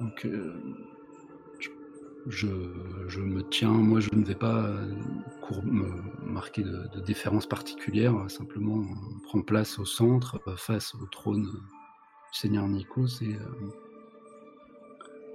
Donc, 0.02 0.26
euh, 0.26 0.60
je, 2.28 2.48
me 2.48 3.48
tiens, 3.50 3.70
moi 3.70 4.00
je 4.00 4.10
ne 4.14 4.26
vais 4.26 4.36
pas 4.36 4.68
me 5.64 6.02
marquer 6.26 6.64
de, 6.64 6.90
de, 6.96 7.00
déférence 7.02 7.46
particulière, 7.46 8.14
simplement 8.30 8.84
on 8.84 9.20
prend 9.20 9.42
place 9.42 9.78
au 9.78 9.86
centre, 9.86 10.42
face 10.58 10.96
au 10.96 11.06
trône 11.06 11.48
Seigneur 12.34 12.68
Nikos 12.68 13.22
et, 13.22 13.36
euh, 13.36 13.70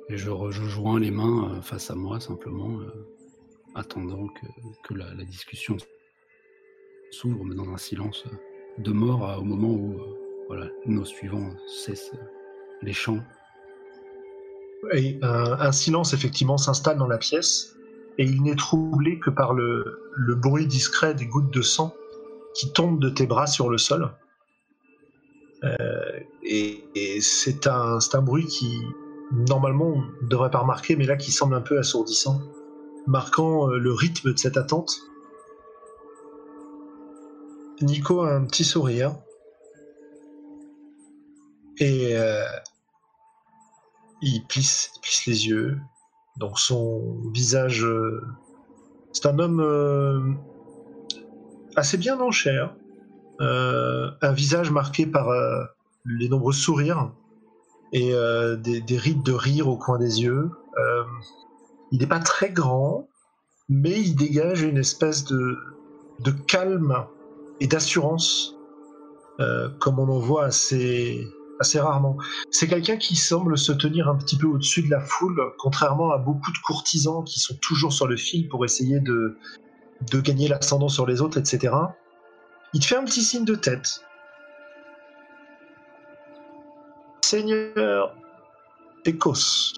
et 0.09 0.17
je, 0.17 0.31
rejoins 0.31 0.99
les 0.99 1.13
mains 1.13 1.53
euh, 1.53 1.63
face 1.63 1.93
à 1.93 1.95
moi 1.95 2.19
simplement, 2.19 2.81
euh, 2.81 2.91
attendant 3.77 4.27
que, 4.83 4.95
la, 4.95 5.15
discussion 5.25 5.77
s'ouvre, 7.13 7.45
mais 7.45 7.55
dans 7.55 7.69
un 7.71 7.77
silence 7.77 8.25
de 8.79 8.91
mort 8.91 9.39
au 9.39 9.45
moment 9.45 9.71
où 9.71 10.01
voilà, 10.49 10.67
nos 10.87 11.05
suivants 11.05 11.55
cessent 11.69 12.13
les 12.83 12.93
chants. 12.93 13.23
Et 14.93 15.19
un, 15.23 15.73
silence 15.73 16.15
effectivement 16.15 16.59
s'installe 16.59 16.99
dans 16.99 17.07
la 17.07 17.19
pièce 17.19 17.77
et 18.19 18.25
il 18.25 18.43
n'est 18.43 18.57
troublé 18.57 19.19
que 19.21 19.31
par 19.31 19.53
le, 19.53 20.11
le 20.17 20.35
bruit 20.35 20.67
discret 20.67 21.15
des 21.15 21.27
gouttes 21.27 21.53
de 21.53 21.63
sang 21.63 21.95
qui 22.55 22.73
tombent 22.73 23.01
de 23.01 23.11
tes 23.11 23.27
bras 23.27 23.47
sur 23.47 23.69
le 23.71 23.79
sol. 23.79 24.11
Et, 26.43 27.21
c'est 27.21 27.67
un, 27.67 27.99
un 28.13 28.23
bruit 28.23 28.47
qui, 28.47 28.81
normalement, 29.33 29.87
on 29.87 30.03
ne 30.23 30.29
devrait 30.29 30.51
pas 30.51 30.59
remarquer, 30.59 30.97
mais 30.97 31.07
là 31.07 31.17
qui 31.17 31.33
semble 31.33 31.55
un 31.55 31.61
peu 31.61 31.79
assourdissant, 31.79 32.41
marquant 33.07 33.71
euh, 33.71 33.79
le 33.79 33.93
rythme 33.93 34.33
de 34.33 34.39
cette 34.39 34.57
attente. 34.57 35.01
Nico 37.81 38.23
a 38.23 38.33
un 38.33 38.45
petit 38.45 38.65
sourire. 38.65 39.17
Et 41.79 42.17
euh, 42.17 42.45
il, 44.21 44.45
plisse, 44.49 44.91
plisse, 45.01 45.27
les 45.27 45.47
yeux. 45.47 45.79
Donc 46.37 46.59
son 46.59 47.17
visage... 47.33 47.87
c'est 49.13 49.27
un 49.27 49.39
homme 49.39 50.39
assez 51.77 51.97
bien 51.97 52.19
en 52.21 52.33
chair 52.33 52.75
euh, 53.41 54.11
un 54.21 54.33
visage 54.33 54.71
marqué 54.71 55.07
par 55.07 55.29
euh, 55.29 55.65
les 56.05 56.29
nombreux 56.29 56.53
sourires 56.53 57.13
et 57.93 58.15
euh, 58.15 58.57
des, 58.57 58.81
des 58.81 58.99
rides 58.99 59.23
de 59.23 59.33
rire 59.33 59.69
au 59.69 59.77
coin 59.77 59.99
des 59.99 60.23
yeux. 60.23 60.51
Euh, 60.79 61.05
il 61.91 62.01
n'est 62.01 62.07
pas 62.07 62.21
très 62.21 62.51
grand, 62.51 63.09
mais 63.69 64.01
il 64.01 64.15
dégage 64.15 64.63
une 64.63 64.79
espèce 64.79 65.25
de, 65.25 65.57
de 66.21 66.31
calme 66.31 67.07
et 67.61 67.67
d'assurance, 67.67 68.57
euh, 69.41 69.69
comme 69.79 69.99
on 69.99 70.09
en 70.09 70.19
voit 70.19 70.45
assez, 70.45 71.27
assez 71.61 71.81
rarement. 71.81 72.17
C'est 72.51 72.69
quelqu'un 72.69 72.97
qui 72.97 73.17
semble 73.17 73.57
se 73.57 73.73
tenir 73.73 74.09
un 74.09 74.17
petit 74.17 74.37
peu 74.37 74.47
au-dessus 74.47 74.83
de 74.83 74.91
la 74.91 75.01
foule, 75.01 75.41
contrairement 75.59 76.13
à 76.13 76.19
beaucoup 76.19 76.53
de 76.53 76.59
courtisans 76.59 77.25
qui 77.25 77.41
sont 77.41 77.57
toujours 77.61 77.93
sur 77.93 78.07
le 78.07 78.17
fil 78.17 78.49
pour 78.49 78.65
essayer 78.65 79.01
de, 79.01 79.37
de 80.11 80.21
gagner 80.21 80.49
l'ascendant 80.49 80.89
sur 80.89 81.07
les 81.07 81.21
autres, 81.21 81.39
etc. 81.39 81.75
Il 82.75 82.81
te 82.81 82.87
fait 82.87 82.97
un 82.97 83.05
petit 83.05 83.23
signe 83.23 83.45
de 83.45 83.55
tête. 83.55 84.03
Seigneur. 87.29 88.17
Écosse, 89.05 89.75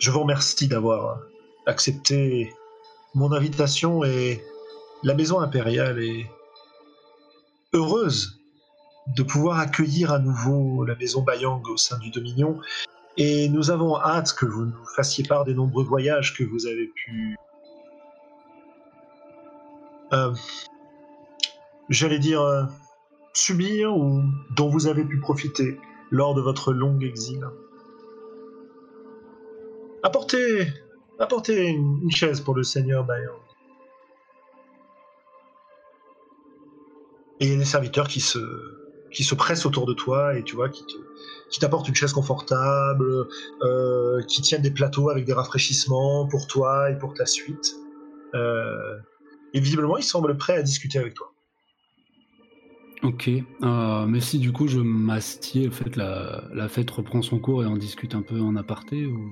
je 0.00 0.10
vous 0.10 0.18
remercie 0.18 0.66
d'avoir 0.66 1.20
accepté 1.66 2.52
mon 3.14 3.30
invitation 3.30 4.02
et 4.02 4.42
la 5.04 5.14
maison 5.14 5.38
impériale 5.38 6.02
est 6.02 6.28
heureuse 7.74 8.40
de 9.14 9.22
pouvoir 9.22 9.60
accueillir 9.60 10.10
à 10.10 10.18
nouveau 10.18 10.84
la 10.84 10.96
maison 10.96 11.22
Bayang 11.22 11.62
au 11.68 11.76
sein 11.76 11.96
du 11.98 12.10
Dominion. 12.10 12.58
Et 13.16 13.48
nous 13.48 13.70
avons 13.70 13.96
hâte 13.96 14.32
que 14.32 14.46
vous 14.46 14.64
nous 14.64 14.84
fassiez 14.96 15.22
part 15.22 15.44
des 15.44 15.54
nombreux 15.54 15.84
voyages 15.84 16.36
que 16.36 16.42
vous 16.42 16.66
avez 16.66 16.88
pu 16.88 17.36
euh, 20.12 20.34
j'allais 21.88 22.18
dire 22.18 22.42
euh, 22.42 22.64
subir 23.32 23.96
ou 23.96 24.24
dont 24.56 24.70
vous 24.70 24.88
avez 24.88 25.04
pu 25.04 25.20
profiter 25.20 25.78
lors 26.10 26.34
de 26.34 26.40
votre 26.40 26.72
long 26.72 26.98
exil. 27.00 27.44
Apportez, 30.02 30.66
une, 31.68 32.10
chaise 32.10 32.40
pour 32.40 32.54
le 32.54 32.62
seigneur 32.62 33.04
Bayang. 33.04 33.36
Et 37.40 37.46
il 37.46 37.52
y 37.52 37.54
a 37.54 37.58
des 37.58 37.64
serviteurs 37.64 38.08
qui 38.08 38.20
se, 38.20 39.34
pressent 39.34 39.66
autour 39.66 39.86
de 39.86 39.94
toi 39.94 40.36
et 40.36 40.42
tu 40.42 40.56
vois, 40.56 40.68
qui 40.68 41.60
t'apportent 41.60 41.88
une 41.88 41.94
chaise 41.94 42.12
confortable, 42.12 43.26
euh, 43.62 44.22
qui 44.22 44.42
tiennent 44.42 44.62
des 44.62 44.70
plateaux 44.70 45.10
avec 45.10 45.24
des 45.24 45.32
rafraîchissements 45.32 46.26
pour 46.26 46.46
toi 46.46 46.90
et 46.90 46.98
pour 46.98 47.14
ta 47.14 47.26
suite. 47.26 47.76
Euh, 48.34 48.98
et 49.52 49.60
visiblement, 49.60 49.96
ils 49.96 50.04
semblent 50.04 50.36
prêts 50.36 50.56
à 50.56 50.62
discuter 50.62 50.98
avec 50.98 51.14
toi. 51.14 51.29
Ok, 53.02 53.30
euh, 53.62 54.06
mais 54.06 54.20
si 54.20 54.38
du 54.38 54.52
coup 54.52 54.68
je 54.68 54.78
m'astiais, 54.78 55.68
en 55.68 55.70
fait 55.70 55.96
la, 55.96 56.44
la 56.54 56.68
fête 56.68 56.90
reprend 56.90 57.22
son 57.22 57.38
cours 57.38 57.62
et 57.62 57.66
on 57.66 57.76
discute 57.76 58.14
un 58.14 58.20
peu 58.22 58.38
en 58.40 58.56
aparté 58.56 59.06
ou, 59.06 59.30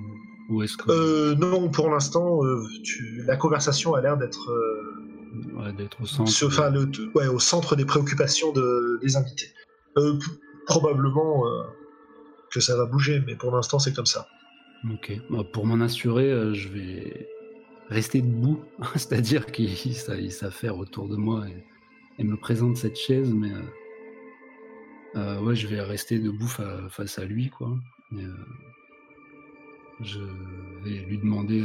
ou 0.49 0.63
est-ce 0.63 0.75
que 0.75 0.89
Euh, 0.91 1.35
non, 1.35 1.69
pour 1.69 1.89
l'instant, 1.91 2.43
euh, 2.43 2.63
tu- 2.83 3.23
la 3.27 3.35
conversation 3.37 3.93
a 3.93 4.01
l'air 4.01 4.17
d'être 4.17 4.49
ouais, 5.55 5.71
d'être 5.73 6.01
au 6.01 6.05
centre 6.07 6.31
ce- 6.31 6.45
enfin, 6.45 6.71
le- 6.71 6.89
ouais, 7.13 7.27
au 7.27 7.37
centre 7.37 7.75
des 7.75 7.85
préoccupations 7.85 8.51
de- 8.53 8.99
des 9.03 9.15
invités. 9.15 9.47
Probablement 10.65 11.43
que 12.51 12.59
ça 12.59 12.75
va 12.75 12.85
bouger, 12.85 13.21
mais 13.25 13.35
pour 13.35 13.51
l'instant, 13.55 13.79
c'est 13.79 13.93
comme 13.93 14.05
ça. 14.05 14.27
Ok, 14.91 15.11
Bah, 15.29 15.43
pour 15.51 15.65
m'en 15.65 15.81
assurer, 15.83 16.53
je 16.55 16.69
vais 16.69 17.27
rester 17.89 18.21
debout, 18.21 18.61
c'est-à-dire 18.95 19.45
qu'il 19.47 19.93
s'a- 19.95 20.17
il 20.17 20.31
s'affaire 20.31 20.77
autour 20.77 21.07
de 21.09 21.15
moi 21.15 21.47
et, 21.47 21.63
et 22.19 22.23
me 22.23 22.37
présente 22.37 22.77
cette 22.77 22.97
chaise, 22.97 23.33
mais 23.33 23.51
euh, 23.51 23.61
euh, 25.15 25.41
ouais, 25.41 25.55
je 25.55 25.67
vais 25.67 25.81
rester 25.81 26.19
debout 26.19 26.47
fa- 26.47 26.87
face 26.89 27.17
à 27.17 27.25
lui, 27.25 27.49
quoi. 27.49 27.75
Euh, 28.13 28.33
je 30.01 30.19
vais 30.83 31.05
lui 31.05 31.17
demander. 31.17 31.63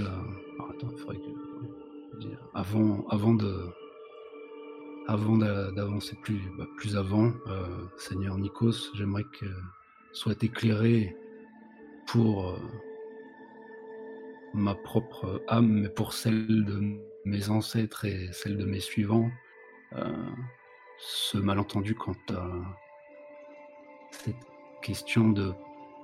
attends, 0.71 0.97
faudrait 0.97 1.17
que. 1.19 2.27
Avant, 2.55 3.07
avant 3.09 3.35
de. 3.35 3.69
Avant 5.07 5.37
d'a- 5.37 5.71
d'avancer 5.73 6.17
plus, 6.23 6.41
bah, 6.57 6.67
plus 6.79 6.97
avant, 6.97 7.31
Seigneur 7.99 8.39
Nikos, 8.39 8.91
j'aimerais 8.95 9.25
que 9.39 9.45
soit 10.13 10.43
éclairé 10.43 11.15
pour 12.07 12.59
ma 14.55 14.75
propre 14.75 15.43
âme, 15.49 15.81
mais 15.83 15.89
pour 15.91 16.13
celle 16.15 16.65
de 16.65 16.81
mes 17.27 17.51
ancêtres 17.51 18.05
et 18.07 18.29
celle 18.33 18.57
de 18.57 18.65
mes 18.65 18.81
suivants, 18.81 19.31
ce 20.99 21.39
malentendu 21.39 21.95
quant 21.95 22.17
à 22.31 22.47
cette 24.11 24.37
question 24.83 25.31
de 25.31 25.53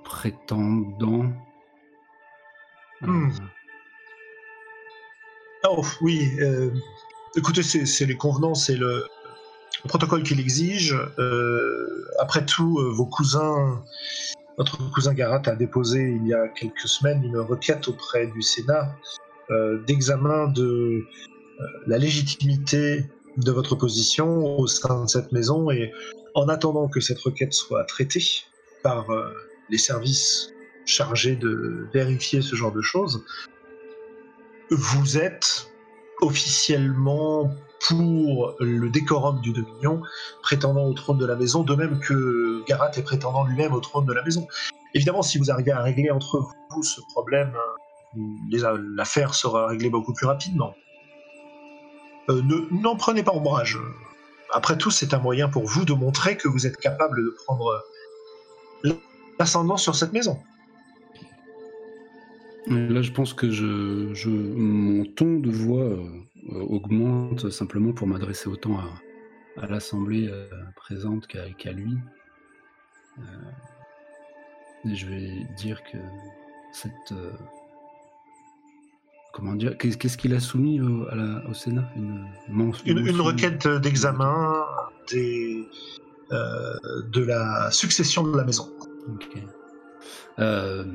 prétendant. 0.03 1.31
euh. 3.03 3.29
Oh, 5.67 5.83
oui. 6.01 6.29
euh, 6.41 6.71
écoutez, 7.35 7.63
c'est 7.63 8.05
les 8.05 8.17
convenances 8.17 8.69
et 8.69 8.75
le, 8.75 9.05
le 9.83 9.87
protocole 9.87 10.23
qui 10.23 10.35
l'exige. 10.35 10.95
Euh, 11.19 12.05
après 12.19 12.45
tout, 12.45 12.79
euh, 12.79 12.89
vos 12.91 13.05
cousins, 13.05 13.83
votre 14.57 14.91
cousin 14.91 15.13
Garat 15.13 15.41
a 15.45 15.55
déposé 15.55 16.17
il 16.19 16.27
y 16.27 16.33
a 16.33 16.47
quelques 16.49 16.87
semaines 16.87 17.23
une 17.23 17.37
requête 17.37 17.87
auprès 17.87 18.27
du 18.27 18.41
Sénat 18.41 18.95
euh, 19.51 19.83
d'examen 19.85 20.47
de 20.47 20.63
euh, 20.63 21.65
la 21.87 21.97
légitimité 21.97 23.05
de 23.37 23.51
votre 23.51 23.75
position 23.75 24.57
au 24.57 24.67
sein 24.67 25.03
de 25.03 25.09
cette 25.09 25.31
maison 25.31 25.71
et 25.71 25.93
en 26.35 26.47
attendant 26.47 26.87
que 26.87 26.99
cette 26.99 27.19
requête 27.19 27.53
soit 27.53 27.83
traitée 27.85 28.43
par 28.83 29.09
euh, 29.11 29.31
les 29.69 29.77
services 29.77 30.53
chargés 30.85 31.35
de 31.35 31.87
vérifier 31.93 32.41
ce 32.41 32.55
genre 32.55 32.71
de 32.71 32.81
choses, 32.81 33.23
vous 34.69 35.17
êtes 35.17 35.67
officiellement 36.21 37.53
pour 37.87 38.55
le 38.59 38.89
décorum 38.89 39.41
du 39.41 39.53
Dominion, 39.53 40.01
prétendant 40.43 40.85
au 40.85 40.93
trône 40.93 41.17
de 41.17 41.25
la 41.25 41.35
maison, 41.35 41.63
de 41.63 41.73
même 41.73 41.99
que 41.99 42.63
Garat 42.67 42.91
est 42.95 43.03
prétendant 43.03 43.43
lui-même 43.43 43.73
au 43.73 43.79
trône 43.79 44.05
de 44.05 44.13
la 44.13 44.23
maison. 44.23 44.47
Évidemment, 44.93 45.23
si 45.23 45.37
vous 45.37 45.49
arrivez 45.49 45.71
à 45.71 45.81
régler 45.81 46.11
entre 46.11 46.39
vous 46.69 46.83
ce 46.83 47.01
problème, 47.13 47.53
euh, 48.17 48.77
l'affaire 48.95 49.33
sera 49.33 49.67
réglée 49.67 49.89
beaucoup 49.89 50.13
plus 50.13 50.27
rapidement. 50.27 50.75
Euh, 52.31 52.41
ne- 52.41 52.81
N'en 52.81 52.95
prenez 52.95 53.23
pas 53.23 53.33
ombrage. 53.33 53.77
Après 54.53 54.77
tout, 54.77 54.91
c'est 54.91 55.13
un 55.13 55.19
moyen 55.19 55.47
pour 55.49 55.65
vous 55.65 55.85
de 55.85 55.93
montrer 55.93 56.37
que 56.37 56.47
vous 56.47 56.65
êtes 56.67 56.77
capable 56.77 57.23
de 57.23 57.35
prendre 57.45 57.83
l'ascendant 59.39 59.77
sur 59.77 59.95
cette 59.95 60.13
maison. 60.13 60.39
Là, 62.67 63.01
je 63.01 63.11
pense 63.11 63.33
que 63.33 63.49
je, 63.49 64.29
mon 64.29 65.03
ton 65.05 65.39
de 65.39 65.49
voix 65.49 65.83
euh, 65.83 66.05
euh, 66.51 66.59
augmente 66.61 67.49
simplement 67.49 67.91
pour 67.91 68.07
m'adresser 68.07 68.49
autant 68.49 68.77
à, 69.57 69.67
l'assemblée 69.67 70.27
euh, 70.29 70.47
présente 70.75 71.27
qu'à 71.27 71.71
lui. 71.71 71.97
Euh, 73.19 73.23
et 74.89 74.95
je 74.95 75.05
vais 75.07 75.31
dire 75.57 75.81
que 75.83 75.97
cette. 76.71 77.13
Euh, 79.33 79.37
comment 79.37 79.55
dire 79.55 79.77
Qu'est- 79.77 79.97
Qu'est-ce 79.97 80.17
qu'il 80.17 80.33
a 80.33 80.39
soumis 80.39 80.81
au, 80.81 81.07
à 81.09 81.15
la- 81.15 81.43
au 81.49 81.53
Sénat? 81.53 81.87
Une, 81.95 82.25
requête 83.21 83.67
d'examen 83.67 84.65
des, 85.11 85.67
euh, 86.31 86.73
de 87.11 87.23
la 87.23 87.71
succession 87.71 88.23
de 88.23 88.37
la 88.37 88.43
maison. 88.43 88.69
Ok. 89.13 89.27
Euh, 90.39 90.85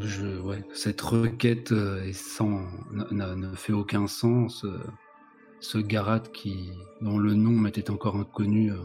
je, 0.00 0.38
ouais, 0.40 0.64
cette 0.74 1.00
requête 1.00 1.72
euh, 1.72 2.02
est 2.04 2.12
sans, 2.12 2.60
ne 3.12 3.54
fait 3.54 3.72
aucun 3.72 4.06
sens. 4.06 4.64
euh, 4.64 4.78
ce 5.60 5.78
Garat 5.78 6.20
qui, 6.20 6.70
dont 7.00 7.18
le 7.18 7.34
nom 7.34 7.50
m'était 7.50 7.90
encore 7.90 8.16
inconnu 8.16 8.70
euh, 8.72 8.76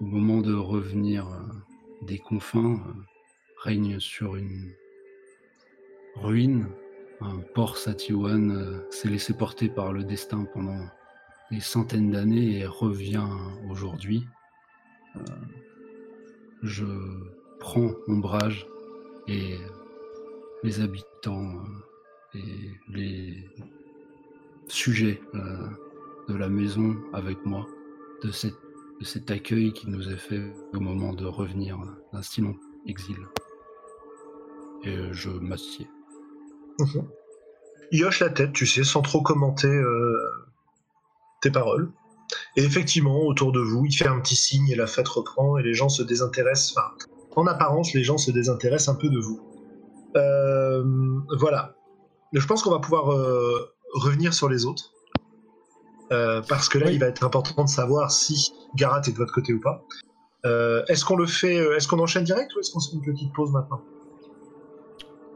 au 0.00 0.04
moment 0.06 0.40
de 0.40 0.54
revenir 0.54 1.26
euh, 1.28 2.06
des 2.06 2.18
confins, 2.18 2.74
euh, 2.74 2.92
règne 3.62 4.00
sur 4.00 4.36
une 4.36 4.72
ruine. 6.20 6.66
Un 7.20 7.38
port 7.54 7.76
Satiwan 7.76 8.50
euh, 8.50 8.90
s'est 8.90 9.08
laissé 9.08 9.34
porter 9.34 9.68
par 9.68 9.92
le 9.92 10.04
destin 10.04 10.44
pendant 10.52 10.86
des 11.50 11.60
centaines 11.60 12.10
d'années 12.10 12.58
et 12.58 12.66
revient 12.66 13.26
aujourd'hui. 13.68 14.26
Euh, 15.16 15.20
je 16.62 16.84
prends 17.58 17.90
ombrage 18.06 18.66
et 19.26 19.56
les 20.62 20.80
habitants 20.80 21.56
euh, 22.34 22.38
et 22.38 22.70
les 22.90 23.48
sujets 24.68 25.20
de 25.32 26.34
la 26.34 26.48
maison 26.50 26.94
avec 27.14 27.44
moi, 27.46 27.66
de, 28.22 28.28
de 28.28 29.04
cet 29.04 29.30
accueil 29.30 29.72
qui 29.72 29.88
nous 29.88 30.10
est 30.10 30.18
fait 30.18 30.52
au 30.74 30.80
moment 30.80 31.14
de 31.14 31.24
revenir 31.24 31.78
d'un 32.12 32.22
si 32.22 32.42
long 32.42 32.56
exil. 32.86 33.16
Et 34.84 34.94
je 35.12 35.30
m'assieds. 35.30 35.88
Il 37.90 38.04
hoche 38.04 38.20
la 38.20 38.30
tête, 38.30 38.52
tu 38.52 38.66
sais, 38.66 38.84
sans 38.84 39.02
trop 39.02 39.22
commenter 39.22 39.68
euh, 39.68 40.18
tes 41.40 41.50
paroles. 41.50 41.90
Et 42.56 42.62
effectivement, 42.62 43.20
autour 43.22 43.52
de 43.52 43.60
vous, 43.60 43.86
il 43.86 43.92
fait 43.92 44.06
un 44.06 44.20
petit 44.20 44.36
signe 44.36 44.68
et 44.68 44.74
la 44.74 44.86
fête 44.86 45.08
reprend 45.08 45.56
et 45.56 45.62
les 45.62 45.72
gens 45.72 45.88
se 45.88 46.02
désintéressent. 46.02 46.76
Enfin, 46.76 46.88
en 47.36 47.46
apparence, 47.46 47.94
les 47.94 48.04
gens 48.04 48.18
se 48.18 48.30
désintéressent 48.30 48.94
un 48.94 48.98
peu 48.98 49.08
de 49.08 49.18
vous. 49.18 49.40
Euh, 50.16 50.84
voilà. 51.38 51.74
Je 52.32 52.46
pense 52.46 52.62
qu'on 52.62 52.70
va 52.70 52.80
pouvoir 52.80 53.12
euh, 53.12 53.72
revenir 53.94 54.34
sur 54.34 54.48
les 54.48 54.66
autres. 54.66 54.92
Euh, 56.12 56.42
parce 56.48 56.68
que 56.68 56.78
là, 56.78 56.86
Oui. 56.86 56.94
il 56.94 57.00
va 57.00 57.06
être 57.06 57.24
important 57.24 57.64
de 57.64 57.68
savoir 57.68 58.10
si 58.10 58.52
Garat 58.76 59.02
est 59.06 59.12
de 59.12 59.16
votre 59.16 59.32
côté 59.32 59.52
ou 59.54 59.60
pas. 59.60 59.84
Est-ce 60.88 61.04
qu'on 61.04 61.16
le 61.16 61.26
fait, 61.26 61.56
est-ce 61.76 61.86
qu'on 61.88 61.98
enchaîne 61.98 62.24
direct 62.24 62.54
ou 62.54 62.60
est-ce 62.60 62.72
qu'on 62.72 62.80
se 62.80 62.90
fait 62.90 62.96
une 62.96 63.04
petite 63.04 63.32
pause 63.34 63.52
maintenant? 63.52 63.82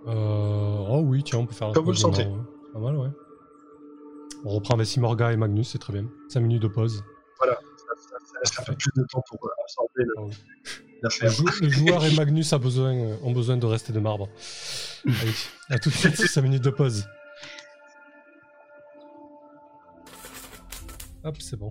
Oh 0.07 1.01
oui, 1.05 1.23
tiens, 1.23 1.39
on 1.41 1.47
peut 1.47 1.55
faire 1.55 1.69
la 1.69 1.75
Comme 1.75 1.85
vous 1.85 1.91
le 1.93 1.97
sentez. 1.97 2.25
ouais. 2.25 2.33
Pas 2.73 2.79
mal, 2.81 2.97
ouais. 2.97 3.09
On 4.45 4.51
reprend 4.51 4.75
avec 4.75 4.87
Simorga 4.87 5.33
et 5.33 5.37
Magnus, 5.37 5.69
c'est 5.71 5.79
très 5.79 5.93
bien. 5.93 6.07
5 6.29 6.41
minutes 6.41 6.63
de 6.63 6.69
pause. 6.69 7.05
ça, 7.41 7.47
ça- 7.47 8.55
ça 8.55 8.63
fait 8.65 8.77
plus 8.77 8.91
de 8.97 9.05
temps 9.09 9.23
pour 9.29 9.39
euh, 9.45 9.49
absorber 9.63 10.05
le- 10.05 10.15
Ah 10.19 10.23
oui. 10.23 10.33
Le, 10.65 10.99
l'affaire. 11.03 11.31
jou- 11.31 11.47
le 11.61 11.69
joueur 11.69 12.05
et 12.05 12.11
Magnus 12.17 12.53
a 12.53 12.59
besoin, 12.59 12.93
euh, 12.95 13.17
ont 13.23 13.33
besoin 13.33 13.57
de 13.57 13.67
rester 13.67 13.93
de 13.93 14.01
marbre. 14.01 14.29
Allez, 15.07 15.33
à 15.71 15.79
tout 15.79 15.91
de 15.91 15.95
suite, 15.95 16.17
5 16.17 16.43
minutes 16.43 16.65
de 16.65 16.71
pause. 16.71 17.05
Hop, 21.25 21.37
c'est 21.41 21.57
bon. 21.57 21.71